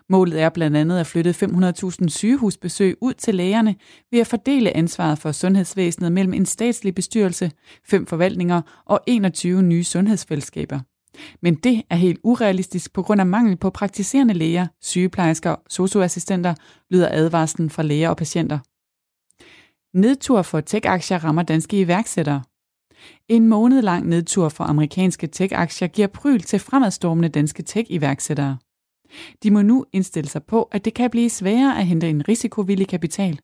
Målet 0.09 0.41
er 0.41 0.49
blandt 0.49 0.77
andet 0.77 0.99
at 0.99 1.07
flytte 1.07 1.31
500.000 1.31 2.09
sygehusbesøg 2.09 2.97
ud 3.01 3.15
til 3.15 3.35
lægerne 3.35 3.75
ved 4.11 4.21
at 4.21 4.27
fordele 4.27 4.77
ansvaret 4.77 5.19
for 5.19 5.33
sundhedsvæsenet 5.33 6.12
mellem 6.12 6.35
en 6.35 6.47
statslig 6.47 6.95
bestyrelse, 6.95 7.51
fem 7.85 8.07
forvaltninger 8.07 8.62
og 8.87 9.01
21 9.07 9.62
nye 9.62 9.85
sundhedsfællesskaber. 9.85 10.81
Men 11.43 11.55
det 11.55 11.83
er 11.91 11.97
helt 11.97 12.21
urealistisk 12.23 12.93
på 12.93 13.03
grund 13.03 13.21
af 13.21 13.27
mangel 13.27 13.57
på 13.57 13.71
praktiserende 13.71 14.35
læger, 14.35 14.67
sygeplejersker 14.83 15.51
og 15.51 15.62
socioassistenter, 15.71 16.55
lyder 16.91 17.09
advarslen 17.11 17.71
fra 17.71 17.83
læger 17.83 18.09
og 18.09 18.17
patienter. 18.17 18.59
Nedtur 19.99 20.43
for 20.43 20.61
tech-aktier 20.61 21.19
rammer 21.25 21.43
danske 21.43 21.81
iværksættere. 21.81 22.43
En 23.29 23.49
måned 23.49 23.83
lang 23.83 24.09
nedtur 24.09 24.49
for 24.49 24.65
amerikanske 24.65 25.27
tech-aktier 25.27 25.89
giver 25.89 26.09
pryl 26.09 26.41
til 26.41 26.59
fremadstormende 26.59 27.29
danske 27.29 27.62
tech-iværksættere. 27.62 28.57
De 29.43 29.51
må 29.51 29.62
nu 29.62 29.85
indstille 29.93 30.29
sig 30.29 30.43
på, 30.45 30.62
at 30.62 30.85
det 30.85 30.95
kan 30.95 31.11
blive 31.11 31.31
sværere 31.31 31.79
at 31.79 31.87
hente 31.87 32.11
en 32.11 32.29
risikovillig 32.29 32.89
kapital. 32.89 33.39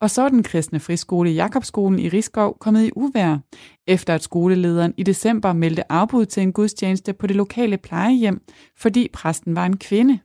Og 0.00 0.10
så 0.10 0.22
er 0.22 0.28
den 0.28 0.42
kristne 0.42 0.80
friskole 0.80 1.30
Jakobskolen 1.30 1.98
i 1.98 2.08
Riskov 2.08 2.56
kommet 2.60 2.86
i 2.86 2.90
uvær, 2.96 3.38
efter 3.86 4.14
at 4.14 4.22
skolelederen 4.22 4.94
i 4.96 5.02
december 5.02 5.52
meldte 5.52 5.92
afbud 5.92 6.26
til 6.26 6.42
en 6.42 6.52
gudstjeneste 6.52 7.12
på 7.12 7.26
det 7.26 7.36
lokale 7.36 7.78
plejehjem, 7.78 8.40
fordi 8.76 9.08
præsten 9.12 9.56
var 9.56 9.66
en 9.66 9.76
kvinde. 9.76 10.18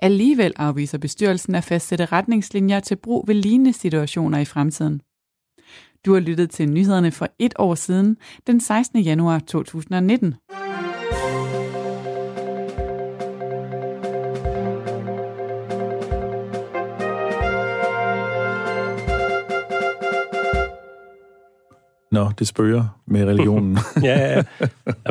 Alligevel 0.00 0.52
afviser 0.56 0.98
bestyrelsen 0.98 1.54
at 1.54 1.64
fastsætte 1.64 2.06
retningslinjer 2.06 2.80
til 2.80 2.96
brug 2.96 3.28
ved 3.28 3.34
lignende 3.34 3.72
situationer 3.72 4.38
i 4.38 4.44
fremtiden. 4.44 5.00
Du 6.06 6.12
har 6.12 6.20
lyttet 6.20 6.50
til 6.50 6.68
nyhederne 6.68 7.12
for 7.12 7.28
et 7.38 7.54
år 7.58 7.74
siden, 7.74 8.16
den 8.46 8.60
16. 8.60 9.00
januar 9.00 9.38
2019. 9.38 10.34
Nå, 22.24 22.30
det 22.38 22.48
spørger 22.48 23.00
med 23.06 23.24
religionen. 23.24 23.78
ja, 24.02 24.34
ja. 24.36 24.42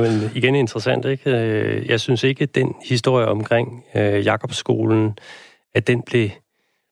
Men 0.01 0.31
igen 0.35 0.55
interessant, 0.55 1.05
ikke? 1.05 1.29
Øh, 1.31 1.89
jeg 1.89 1.99
synes 1.99 2.23
ikke, 2.23 2.43
at 2.43 2.55
den 2.55 2.75
historie 2.85 3.27
omkring 3.27 3.83
øh, 3.95 4.25
Jakobsskolen, 4.25 5.17
at 5.75 5.87
den 5.87 6.01
blev 6.01 6.29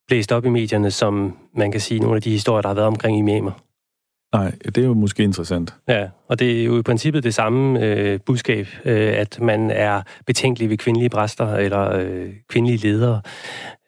blæst 0.07 0.31
op 0.31 0.45
i 0.45 0.49
medierne, 0.49 0.91
som 0.91 1.37
man 1.55 1.71
kan 1.71 1.81
sige, 1.81 1.99
nogle 1.99 2.15
af 2.15 2.21
de 2.21 2.29
historier, 2.31 2.61
der 2.61 2.69
har 2.69 2.75
været 2.75 2.87
omkring 2.87 3.17
imamer. 3.17 3.51
Nej, 4.33 4.51
det 4.65 4.77
er 4.77 4.85
jo 4.85 4.93
måske 4.93 5.23
interessant. 5.23 5.75
Ja, 5.87 6.09
og 6.27 6.39
det 6.39 6.61
er 6.61 6.63
jo 6.63 6.79
i 6.79 6.81
princippet 6.81 7.23
det 7.23 7.33
samme 7.33 7.85
øh, 7.85 8.19
budskab, 8.25 8.67
øh, 8.85 9.13
at 9.17 9.41
man 9.41 9.71
er 9.71 10.01
betænkelig 10.25 10.69
ved 10.69 10.77
kvindelige 10.77 11.09
præster 11.09 11.55
eller 11.55 11.95
øh, 11.95 12.33
kvindelige 12.49 12.77
ledere, 12.77 13.21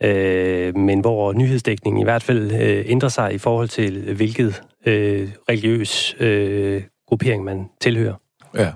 øh, 0.04 0.78
men 0.78 1.00
hvor 1.00 1.34
nyhedsdækningen 1.34 2.02
i 2.02 2.04
hvert 2.04 2.24
fald 2.24 2.52
øh, 2.52 2.86
ændrer 2.88 3.10
sig 3.10 3.34
i 3.34 3.38
forhold 3.38 3.68
til, 3.68 4.16
hvilket 4.16 4.64
øh, 4.86 5.30
religiøs 5.50 6.16
øh, 6.20 6.84
gruppering 7.08 7.44
man 7.44 7.70
tilhører. 7.82 8.16
Ja. 8.56 8.72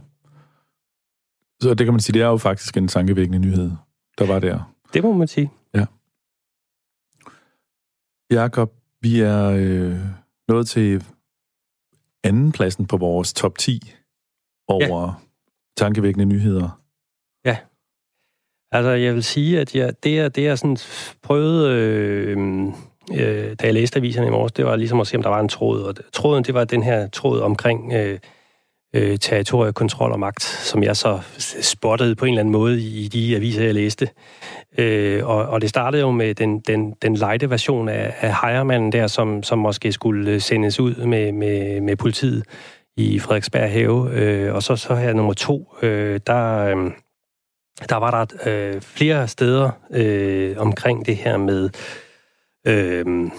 Så 1.61 1.73
det 1.73 1.85
kan 1.85 1.93
man 1.93 1.99
sige, 1.99 2.13
det 2.13 2.21
er 2.21 2.27
jo 2.27 2.37
faktisk 2.37 2.77
en 2.77 2.87
tankevækkende 2.87 3.39
nyhed, 3.39 3.71
der 4.17 4.27
var 4.27 4.39
der. 4.39 4.73
Det 4.93 5.03
må 5.03 5.13
man 5.13 5.27
sige. 5.27 5.51
Ja. 5.73 5.85
Jakob, 8.31 8.73
vi 9.01 9.21
er 9.21 9.49
øh, 9.49 9.95
nået 10.47 10.67
til 10.67 11.03
anden 12.23 12.51
pladsen 12.51 12.85
på 12.85 12.97
vores 12.97 13.33
top 13.33 13.57
10 13.57 13.93
over 14.67 15.07
ja. 15.07 15.13
tankevækkende 15.77 16.25
nyheder. 16.25 16.81
Ja. 17.45 17.57
Altså, 18.71 18.89
jeg 18.91 19.13
vil 19.13 19.23
sige, 19.23 19.59
at 19.59 19.75
jeg, 19.75 20.03
det, 20.03 20.19
er, 20.19 20.29
det 20.29 20.47
er 20.47 20.55
sådan 20.55 20.77
prøvet, 21.21 21.69
øh, 21.69 22.37
øh, 23.11 23.55
da 23.59 23.65
jeg 23.65 23.73
læste 23.73 23.97
aviserne 23.97 24.27
i 24.27 24.29
morges, 24.29 24.51
det 24.51 24.65
var 24.65 24.75
ligesom 24.75 24.99
at 24.99 25.07
se, 25.07 25.17
om 25.17 25.23
der 25.23 25.29
var 25.29 25.39
en 25.39 25.49
tråd. 25.49 25.81
Og 25.81 25.95
tråden, 26.13 26.43
det 26.43 26.53
var 26.53 26.63
den 26.63 26.83
her 26.83 27.07
tråd 27.07 27.39
omkring 27.39 27.93
øh, 27.93 28.19
øh, 28.95 29.17
territoriekontrol 29.19 30.11
og 30.11 30.19
magt, 30.19 30.43
som 30.43 30.83
jeg 30.83 30.97
så 30.97 31.19
spottede 31.61 32.15
på 32.15 32.25
en 32.25 32.29
eller 32.29 32.39
anden 32.39 32.51
måde 32.51 32.81
i 32.81 33.07
de 33.07 33.35
aviser, 33.35 33.63
jeg 33.63 33.73
læste. 33.73 34.09
Øh, 34.77 35.27
og, 35.27 35.45
og 35.45 35.61
det 35.61 35.69
startede 35.69 36.01
jo 36.01 36.11
med 36.11 36.35
den, 36.35 36.59
den, 36.59 36.93
den 37.01 37.15
lighte 37.15 37.49
version 37.49 37.89
af, 37.89 38.15
af 38.21 38.35
Hejermanden 38.41 38.91
der, 38.91 39.07
som, 39.07 39.43
som 39.43 39.59
måske 39.59 39.91
skulle 39.91 40.31
øh, 40.31 40.41
sendes 40.41 40.79
ud 40.79 40.95
med, 40.95 41.31
med, 41.31 41.81
med 41.81 41.95
politiet 41.95 42.43
i 42.97 43.19
Frederiksberg 43.19 43.71
Have. 43.71 44.11
Øh, 44.11 44.55
og 44.55 44.63
så, 44.63 44.75
så 44.75 44.95
her 44.95 45.13
nummer 45.13 45.33
to, 45.33 45.75
øh, 45.81 46.19
der, 46.27 46.57
øh, 46.57 46.91
der 47.89 47.95
var 47.95 48.25
der 48.25 48.25
øh, 48.45 48.81
flere 48.81 49.27
steder 49.27 49.69
øh, 49.91 50.55
omkring 50.57 51.05
det 51.05 51.15
her 51.15 51.37
med 51.37 51.69
øh, 52.67 53.31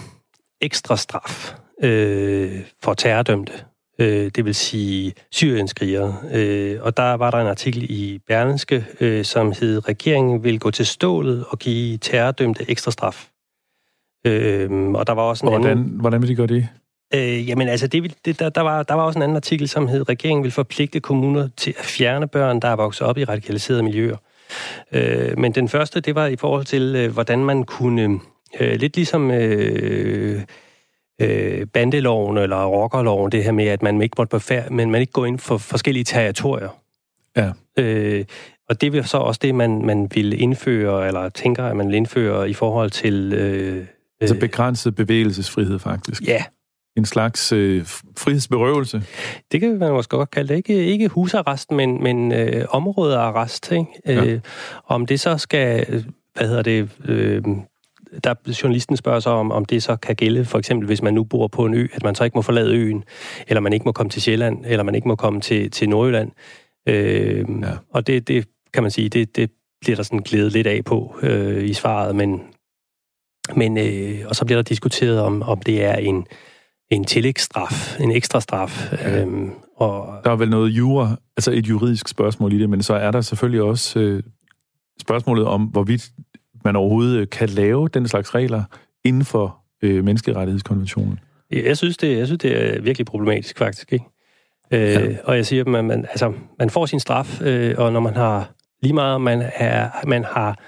ekstra 0.61 0.97
straf 0.97 1.53
øh, 1.83 2.61
for 2.83 2.93
terrordømte 2.93 3.53
øh, 3.99 4.31
det 4.35 4.45
vil 4.45 4.55
sige 4.55 5.13
syrienskrigere. 5.31 6.15
Øh, 6.33 6.77
og 6.81 6.97
der 6.97 7.13
var 7.13 7.31
der 7.31 7.37
en 7.37 7.47
artikel 7.47 7.85
i 7.89 8.19
Berlingske, 8.27 8.85
øh, 8.99 9.25
som 9.25 9.53
hed, 9.59 9.87
regeringen 9.87 10.43
vil 10.43 10.59
gå 10.59 10.71
til 10.71 10.85
stålet 10.85 11.45
og 11.49 11.59
give 11.59 11.97
terrordømte 11.97 12.65
ekstra 12.71 12.91
straf. 12.91 13.27
Øh, 14.25 14.91
og 14.91 15.07
der 15.07 15.13
var 15.13 15.21
også 15.21 15.45
en 15.45 15.51
hvordan, 15.51 15.77
anden... 15.77 15.99
Hvordan 15.99 16.21
vil 16.21 16.29
de 16.29 16.35
gøre 16.35 16.47
det? 16.47 16.67
Øh, 17.13 17.49
jamen 17.49 17.67
altså, 17.67 17.87
det, 17.87 18.15
det, 18.25 18.39
der, 18.39 18.49
der, 18.49 18.61
var, 18.61 18.83
der 18.83 18.93
var 18.93 19.03
også 19.03 19.19
en 19.19 19.23
anden 19.23 19.35
artikel, 19.35 19.67
som 19.67 19.87
hed, 19.87 20.09
regeringen 20.09 20.43
vil 20.43 20.51
forpligte 20.51 20.99
kommuner 20.99 21.49
til 21.57 21.73
at 21.79 21.85
fjerne 21.85 22.27
børn, 22.27 22.59
der 22.59 22.67
er 22.67 22.75
vokset 22.75 23.07
op 23.07 23.17
i 23.17 23.25
radikaliserede 23.25 23.83
miljøer. 23.83 24.17
Øh, 24.91 25.37
men 25.37 25.51
den 25.51 25.69
første, 25.69 25.99
det 25.99 26.15
var 26.15 26.25
i 26.25 26.35
forhold 26.35 26.65
til, 26.65 26.95
øh, 26.95 27.11
hvordan 27.11 27.39
man 27.39 27.63
kunne, 27.63 28.19
øh, 28.59 28.79
lidt 28.79 28.95
ligesom... 28.95 29.31
Øh, 29.31 30.41
øh, 31.19 31.65
bandeloven 31.67 32.37
eller 32.37 32.65
rockerloven, 32.65 33.31
det 33.31 33.43
her 33.43 33.51
med, 33.51 33.65
at 33.65 33.81
man 33.81 34.01
ikke 34.01 34.15
måtte 34.17 34.31
befærd, 34.31 34.71
men 34.71 34.91
man 34.91 35.01
ikke 35.01 35.13
går 35.13 35.25
ind 35.25 35.39
for 35.39 35.57
forskellige 35.57 36.03
territorier. 36.03 36.69
Ja. 37.37 37.51
Øh, 37.77 38.25
og 38.69 38.81
det 38.81 38.93
vil 38.93 39.03
så 39.03 39.17
også 39.17 39.39
det, 39.43 39.55
man, 39.55 39.85
man 39.85 40.09
vil 40.13 40.41
indføre, 40.41 41.07
eller 41.07 41.29
tænker, 41.29 41.65
at 41.65 41.75
man 41.75 41.87
vil 41.87 41.95
indføre 41.95 42.49
i 42.49 42.53
forhold 42.53 42.89
til... 42.89 43.33
Øh, 43.33 43.85
altså 44.21 44.35
øh, 44.35 44.41
begrænset 44.41 44.95
bevægelsesfrihed, 44.95 45.79
faktisk. 45.79 46.27
Ja. 46.27 46.43
En 46.97 47.05
slags 47.05 47.51
øh, 47.51 47.85
frihedsberøvelse. 48.17 49.03
Det 49.51 49.59
kan 49.59 49.79
man 49.79 49.91
måske 49.91 50.17
godt 50.17 50.31
kalde 50.31 50.49
det. 50.49 50.55
Ikke, 50.55 50.85
ikke 50.85 51.07
husarrest, 51.07 51.71
men, 51.71 52.03
men 52.03 52.31
øh, 52.31 52.65
områdearrest. 52.69 53.71
Ikke? 53.71 53.85
Ja. 54.05 54.25
Øh, 54.25 54.39
om 54.87 55.05
det 55.05 55.19
så 55.19 55.37
skal, 55.37 55.85
hvad 56.33 56.47
hedder 56.47 56.61
det, 56.61 56.89
øh, 57.05 57.43
der 58.23 58.33
journalisten 58.63 58.97
spørger 58.97 59.19
så 59.19 59.29
om, 59.29 59.51
om 59.51 59.65
det 59.65 59.83
så 59.83 59.95
kan 59.95 60.15
gælde, 60.15 60.45
for 60.45 60.57
eksempel 60.59 60.85
hvis 60.85 61.01
man 61.01 61.13
nu 61.13 61.23
bor 61.23 61.47
på 61.47 61.65
en 61.65 61.73
ø, 61.73 61.87
at 61.93 62.03
man 62.03 62.15
så 62.15 62.23
ikke 62.23 62.37
må 62.37 62.41
forlade 62.41 62.75
øen, 62.75 63.03
eller 63.47 63.61
man 63.61 63.73
ikke 63.73 63.85
må 63.85 63.91
komme 63.91 64.09
til 64.09 64.21
Sjælland, 64.21 64.65
eller 64.65 64.83
man 64.83 64.95
ikke 64.95 65.07
må 65.07 65.15
komme 65.15 65.41
til, 65.41 65.71
til 65.71 65.89
Nordjylland. 65.89 66.31
Øh, 66.87 67.45
ja. 67.61 67.71
Og 67.93 68.07
det, 68.07 68.27
det 68.27 68.47
kan 68.73 68.83
man 68.83 68.91
sige, 68.91 69.09
det, 69.09 69.35
det 69.35 69.51
bliver 69.81 69.95
der 69.95 70.03
sådan 70.03 70.19
glædet 70.19 70.51
lidt 70.51 70.67
af 70.67 70.85
på 70.85 71.15
øh, 71.21 71.69
i 71.69 71.73
svaret, 71.73 72.15
men, 72.15 72.41
men 73.55 73.77
øh, 73.77 74.19
og 74.27 74.35
så 74.35 74.45
bliver 74.45 74.57
der 74.57 74.63
diskuteret 74.63 75.19
om, 75.21 75.41
om 75.41 75.59
det 75.59 75.83
er 75.83 75.95
en, 75.95 76.25
en 76.91 77.03
tillægsstraf, 77.03 77.99
en 77.99 78.11
ekstra 78.11 78.41
straf. 78.41 78.93
Ja. 78.93 79.21
Øhm, 79.21 79.51
og... 79.77 80.21
Der 80.23 80.31
er 80.31 80.35
vel 80.35 80.49
noget 80.49 80.69
jura, 80.69 81.15
altså 81.37 81.51
et 81.51 81.69
juridisk 81.69 82.07
spørgsmål 82.07 82.53
i 82.53 82.59
det, 82.59 82.69
men 82.69 82.83
så 82.83 82.93
er 82.93 83.11
der 83.11 83.21
selvfølgelig 83.21 83.61
også 83.61 83.99
øh, 83.99 84.23
spørgsmålet 85.01 85.45
om, 85.45 85.63
hvorvidt 85.63 86.09
man 86.65 86.75
overhovedet 86.75 87.19
øh, 87.19 87.27
kan 87.29 87.49
lave 87.49 87.87
den 87.87 88.07
slags 88.07 88.35
regler 88.35 88.63
inden 89.05 89.25
for 89.25 89.57
øh, 89.81 90.03
menneskerettighedskonventionen. 90.03 91.19
Jeg 91.51 91.77
synes, 91.77 91.97
det, 91.97 92.17
jeg 92.17 92.25
synes, 92.25 92.39
det 92.39 92.75
er 92.75 92.81
virkelig 92.81 93.05
problematisk, 93.05 93.57
faktisk. 93.57 93.93
Ikke? 93.93 94.05
Øh, 94.71 94.81
ja. 94.81 95.15
Og 95.23 95.35
jeg 95.35 95.45
siger, 95.45 95.63
at 95.63 95.67
man, 95.67 95.85
man, 95.85 96.05
altså, 96.05 96.33
man 96.59 96.69
får 96.69 96.85
sin 96.85 96.99
straf, 96.99 97.41
øh, 97.41 97.75
og 97.77 97.93
når 97.93 97.99
man 97.99 98.15
har 98.15 98.51
lige 98.81 98.93
meget, 98.93 99.21
man, 99.21 99.43
er, 99.55 99.89
man 100.07 100.23
har, 100.23 100.59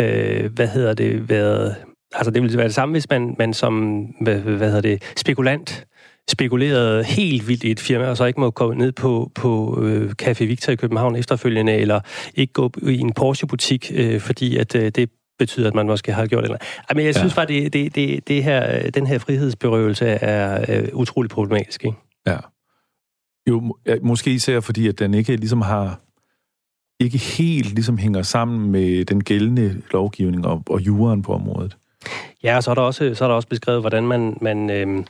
øh, 0.00 0.52
hvad 0.52 0.68
hedder 0.68 0.94
det, 0.94 1.28
været... 1.28 1.76
Altså, 2.14 2.30
det 2.30 2.42
vil 2.42 2.56
være 2.56 2.66
det 2.66 2.74
samme, 2.74 2.92
hvis 2.92 3.10
man, 3.10 3.36
man 3.38 3.54
som, 3.54 4.02
hvad, 4.20 4.38
hvad 4.38 4.68
hedder 4.68 4.80
det, 4.80 5.02
spekulant 5.16 5.86
spekuleret 6.30 7.04
helt 7.04 7.48
vildt 7.48 7.64
i 7.64 7.70
et 7.70 7.80
firma, 7.80 8.06
og 8.06 8.16
så 8.16 8.24
ikke 8.24 8.40
må 8.40 8.50
gå 8.50 8.72
ned 8.72 8.92
på, 8.92 9.30
på 9.34 9.82
øh, 9.82 10.12
Café 10.22 10.44
Victor 10.44 10.72
i 10.72 10.76
København 10.76 11.16
efterfølgende, 11.16 11.72
eller 11.72 12.00
ikke 12.34 12.52
gå 12.52 12.70
i 12.82 12.98
en 12.98 13.12
Porsche-butik, 13.12 13.92
øh, 13.94 14.20
fordi 14.20 14.56
at 14.56 14.74
øh, 14.74 14.90
det 14.90 15.10
betyder, 15.38 15.68
at 15.68 15.74
man 15.74 15.86
måske 15.86 16.12
har 16.12 16.26
gjort 16.26 16.42
det. 16.42 16.50
Eller... 16.50 16.94
Men 16.94 17.06
jeg 17.06 17.14
synes 17.14 17.32
ja. 17.32 17.36
bare, 17.36 17.46
det, 17.46 17.72
det, 17.72 17.94
det, 17.94 18.28
det 18.28 18.44
her, 18.44 18.90
den 18.90 19.06
her 19.06 19.18
frihedsberøvelse 19.18 20.06
er 20.06 20.64
øh, 20.68 20.88
utrolig 20.92 21.30
problematisk. 21.30 21.84
Ikke? 21.84 21.96
Ja. 22.26 22.36
Jo, 23.48 23.76
måske 24.02 24.30
især 24.30 24.60
fordi, 24.60 24.88
at 24.88 24.98
den 24.98 25.14
ikke 25.14 25.36
ligesom 25.36 25.60
har 25.60 26.00
ikke 27.00 27.18
helt 27.18 27.74
ligesom 27.74 27.98
hænger 27.98 28.22
sammen 28.22 28.70
med 28.70 29.04
den 29.04 29.24
gældende 29.24 29.82
lovgivning 29.92 30.46
og, 30.46 30.62
og 30.70 30.80
juraen 30.80 31.22
på 31.22 31.32
området. 31.32 31.76
Ja, 32.42 32.56
og 32.56 32.62
så 32.62 32.70
er 32.70 32.74
der 32.74 32.82
også, 32.82 33.14
så 33.14 33.24
er 33.24 33.28
der 33.28 33.34
også 33.34 33.48
beskrevet, 33.48 33.80
hvordan 33.80 34.06
man, 34.06 34.38
man, 34.40 34.70
øh, 34.70 35.04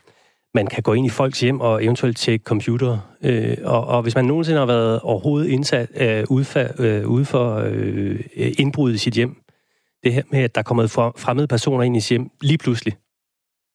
man 0.55 0.67
kan 0.67 0.83
gå 0.83 0.93
ind 0.93 1.07
i 1.07 1.11
folks 1.11 1.41
hjem 1.41 1.61
og 1.61 1.85
eventuelt 1.85 2.17
tjekke 2.17 2.43
computer. 2.43 2.99
Øh, 3.23 3.57
og, 3.65 3.87
og 3.87 4.03
hvis 4.03 4.15
man 4.15 4.25
nogensinde 4.25 4.59
har 4.59 4.67
været 4.67 5.01
overhovedet 5.01 5.49
indsat 5.49 5.91
øh, 5.97 6.25
ude 6.31 6.45
for, 6.45 6.67
øh, 6.79 7.09
ude 7.09 7.25
for 7.25 7.63
øh, 7.67 8.21
indbrud 8.37 8.95
i 8.95 8.99
sit 8.99 9.15
hjem, 9.15 9.44
det 10.05 10.13
her 10.13 10.23
med, 10.31 10.41
at 10.41 10.55
der 10.55 10.59
er 10.59 10.63
kommet 10.63 10.91
fremmede 10.91 11.47
personer 11.47 11.83
ind 11.83 11.97
i 11.97 12.01
hjem 12.09 12.31
lige 12.41 12.59
pludselig, 12.59 12.97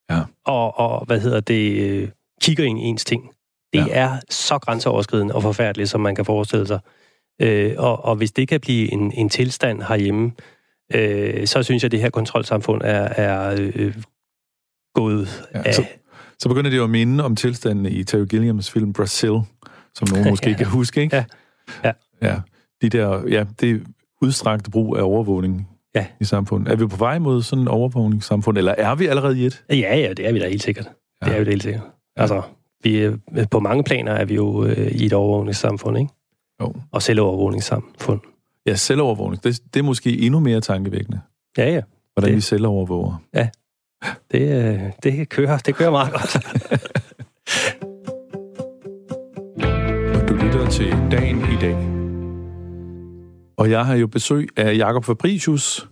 ja. 0.09 0.21
og, 0.45 0.80
og 0.80 1.05
hvad 1.05 1.19
hedder 1.19 1.39
det, 1.39 1.82
øh, 1.82 2.09
kigger 2.41 2.63
ind 2.63 2.80
i 2.80 2.82
ens 2.82 3.05
ting. 3.05 3.32
Det 3.73 3.88
ja. 3.88 3.88
er 3.89 4.19
så 4.30 4.59
grænseoverskridende 4.59 5.36
og 5.36 5.41
forfærdeligt, 5.41 5.89
som 5.89 6.01
man 6.01 6.15
kan 6.15 6.25
forestille 6.25 6.67
sig. 6.67 6.80
Øh, 7.41 7.73
og, 7.77 8.05
og 8.05 8.15
hvis 8.15 8.32
det 8.32 8.47
kan 8.47 8.59
blive 8.59 8.93
en, 8.93 9.11
en 9.11 9.30
tilstand 9.30 9.82
herhjemme, 9.82 10.32
øh, 10.93 11.47
så 11.47 11.63
synes 11.63 11.84
jeg, 11.84 11.88
at 11.88 11.91
det 11.91 12.01
her 12.01 12.09
kontrolsamfund 12.09 12.82
er, 12.82 13.03
er 13.03 13.55
øh, 13.59 13.95
gået 14.95 15.47
ja, 15.53 15.61
af... 15.65 15.73
Så, 15.73 15.86
så 16.39 16.49
begynder 16.49 16.69
det 16.69 16.77
jo 16.77 16.84
at 16.84 16.89
minde 16.89 17.23
om 17.23 17.36
tilstanden 17.36 17.86
i 17.86 18.03
Terry 18.03 18.25
Gilliams 18.25 18.71
film 18.71 18.93
Brazil, 18.93 19.41
som 19.95 20.07
nogen 20.11 20.30
måske 20.34 20.49
ja. 20.49 20.57
kan 20.57 20.65
huske, 20.65 21.01
ikke? 21.01 21.15
Ja. 21.15 21.25
ja. 21.84 21.91
Ja, 22.21 22.41
de 22.82 22.89
der, 22.89 23.27
ja, 23.27 23.45
det 23.59 23.88
udstrakte 24.21 24.71
brug 24.71 24.97
af 24.97 25.01
overvågning 25.01 25.67
ja. 25.95 26.05
i 26.19 26.23
samfundet. 26.23 26.71
Er 26.71 26.75
vi 26.75 26.87
på 26.87 26.95
vej 26.95 27.19
mod 27.19 27.41
sådan 27.41 27.61
en 27.61 27.67
overvågningssamfund, 27.67 28.57
eller 28.57 28.75
er 28.77 28.95
vi 28.95 29.07
allerede 29.07 29.39
i 29.39 29.45
et? 29.45 29.63
Ja, 29.69 29.75
ja, 29.75 30.13
det 30.13 30.27
er 30.27 30.33
vi 30.33 30.39
da 30.39 30.49
helt 30.49 30.63
sikkert. 30.63 30.89
Ja. 31.21 31.27
Det 31.27 31.35
er 31.35 31.39
vi 31.39 31.45
da 31.45 31.49
helt 31.49 31.63
sikkert. 31.63 31.83
Ja. 32.17 32.21
Altså, 32.21 32.41
vi, 32.83 33.09
på 33.51 33.59
mange 33.59 33.83
planer 33.83 34.11
er 34.11 34.25
vi 34.25 34.35
jo 34.35 34.65
øh, 34.65 34.91
i 34.91 35.05
et 35.05 35.13
overvågningssamfund, 35.13 35.97
ikke? 35.97 36.11
Jo. 36.61 36.73
Og 36.91 37.01
selvovervågningssamfund. 37.01 38.19
Ja, 38.65 38.75
selvovervågning. 38.75 39.43
Det, 39.43 39.61
det 39.73 39.79
er 39.79 39.83
måske 39.83 40.19
endnu 40.19 40.39
mere 40.39 40.61
tankevækkende. 40.61 41.21
Ja, 41.57 41.73
ja. 41.73 41.81
Hvordan 42.13 42.29
det. 42.29 42.35
vi 42.35 42.41
selvovervåger. 42.41 43.21
Ja. 43.33 43.49
Det, 44.31 44.41
øh, 44.41 44.81
det, 45.03 45.29
kører, 45.29 45.57
det 45.57 45.75
kører 45.75 45.91
meget 45.91 46.11
godt. 46.11 46.33
du 50.29 50.33
lytter 50.33 50.69
til 50.69 50.91
Dagen 51.11 51.37
i 51.37 51.57
dag. 51.61 51.99
Og 53.60 53.70
jeg 53.70 53.86
har 53.86 53.95
jo 53.95 54.07
besøg 54.07 54.49
af 54.57 54.78
Jakob 54.78 55.05
Fabricius, 55.05 55.89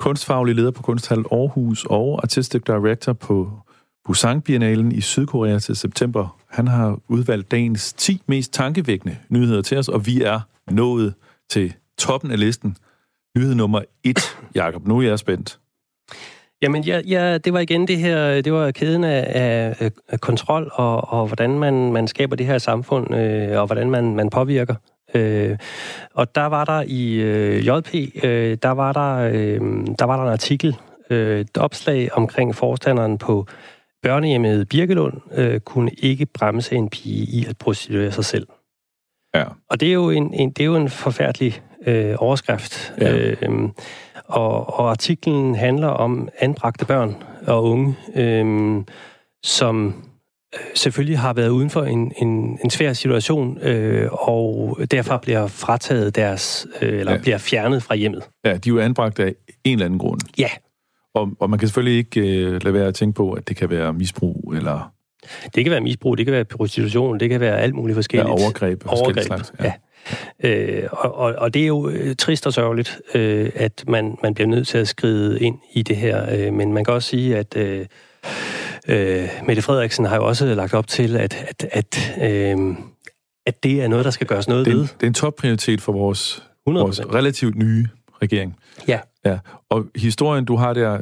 kunstfaglig 0.00 0.54
leder 0.54 0.70
på 0.70 0.82
Kunsthal 0.82 1.24
Aarhus 1.32 1.84
og 1.84 2.20
artistic 2.22 2.62
director 2.62 3.12
på 3.12 3.50
Busan 4.04 4.40
Biennalen 4.40 4.92
i 4.92 5.00
Sydkorea 5.00 5.58
til 5.58 5.76
september. 5.76 6.38
Han 6.50 6.66
har 6.68 6.98
udvalgt 7.08 7.50
dagens 7.50 7.92
10 7.92 8.22
mest 8.26 8.52
tankevækkende 8.52 9.16
nyheder 9.28 9.62
til 9.62 9.78
os, 9.78 9.88
og 9.88 10.06
vi 10.06 10.22
er 10.22 10.40
nået 10.70 11.14
til 11.50 11.74
toppen 11.98 12.30
af 12.30 12.40
listen. 12.40 12.76
Nyhed 13.36 13.54
nummer 13.54 13.82
1, 14.04 14.38
Jakob. 14.54 14.86
Nu 14.86 14.98
er 14.98 15.02
jeg 15.02 15.18
spændt. 15.18 15.58
Jamen, 16.62 16.84
ja, 16.84 17.00
ja, 17.06 17.38
det 17.38 17.52
var 17.52 17.60
igen 17.60 17.88
det 17.88 17.98
her, 17.98 18.40
det 18.40 18.52
var 18.52 18.70
kæden 18.70 19.04
af, 19.04 19.26
af, 19.80 19.90
af 20.08 20.20
kontrol, 20.20 20.70
og, 20.74 21.12
og 21.12 21.26
hvordan 21.26 21.58
man, 21.58 21.92
man 21.92 22.08
skaber 22.08 22.36
det 22.36 22.46
her 22.46 22.58
samfund, 22.58 23.14
øh, 23.14 23.60
og 23.60 23.66
hvordan 23.66 23.90
man, 23.90 24.14
man 24.14 24.30
påvirker. 24.30 24.74
Øh, 25.14 25.58
og 26.14 26.34
der 26.34 26.46
var 26.46 26.64
der 26.64 26.84
i 26.86 27.14
øh, 27.14 27.66
JP, 27.66 27.94
øh, 28.24 28.58
der, 28.62 28.70
var 28.70 28.92
der, 28.92 29.16
øh, 29.16 29.60
der 29.98 30.04
var 30.04 30.16
der 30.16 30.22
en 30.22 30.32
artikel, 30.32 30.76
øh, 31.10 31.40
et 31.40 31.58
opslag 31.58 32.12
omkring 32.12 32.54
forstanderen 32.54 33.18
på 33.18 33.46
børnehjemmet 34.02 34.68
Birkelund, 34.68 35.14
øh, 35.34 35.60
kunne 35.60 35.90
ikke 35.98 36.26
bremse 36.26 36.74
en 36.74 36.88
pige 36.88 37.40
i 37.40 37.46
at 37.48 37.58
prostituere 37.58 38.12
sig 38.12 38.24
selv. 38.24 38.46
Ja. 39.34 39.44
Og 39.70 39.80
det 39.80 39.88
er 39.88 39.92
jo 39.92 40.10
en, 40.10 40.34
en, 40.34 40.50
det 40.50 40.60
er 40.60 40.66
jo 40.66 40.76
en 40.76 40.88
forfærdelig 40.88 41.62
øh, 41.86 42.14
overskrift. 42.18 42.94
Ja. 43.00 43.16
Øh, 43.16 43.68
og, 44.24 44.78
og 44.78 44.90
artiklen 44.90 45.54
handler 45.54 45.88
om 45.88 46.28
anbragte 46.38 46.86
børn 46.86 47.16
og 47.46 47.64
unge, 47.64 47.96
øh, 48.14 48.82
som 49.42 49.94
selvfølgelig 50.74 51.18
har 51.18 51.32
været 51.32 51.48
uden 51.48 51.70
for 51.70 51.82
en, 51.82 52.12
en, 52.22 52.58
en 52.64 52.70
svær 52.70 52.92
situation, 52.92 53.58
øh, 53.62 54.08
og 54.12 54.78
derfor 54.90 55.16
bliver 55.16 55.46
frataget 55.46 56.16
deres, 56.16 56.66
øh, 56.82 56.98
eller 56.98 57.12
ja. 57.12 57.18
bliver 57.18 57.38
fjernet 57.38 57.82
fra 57.82 57.94
hjemmet. 57.94 58.22
Ja, 58.44 58.52
de 58.52 58.70
er 58.70 58.72
jo 58.74 58.78
anbragt 58.78 59.20
af 59.20 59.34
en 59.64 59.72
eller 59.72 59.84
anden 59.84 59.98
grund. 59.98 60.20
Ja. 60.38 60.50
Og, 61.14 61.28
og 61.40 61.50
man 61.50 61.58
kan 61.58 61.68
selvfølgelig 61.68 61.98
ikke 61.98 62.20
øh, 62.20 62.64
lade 62.64 62.74
være 62.74 62.86
at 62.86 62.94
tænke 62.94 63.16
på, 63.16 63.32
at 63.32 63.48
det 63.48 63.56
kan 63.56 63.70
være 63.70 63.92
misbrug, 63.92 64.54
eller... 64.56 64.92
Det 65.54 65.64
kan 65.64 65.70
være 65.70 65.80
misbrug, 65.80 66.18
det 66.18 66.26
kan 66.26 66.32
være 66.32 66.44
prostitution, 66.44 67.20
det 67.20 67.30
kan 67.30 67.40
være 67.40 67.58
alt 67.58 67.74
muligt 67.74 67.94
forskelligt. 67.94 68.28
Ja, 68.28 68.44
overgreb. 68.44 68.82
Overgreb, 68.86 69.26
slags, 69.26 69.52
ja. 69.60 69.64
ja. 69.64 69.72
Øh, 70.44 70.88
og, 70.92 71.14
og, 71.14 71.34
og 71.38 71.54
det 71.54 71.62
er 71.62 71.66
jo 71.66 71.88
øh, 71.88 72.16
trist 72.16 72.46
og 72.46 72.52
sørgeligt, 72.52 73.00
øh, 73.14 73.50
at 73.54 73.84
man, 73.88 74.18
man 74.22 74.34
bliver 74.34 74.48
nødt 74.48 74.68
til 74.68 74.78
at 74.78 74.88
skride 74.88 75.40
ind 75.40 75.58
i 75.72 75.82
det 75.82 75.96
her. 75.96 76.46
Øh, 76.46 76.52
men 76.52 76.72
man 76.72 76.84
kan 76.84 76.94
også 76.94 77.08
sige, 77.08 77.36
at 77.36 77.56
øh, 77.56 77.86
øh, 78.88 79.28
Mette 79.46 79.62
Frederiksen 79.62 80.04
har 80.04 80.16
jo 80.16 80.26
også 80.26 80.54
lagt 80.54 80.74
op 80.74 80.86
til, 80.86 81.16
at, 81.16 81.46
at, 81.48 81.64
at, 81.72 82.14
øh, 82.22 82.76
at 83.46 83.62
det 83.62 83.82
er 83.82 83.88
noget, 83.88 84.04
der 84.04 84.10
skal 84.10 84.26
gøres 84.26 84.48
noget 84.48 84.66
det, 84.66 84.74
ved. 84.74 84.80
Det 84.80 85.02
er 85.02 85.06
en 85.06 85.14
topprioritet 85.14 85.80
for 85.80 85.92
vores, 85.92 86.42
vores 86.66 87.00
relativt 87.00 87.56
nye 87.56 87.88
regering. 88.22 88.56
Ja. 88.88 89.00
ja. 89.24 89.38
Og 89.70 89.84
historien, 89.96 90.44
du 90.44 90.56
har 90.56 90.72
der, 90.72 91.00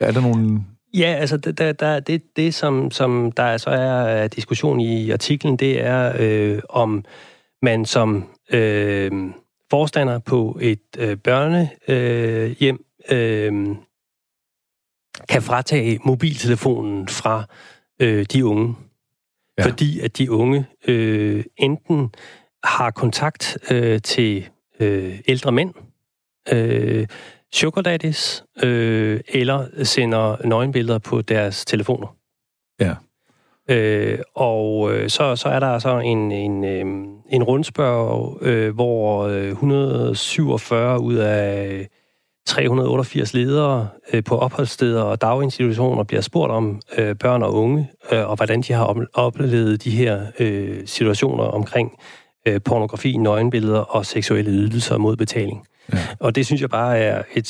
er 0.00 0.12
der 0.12 0.20
nogle 0.20 0.64
Ja, 0.94 1.16
altså 1.20 1.36
der, 1.36 1.72
der, 1.72 2.00
det, 2.00 2.22
det 2.36 2.54
som, 2.54 2.90
som 2.90 3.32
der 3.32 3.56
så 3.56 3.70
er 3.70 4.28
diskussion 4.28 4.80
i 4.80 5.10
artiklen, 5.10 5.56
det 5.56 5.82
er 5.84 6.12
øh, 6.18 6.62
om 6.68 7.04
man 7.62 7.84
som 7.84 8.28
øh, 8.52 9.12
forstander 9.70 10.18
på 10.18 10.58
et 10.60 10.82
øh, 10.98 11.16
børnehjem 11.16 12.84
øh, 13.10 13.46
øh, 13.46 13.76
kan 15.28 15.42
fratage 15.42 15.98
mobiltelefonen 16.04 17.08
fra 17.08 17.44
øh, 18.00 18.26
de 18.32 18.46
unge. 18.46 18.74
Ja. 19.58 19.64
Fordi 19.64 20.00
at 20.00 20.18
de 20.18 20.30
unge 20.30 20.66
øh, 20.88 21.44
enten 21.56 22.10
har 22.64 22.90
kontakt 22.90 23.58
øh, 23.70 24.00
til 24.02 24.48
øh, 24.80 25.18
ældre 25.28 25.52
mænd, 25.52 25.74
øh, 26.52 27.06
sugar 27.52 27.82
daddies, 27.82 28.44
øh, 28.62 29.20
eller 29.28 29.84
sender 29.84 30.46
nøgenbilleder 30.46 30.98
på 30.98 31.22
deres 31.22 31.64
telefoner. 31.64 32.16
Ja. 32.80 32.94
Øh, 33.70 34.18
og 34.34 34.94
øh, 34.94 35.10
så, 35.10 35.36
så 35.36 35.48
er 35.48 35.60
der 35.60 35.78
så 35.78 35.98
en, 35.98 36.32
en, 36.32 36.64
øh, 36.64 36.84
en 37.30 37.42
rundspørg, 37.42 38.38
øh, 38.42 38.74
hvor 38.74 39.26
147 39.26 41.00
ud 41.00 41.14
af 41.14 41.88
388 42.46 43.34
ledere 43.34 43.88
øh, 44.12 44.24
på 44.24 44.38
opholdssteder 44.38 45.02
og 45.02 45.20
daginstitutioner 45.20 46.04
bliver 46.04 46.20
spurgt 46.20 46.52
om 46.52 46.80
øh, 46.98 47.16
børn 47.16 47.42
og 47.42 47.54
unge, 47.54 47.90
øh, 48.12 48.30
og 48.30 48.36
hvordan 48.36 48.62
de 48.62 48.72
har 48.72 49.06
oplevet 49.14 49.84
de 49.84 49.90
her 49.90 50.26
øh, 50.38 50.86
situationer 50.86 51.44
omkring 51.44 51.92
øh, 52.48 52.60
pornografi, 52.64 53.16
nøgenbilleder 53.16 53.80
og 53.80 54.06
seksuelle 54.06 54.50
ydelser 54.50 54.98
mod 54.98 55.16
betaling. 55.16 55.66
Ja. 55.92 55.98
Og 56.20 56.34
det 56.34 56.46
synes 56.46 56.60
jeg 56.62 56.70
bare 56.70 56.98
er 56.98 57.22
et 57.34 57.48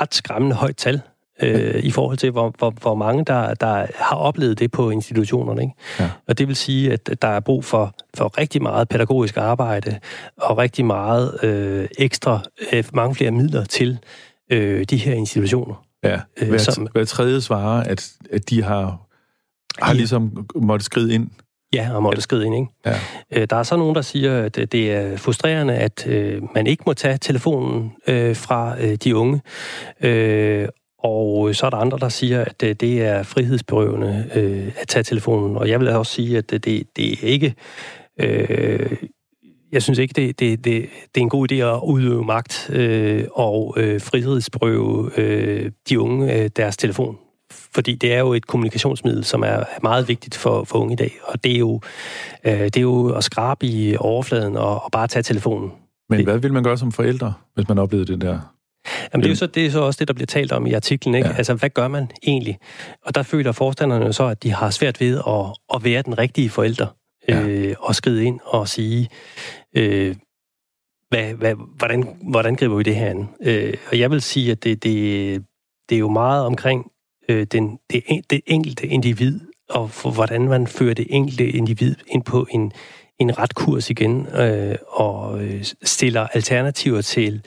ret 0.00 0.14
skræmmende 0.14 0.56
højt 0.56 0.76
tal 0.76 1.00
øh, 1.42 1.84
i 1.84 1.90
forhold 1.90 2.16
til, 2.16 2.30
hvor, 2.30 2.54
hvor, 2.58 2.70
hvor 2.70 2.94
mange, 2.94 3.24
der, 3.24 3.54
der 3.54 3.86
har 3.94 4.16
oplevet 4.16 4.58
det 4.58 4.70
på 4.70 4.90
institutionerne. 4.90 5.62
Ikke? 5.62 5.74
Ja. 6.00 6.10
Og 6.28 6.38
det 6.38 6.48
vil 6.48 6.56
sige, 6.56 6.92
at 6.92 7.22
der 7.22 7.28
er 7.28 7.40
brug 7.40 7.64
for, 7.64 7.94
for 8.14 8.38
rigtig 8.38 8.62
meget 8.62 8.88
pædagogisk 8.88 9.36
arbejde 9.36 9.98
og 10.36 10.58
rigtig 10.58 10.84
meget 10.84 11.44
øh, 11.44 11.88
ekstra, 11.98 12.40
øh, 12.72 12.84
mange 12.92 13.14
flere 13.14 13.30
midler 13.30 13.64
til 13.64 13.98
øh, 14.52 14.84
de 14.84 14.96
her 14.96 15.14
institutioner. 15.14 15.74
Ja, 16.04 16.20
hver, 16.38 16.52
øh, 16.52 16.60
som, 16.60 16.88
hver 16.92 17.04
tredje 17.04 17.40
svarer, 17.40 17.84
at, 17.84 18.12
at 18.32 18.50
de 18.50 18.62
har, 18.62 19.00
har 19.82 19.92
ligesom 19.92 20.46
måttet 20.54 20.84
skride 20.84 21.14
ind 21.14 21.30
Ja, 21.72 21.94
og 21.94 22.02
måtte 22.02 22.22
skride 22.22 22.46
ind, 22.46 22.54
ikke? 22.54 22.68
Ja. 22.86 22.98
Øh, 23.32 23.46
der 23.50 23.56
er 23.56 23.62
så 23.62 23.76
nogen, 23.76 23.94
der 23.94 24.02
siger, 24.02 24.42
at 24.42 24.54
det 24.54 24.92
er 24.92 25.16
frustrerende, 25.16 25.74
at 25.74 26.06
øh, 26.06 26.42
man 26.54 26.66
ikke 26.66 26.82
må 26.86 26.92
tage 26.92 27.18
telefonen 27.18 27.92
øh, 28.06 28.36
fra 28.36 28.76
øh, 28.80 28.94
de 28.94 29.16
unge. 29.16 29.40
Øh, 30.00 30.68
og 31.06 31.54
så 31.54 31.66
er 31.66 31.70
der 31.70 31.76
andre, 31.76 31.98
der 31.98 32.08
siger, 32.08 32.44
at 32.44 32.60
det, 32.60 32.80
det 32.80 33.02
er 33.02 33.22
frihedsberøvende 33.22 34.30
øh, 34.34 34.72
at 34.80 34.88
tage 34.88 35.02
telefonen. 35.02 35.56
Og 35.56 35.68
jeg 35.68 35.80
vil 35.80 35.88
også 35.88 36.12
sige, 36.12 36.38
at 36.38 36.50
det, 36.50 36.64
det, 36.64 36.96
det 36.96 37.12
er 37.12 37.16
ikke... 37.22 37.54
Øh, 38.20 38.96
jeg 39.72 39.82
synes 39.82 39.98
ikke, 39.98 40.12
det, 40.12 40.40
det, 40.40 40.64
det, 40.64 40.88
det 41.14 41.20
er 41.20 41.20
en 41.20 41.28
god 41.28 41.52
idé 41.52 41.54
at 41.54 41.80
udøve 41.84 42.24
magt 42.24 42.70
øh, 42.72 43.24
og 43.32 43.74
øh, 43.76 44.00
frihedsberøve 44.00 45.10
øh, 45.16 45.70
de 45.88 46.00
unge 46.00 46.34
øh, 46.34 46.50
deres 46.56 46.76
telefon. 46.76 47.18
fordi 47.50 47.94
det 47.94 48.14
er 48.14 48.18
jo 48.18 48.32
et 48.32 48.46
kommunikationsmiddel, 48.46 49.24
som 49.24 49.42
er 49.42 49.64
meget 49.82 50.08
vigtigt 50.08 50.36
for, 50.36 50.64
for 50.64 50.78
unge 50.78 50.92
i 50.92 50.96
dag, 50.96 51.12
og 51.24 51.44
det 51.44 51.54
er 51.54 51.58
jo, 51.58 51.80
øh, 52.44 52.60
det 52.60 52.76
er 52.76 52.80
jo 52.80 53.08
at 53.08 53.24
skrabe 53.24 53.66
i 53.66 53.96
overfladen 53.96 54.56
og, 54.56 54.84
og 54.84 54.90
bare 54.92 55.06
tage 55.06 55.22
telefonen. 55.22 55.70
Men 56.08 56.18
det, 56.18 56.26
hvad 56.26 56.38
vil 56.38 56.52
man 56.52 56.62
gøre 56.62 56.78
som 56.78 56.92
forældre, 56.92 57.34
hvis 57.54 57.68
man 57.68 57.78
oplevede 57.78 58.12
det 58.12 58.20
der? 58.20 58.55
Jamen, 59.12 59.22
det 59.22 59.28
er 59.28 59.30
jo 59.30 59.36
så, 59.36 59.46
det 59.46 59.66
er 59.66 59.70
så 59.70 59.80
også 59.80 59.98
det, 59.98 60.08
der 60.08 60.14
bliver 60.14 60.26
talt 60.26 60.52
om 60.52 60.66
i 60.66 60.72
artiklen. 60.72 61.14
Ikke? 61.14 61.28
Ja. 61.28 61.34
Altså, 61.34 61.54
hvad 61.54 61.70
gør 61.70 61.88
man 61.88 62.10
egentlig? 62.22 62.58
Og 63.04 63.14
der 63.14 63.22
føler 63.22 63.52
forstanderne 63.52 64.12
så, 64.12 64.26
at 64.26 64.42
de 64.42 64.52
har 64.52 64.70
svært 64.70 65.00
ved 65.00 65.18
at, 65.28 65.74
at 65.74 65.84
være 65.84 66.02
den 66.02 66.18
rigtige 66.18 66.50
forælder. 66.50 66.86
Ja. 67.28 67.40
Øh, 67.40 67.74
og 67.78 67.94
skride 67.94 68.24
ind 68.24 68.40
og 68.44 68.68
sige, 68.68 69.08
øh, 69.76 70.16
hvad, 71.08 71.34
hvad, 71.34 71.54
hvordan, 71.76 72.16
hvordan 72.22 72.54
griber 72.54 72.76
vi 72.76 72.82
det 72.82 72.96
her 72.96 73.10
an? 73.10 73.28
Øh, 73.42 73.74
og 73.90 73.98
jeg 73.98 74.10
vil 74.10 74.22
sige, 74.22 74.50
at 74.50 74.64
det, 74.64 74.82
det, 74.82 75.44
det 75.88 75.94
er 75.94 75.98
jo 75.98 76.08
meget 76.08 76.44
omkring 76.44 76.90
øh, 77.28 77.46
den, 77.52 77.78
det, 77.90 78.02
det 78.30 78.40
enkelte 78.46 78.86
individ, 78.86 79.40
og 79.70 79.90
for, 79.90 80.10
hvordan 80.10 80.48
man 80.48 80.66
fører 80.66 80.94
det 80.94 81.06
enkelte 81.10 81.48
individ 81.48 81.94
ind 82.08 82.22
på 82.22 82.46
en, 82.50 82.72
en 83.18 83.38
ret 83.38 83.54
kurs 83.54 83.90
igen, 83.90 84.26
øh, 84.26 84.76
og 84.88 85.44
øh, 85.44 85.64
stiller 85.82 86.26
alternativer 86.26 87.00
til 87.00 87.42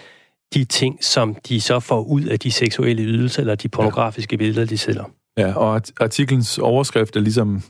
de 0.53 0.65
ting, 0.65 1.03
som 1.03 1.35
de 1.35 1.61
så 1.61 1.79
får 1.79 2.01
ud 2.01 2.23
af 2.23 2.39
de 2.39 2.51
seksuelle 2.51 3.03
ydelser, 3.03 3.39
eller 3.41 3.55
de 3.55 3.69
pornografiske 3.69 4.37
billeder, 4.37 4.65
de 4.65 4.77
sælger. 4.77 5.03
Ja, 5.37 5.53
og 5.57 5.81
artiklens 5.99 6.57
overskrift 6.57 7.15
er 7.15 7.19
ligesom 7.19 7.61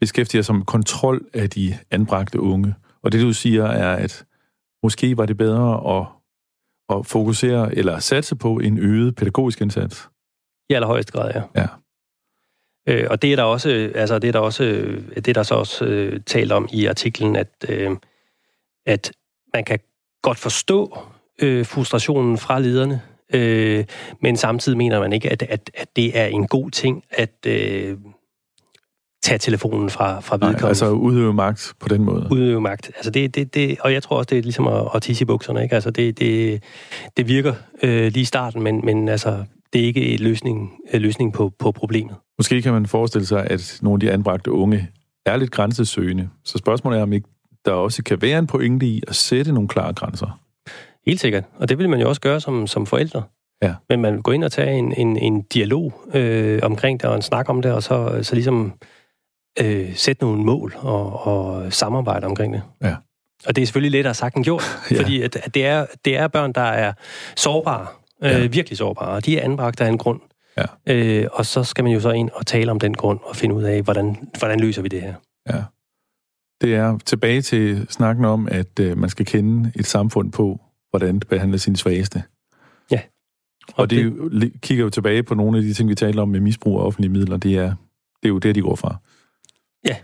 beskæftiger 0.00 0.42
sig 0.42 0.54
med 0.54 0.64
kontrol 0.64 1.26
af 1.34 1.50
de 1.50 1.78
anbragte 1.90 2.40
unge. 2.40 2.74
Og 3.02 3.12
det, 3.12 3.20
du 3.20 3.32
siger, 3.32 3.64
er, 3.64 3.96
at 3.96 4.24
måske 4.82 5.16
var 5.16 5.26
det 5.26 5.36
bedre 5.36 5.98
at, 5.98 6.06
at 6.96 7.06
fokusere 7.06 7.74
eller 7.74 7.98
satse 7.98 8.36
på 8.36 8.56
en 8.56 8.78
øget 8.78 9.16
pædagogisk 9.16 9.60
indsats. 9.60 10.08
I 10.70 10.74
allerhøjeste 10.74 11.12
grad, 11.12 11.32
ja. 11.34 11.42
Ja. 11.56 11.66
Øh, 12.88 13.06
og 13.10 13.22
det 13.22 13.32
er 13.32 13.36
der 13.36 13.42
også, 13.42 13.92
altså 13.94 14.18
det 14.18 14.28
er 14.28 14.32
der 14.32 14.38
også, 14.38 14.64
det 15.14 15.28
er 15.28 15.32
der 15.32 15.42
så 15.42 15.54
også 15.54 15.84
øh, 15.84 16.20
talt 16.26 16.52
om 16.52 16.68
i 16.72 16.86
artiklen, 16.86 17.36
at, 17.36 17.66
øh, 17.68 17.96
at 18.86 19.12
man 19.54 19.64
kan 19.64 19.78
godt 20.22 20.38
forstå 20.38 20.98
øh, 21.42 21.66
frustrationen 21.66 22.38
fra 22.38 22.58
lederne, 22.58 23.00
øh, 23.34 23.84
men 24.22 24.36
samtidig 24.36 24.78
mener 24.78 25.00
man 25.00 25.12
ikke, 25.12 25.32
at, 25.32 25.42
at, 25.42 25.70
at 25.74 25.88
det 25.96 26.18
er 26.18 26.26
en 26.26 26.46
god 26.46 26.70
ting 26.70 27.02
at 27.10 27.46
øh, 27.46 27.96
tage 29.22 29.38
telefonen 29.38 29.90
fra, 29.90 30.20
fra 30.20 30.36
vedkommende. 30.36 30.60
Nej, 30.60 30.68
altså 30.68 30.90
udøve 30.90 31.34
magt 31.34 31.72
på 31.80 31.88
den 31.88 32.04
måde. 32.04 32.28
Udøve 32.30 32.60
magt. 32.60 32.90
Altså 32.96 33.10
det, 33.10 33.34
det, 33.34 33.54
det, 33.54 33.76
og 33.80 33.92
jeg 33.92 34.02
tror 34.02 34.16
også, 34.16 34.28
det 34.30 34.38
er 34.38 34.42
ligesom 34.42 34.66
at, 34.66 34.88
at 34.94 35.02
tisse 35.02 35.22
i 35.22 35.24
bukserne. 35.24 35.62
Ikke? 35.62 35.74
Altså 35.74 35.90
det, 35.90 36.18
det, 36.18 36.62
det 37.16 37.28
virker 37.28 37.54
øh, 37.82 38.12
lige 38.12 38.20
i 38.20 38.24
starten, 38.24 38.62
men, 38.62 38.80
men 38.84 39.08
altså, 39.08 39.44
det 39.72 39.80
er 39.80 39.84
ikke 39.84 40.06
en 40.06 40.20
løsning, 40.20 40.72
en 40.94 41.02
løsning 41.02 41.32
på, 41.32 41.52
på 41.58 41.72
problemet. 41.72 42.16
Måske 42.38 42.62
kan 42.62 42.72
man 42.72 42.86
forestille 42.86 43.26
sig, 43.26 43.46
at 43.50 43.78
nogle 43.82 43.96
af 43.96 44.00
de 44.00 44.10
anbragte 44.12 44.52
unge 44.52 44.88
er 45.26 45.36
lidt 45.36 45.50
grænsesøgende. 45.50 46.28
Så 46.44 46.58
spørgsmålet 46.58 46.98
er, 46.98 47.02
om 47.02 47.12
ikke 47.12 47.28
der 47.64 47.72
også 47.72 48.02
kan 48.02 48.22
være 48.22 48.38
en 48.38 48.46
pointe 48.46 48.86
i 48.86 49.02
at 49.08 49.14
sætte 49.14 49.52
nogle 49.52 49.68
klare 49.68 49.92
grænser. 49.92 50.40
Helt 51.08 51.20
sikkert. 51.20 51.44
Og 51.54 51.68
det 51.68 51.78
vil 51.78 51.88
man 51.88 52.00
jo 52.00 52.08
også 52.08 52.20
gøre 52.20 52.40
som, 52.40 52.66
som 52.66 52.86
forældre. 52.86 53.22
Ja. 53.62 53.74
Men 53.88 54.00
man 54.00 54.14
vil 54.14 54.22
gå 54.22 54.30
ind 54.30 54.44
og 54.44 54.52
tage 54.52 54.78
en, 54.78 54.92
en, 54.92 55.16
en 55.16 55.42
dialog 55.42 56.02
øh, 56.14 56.60
omkring 56.62 57.00
det, 57.00 57.10
og 57.10 57.16
en 57.16 57.22
snak 57.22 57.48
om 57.48 57.62
det, 57.62 57.72
og 57.72 57.82
så, 57.82 58.18
så 58.22 58.34
ligesom 58.34 58.72
øh, 59.60 59.96
sætte 59.96 60.22
nogle 60.22 60.44
mål 60.44 60.74
og, 60.78 61.26
og 61.26 61.72
samarbejde 61.72 62.26
omkring 62.26 62.54
det. 62.54 62.62
Ja. 62.82 62.96
Og 63.46 63.56
det 63.56 63.62
er 63.62 63.66
selvfølgelig 63.66 63.92
lettere 63.92 64.14
sagt 64.14 64.36
end 64.36 64.44
gjort, 64.44 64.62
ja. 64.90 65.00
fordi 65.00 65.22
at, 65.22 65.36
at 65.36 65.54
det, 65.54 65.66
er, 65.66 65.86
det 66.04 66.16
er 66.16 66.28
børn, 66.28 66.52
der 66.52 66.60
er 66.60 66.92
sårbare, 67.36 67.86
øh, 68.22 68.30
ja. 68.30 68.46
virkelig 68.46 68.78
sårbare, 68.78 69.08
og 69.08 69.26
de 69.26 69.38
er 69.38 69.44
anbragt 69.44 69.80
af 69.80 69.88
en 69.88 69.98
grund. 69.98 70.20
Ja. 70.56 70.94
Øh, 70.94 71.26
og 71.32 71.46
så 71.46 71.64
skal 71.64 71.84
man 71.84 71.92
jo 71.92 72.00
så 72.00 72.10
ind 72.10 72.30
og 72.34 72.46
tale 72.46 72.70
om 72.70 72.80
den 72.80 72.94
grund, 72.94 73.18
og 73.22 73.36
finde 73.36 73.54
ud 73.54 73.62
af, 73.62 73.82
hvordan, 73.82 74.28
hvordan 74.38 74.60
løser 74.60 74.82
vi 74.82 74.88
det 74.88 75.02
her. 75.02 75.14
Ja. 75.48 75.62
Det 76.60 76.74
er 76.74 76.98
tilbage 77.06 77.42
til 77.42 77.86
snakken 77.90 78.24
om, 78.24 78.48
at 78.50 78.80
øh, 78.80 78.98
man 78.98 79.10
skal 79.10 79.26
kende 79.26 79.72
et 79.76 79.86
samfund 79.86 80.32
på, 80.32 80.60
hvordan 80.90 81.18
det 81.18 81.28
behandler 81.28 81.58
sine 81.58 81.76
svageste. 81.76 82.22
Ja. 82.90 83.00
Og, 83.68 83.74
og 83.78 83.90
det, 83.90 84.12
det 84.40 84.52
kigger 84.60 84.84
jo 84.84 84.90
tilbage 84.90 85.22
på 85.22 85.34
nogle 85.34 85.58
af 85.58 85.64
de 85.64 85.74
ting, 85.74 85.88
vi 85.88 85.94
taler 85.94 86.22
om 86.22 86.28
med 86.28 86.40
misbrug 86.40 86.80
af 86.80 86.84
offentlige 86.84 87.12
midler. 87.12 87.36
Det 87.36 87.54
er, 87.54 87.74
det 88.22 88.24
er 88.24 88.28
jo 88.28 88.38
det, 88.38 88.54
de 88.54 88.62
går 88.62 88.76
fra. 88.76 88.96
Ja. 89.88 89.96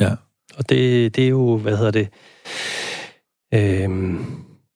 Ja. 0.00 0.10
Og 0.56 0.68
det, 0.68 1.16
det 1.16 1.24
er 1.24 1.28
jo, 1.28 1.56
hvad 1.56 1.76
hedder 1.76 1.90
det... 1.90 2.08
Øh, 3.54 4.20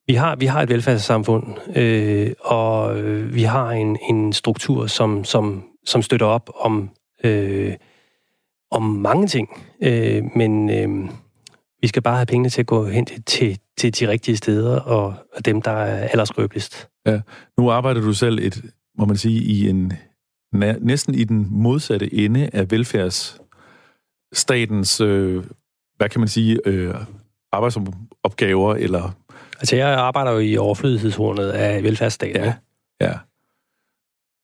vi 0.07 0.15
har, 0.15 0.37
vi 0.37 0.47
har 0.47 0.63
et 0.63 0.69
velfærdssamfund, 0.69 1.77
øh, 1.77 2.33
og 2.41 3.01
øh, 3.01 3.35
vi 3.35 3.43
har 3.43 3.71
en, 3.71 3.99
en 4.11 4.33
struktur, 4.33 4.87
som, 4.87 5.25
som, 5.25 5.65
som 5.85 6.03
støtter 6.03 6.27
op 6.27 6.51
om, 6.61 6.91
øh, 7.25 7.75
om 8.71 8.83
mange 8.83 9.27
ting. 9.27 9.49
Øh, 9.83 10.23
men 10.37 10.71
øh, 10.71 11.11
vi 11.83 11.89
skal 11.89 12.03
bare 12.03 12.17
have 12.17 12.27
pengene 12.27 12.49
til 12.49 12.61
at 12.61 12.67
gå 12.67 12.87
hen 12.87 13.07
til, 13.07 13.59
til, 13.79 14.01
de 14.01 14.09
rigtige 14.09 14.37
steder, 14.37 14.81
og, 14.81 15.15
og 15.37 15.45
dem, 15.45 15.63
der 15.63 15.71
er 15.71 16.09
allerskrøbeligst. 16.09 16.89
Ja, 17.07 17.21
nu 17.59 17.71
arbejder 17.71 18.01
du 18.01 18.13
selv 18.13 18.39
et, 18.39 18.65
må 18.99 19.05
man 19.05 19.17
sige, 19.17 19.43
i 19.43 19.69
en 19.69 19.93
næsten 20.81 21.15
i 21.15 21.25
den 21.25 21.47
modsatte 21.51 22.15
ende 22.15 22.51
af 22.53 22.71
velfærdsstatens, 22.71 25.01
øh, 25.01 25.45
hvad 25.97 26.09
kan 26.09 26.21
man 26.21 26.29
sige, 26.29 26.61
øh, 26.65 26.95
arbejdsopgaver, 27.53 28.75
eller... 28.75 29.11
Altså, 29.61 29.77
jeg 29.77 29.89
arbejder 29.89 30.31
jo 30.31 30.39
i 30.39 30.57
overflødighedshornet 30.57 31.51
af 31.51 31.83
velfærdsstaten. 31.83 32.45
Ja, 32.45 32.55
ja. 33.01 33.15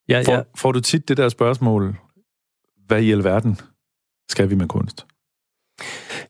ja, 0.08 0.22
får, 0.26 0.32
ja. 0.32 0.42
får 0.56 0.72
du 0.72 0.80
tit 0.80 1.08
det 1.08 1.16
der 1.16 1.28
spørgsmål, 1.28 1.96
hvad 2.86 3.02
i 3.02 3.12
alverden 3.12 3.60
skal 4.28 4.50
vi 4.50 4.54
med 4.54 4.68
kunst? 4.68 5.06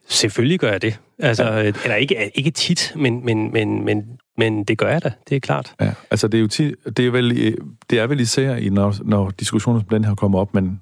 Selvfølgelig 0.08 0.60
gør 0.60 0.70
jeg 0.70 0.82
det. 0.82 1.00
Altså, 1.18 1.44
ja. 1.44 1.72
Eller 1.84 1.94
ikke, 1.94 2.30
ikke 2.34 2.50
tit, 2.50 2.92
men, 2.96 3.24
men, 3.24 3.52
men, 3.52 3.84
men, 3.84 4.18
men 4.36 4.64
det 4.64 4.78
gør 4.78 4.88
jeg 4.88 5.04
da, 5.04 5.12
det 5.28 5.36
er 5.36 5.40
klart. 5.40 5.74
Ja, 5.80 5.92
altså 6.10 6.28
det 6.28 6.38
er 6.38 6.42
jo 6.42 6.48
tit, 6.48 6.74
det 6.96 7.06
er 7.06 7.10
vel, 7.10 7.56
det 7.90 7.98
er 7.98 8.06
vel 8.06 8.20
især, 8.20 8.70
når, 8.70 8.94
når 9.04 9.30
diskussioner 9.30 9.80
som 9.80 9.88
den 9.88 10.04
her 10.04 10.14
kommer 10.14 10.38
op, 10.38 10.54
men 10.54 10.80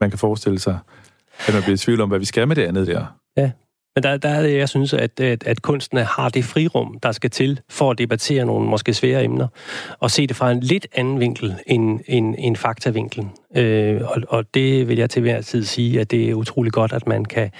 man 0.00 0.10
kan 0.10 0.18
forestille 0.18 0.58
sig, 0.58 0.78
at 1.48 1.54
man 1.54 1.62
bliver 1.62 1.74
i 1.74 1.78
tvivl 1.78 2.00
om, 2.00 2.08
hvad 2.08 2.18
vi 2.18 2.24
skal 2.24 2.48
med 2.48 2.56
det 2.56 2.62
andet 2.62 2.86
der. 2.86 3.06
Ja, 3.36 3.50
men 3.98 4.02
der, 4.02 4.16
der 4.16 4.28
er 4.28 4.42
det, 4.42 4.56
jeg 4.56 4.68
synes, 4.68 4.92
at, 4.92 5.20
at, 5.20 5.46
at 5.46 5.62
kunstene 5.62 6.04
har 6.04 6.28
det 6.28 6.44
frirum, 6.44 6.98
der 7.02 7.12
skal 7.12 7.30
til 7.30 7.60
for 7.68 7.90
at 7.90 7.98
debattere 7.98 8.44
nogle 8.44 8.68
måske 8.68 8.94
svære 8.94 9.24
emner, 9.24 9.46
og 10.00 10.10
se 10.10 10.26
det 10.26 10.36
fra 10.36 10.50
en 10.50 10.60
lidt 10.60 10.86
anden 10.94 11.20
vinkel 11.20 11.54
end, 11.66 12.00
end, 12.06 12.34
end 12.38 12.56
faktavinklen. 12.56 13.30
Øh, 13.56 14.00
og, 14.04 14.22
og 14.28 14.54
det 14.54 14.88
vil 14.88 14.98
jeg 14.98 15.10
til 15.10 15.22
hver 15.22 15.40
tid 15.40 15.64
sige, 15.64 16.00
at 16.00 16.10
det 16.10 16.30
er 16.30 16.34
utrolig 16.34 16.72
godt, 16.72 16.92
at 16.92 17.06
man 17.06 17.24
kan 17.24 17.50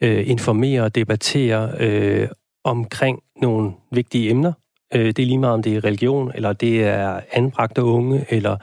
øh, 0.00 0.30
informere 0.30 0.82
og 0.82 0.94
debattere 0.94 1.70
øh, 1.78 2.28
omkring 2.64 3.22
nogle 3.42 3.72
vigtige 3.92 4.30
emner. 4.30 4.52
Øh, 4.94 5.06
det 5.06 5.18
er 5.18 5.26
lige 5.26 5.38
meget, 5.38 5.54
om 5.54 5.62
det 5.62 5.76
er 5.76 5.84
religion, 5.84 6.32
eller 6.34 6.52
det 6.52 6.84
er 6.84 7.20
anbragte 7.32 7.82
unge, 7.82 8.24
eller 8.28 8.56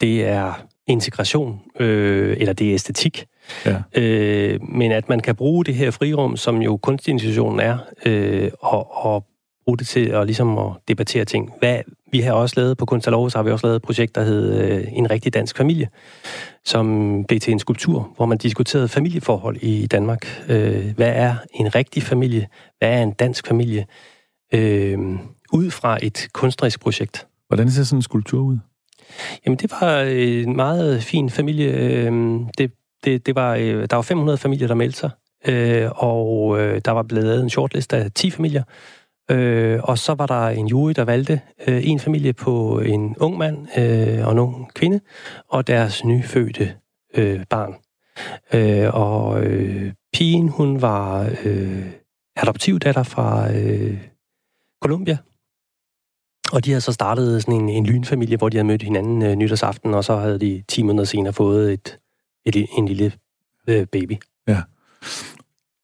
det 0.00 0.24
er 0.26 0.66
integration, 0.86 1.60
øh, 1.80 2.36
eller 2.40 2.52
det 2.52 2.68
er 2.68 2.74
æstetik. 2.74 3.26
Ja. 3.66 3.76
Øh, 3.94 4.62
men 4.62 4.92
at 4.92 5.08
man 5.08 5.20
kan 5.20 5.36
bruge 5.36 5.64
det 5.64 5.74
her 5.74 5.90
frirum, 5.90 6.36
som 6.36 6.62
jo 6.62 6.76
kunstinstitutionen 6.76 7.60
er, 7.60 7.78
øh, 8.06 8.50
og, 8.60 9.04
og 9.04 9.26
bruge 9.66 9.78
det 9.78 9.86
til 9.86 10.08
at, 10.08 10.26
ligesom 10.26 10.58
at 10.58 10.72
debattere 10.88 11.24
ting. 11.24 11.52
Hvad, 11.58 11.78
vi 12.12 12.20
har 12.20 12.32
også 12.32 12.54
lavet 12.60 12.78
på 12.78 12.86
Kunst 12.86 13.08
og 13.08 13.30
så 13.30 13.38
har 13.38 13.42
vi 13.42 13.50
også 13.50 13.66
lavet 13.66 13.76
et 13.76 13.82
projekt, 13.82 14.14
der 14.14 14.22
hed 14.22 14.60
øh, 14.60 14.84
En 14.92 15.10
rigtig 15.10 15.34
dansk 15.34 15.56
familie, 15.56 15.88
som 16.64 17.24
blev 17.28 17.40
til 17.40 17.52
en 17.52 17.58
skulptur, 17.58 18.12
hvor 18.16 18.26
man 18.26 18.38
diskuterede 18.38 18.88
familieforhold 18.88 19.56
i 19.56 19.86
Danmark. 19.86 20.44
Øh, 20.48 20.94
hvad 20.96 21.12
er 21.14 21.34
en 21.54 21.74
rigtig 21.74 22.02
familie? 22.02 22.48
Hvad 22.78 22.88
er 22.88 23.02
en 23.02 23.10
dansk 23.10 23.46
familie? 23.46 23.86
Øh, 24.54 24.98
ud 25.52 25.70
fra 25.70 25.98
et 26.02 26.28
kunstnerisk 26.32 26.80
projekt. 26.80 27.26
Hvordan 27.48 27.70
ser 27.70 27.82
sådan 27.82 27.98
en 27.98 28.02
skulptur 28.02 28.40
ud? 28.40 28.58
Jamen, 29.46 29.56
det 29.56 29.70
var 29.80 30.00
en 30.00 30.56
meget 30.56 31.02
fin 31.02 31.30
familie. 31.30 31.72
Øh, 31.72 32.40
det 32.58 32.72
det, 33.06 33.26
det 33.26 33.34
var, 33.34 33.54
øh, 33.54 33.86
der 33.90 33.96
var 33.96 34.02
500 34.02 34.38
familier, 34.38 34.68
der 34.68 34.74
meldte 34.74 34.98
sig, 34.98 35.10
øh, 35.48 35.90
og 35.94 36.58
øh, 36.60 36.80
der 36.84 36.90
var 36.90 37.02
blevet 37.02 37.24
lavet 37.24 37.42
en 37.42 37.50
shortlist 37.50 37.92
af 37.92 38.12
10 38.12 38.30
familier, 38.30 38.62
øh, 39.30 39.80
og 39.82 39.98
så 39.98 40.14
var 40.14 40.26
der 40.26 40.48
en 40.48 40.66
jury, 40.66 40.92
der 40.96 41.04
valgte 41.04 41.40
øh, 41.66 41.88
en 41.88 42.00
familie 42.00 42.32
på 42.32 42.80
en 42.80 43.16
ung 43.20 43.38
mand 43.38 43.78
øh, 43.78 44.26
og 44.26 44.32
en 44.32 44.38
ung 44.38 44.74
kvinde, 44.74 45.00
og 45.48 45.66
deres 45.66 46.04
nyfødte 46.04 46.74
øh, 47.16 47.44
barn. 47.50 47.74
Øh, 48.54 48.94
og 48.94 49.44
øh, 49.44 49.92
pigen, 50.12 50.48
hun 50.48 50.82
var 50.82 51.30
øh, 51.44 51.86
adoptivdatter 52.36 53.02
fra 53.02 53.52
øh, 53.52 53.98
Colombia, 54.82 55.16
og 56.52 56.64
de 56.64 56.70
havde 56.70 56.80
så 56.80 56.92
startet 56.92 57.42
sådan 57.42 57.60
en, 57.60 57.68
en 57.68 57.86
lynfamilie, 57.86 58.36
hvor 58.36 58.48
de 58.48 58.56
havde 58.56 58.66
mødt 58.66 58.82
hinanden 58.82 59.22
øh, 59.22 59.34
nytårsaften, 59.34 59.94
og 59.94 60.04
så 60.04 60.16
havde 60.16 60.40
de 60.40 60.62
10 60.68 60.82
måneder 60.82 61.04
senere 61.04 61.32
fået 61.32 61.72
et, 61.72 61.98
et, 62.46 62.66
en 62.78 62.88
lille 62.88 63.12
øh, 63.68 63.86
baby. 63.86 64.12
Ja. 64.48 64.62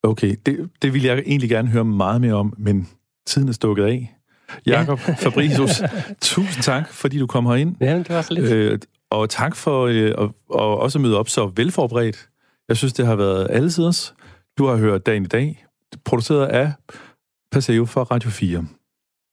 Okay, 0.03 0.35
det, 0.45 0.69
det 0.81 0.93
vil 0.93 1.03
jeg 1.03 1.23
egentlig 1.25 1.49
gerne 1.49 1.69
høre 1.69 1.85
meget 1.85 2.21
mere 2.21 2.33
om, 2.33 2.53
men 2.57 2.89
tiden 3.25 3.47
er 3.47 3.53
stukket 3.53 3.83
af. 3.83 4.15
Jakob 4.65 4.99
ja. 5.07 5.13
Fabricius, 5.13 5.81
tusind 6.21 6.63
tak, 6.63 6.93
fordi 6.93 7.19
du 7.19 7.27
kom 7.27 7.45
herind. 7.45 7.75
Ja, 7.81 7.97
det 7.97 8.09
var 8.09 8.21
så 8.21 8.33
lidt. 8.33 8.51
Øh, 8.51 8.79
og 9.09 9.29
tak 9.29 9.55
for 9.55 9.85
øh, 9.85 10.07
at, 10.07 10.29
og 10.49 10.79
også 10.79 10.99
møde 10.99 11.17
op 11.17 11.29
så 11.29 11.51
velforberedt. 11.55 12.29
Jeg 12.67 12.77
synes, 12.77 12.93
det 12.93 13.05
har 13.05 13.15
været 13.15 13.47
alle 13.49 13.71
siders. 13.71 14.13
Du 14.57 14.65
har 14.65 14.75
hørt 14.75 15.05
Dagen 15.05 15.23
i 15.23 15.27
dag, 15.27 15.65
produceret 16.05 16.45
af 16.45 16.73
Paseo 17.51 17.85
for 17.85 18.03
Radio 18.03 18.29
4. 18.29 18.65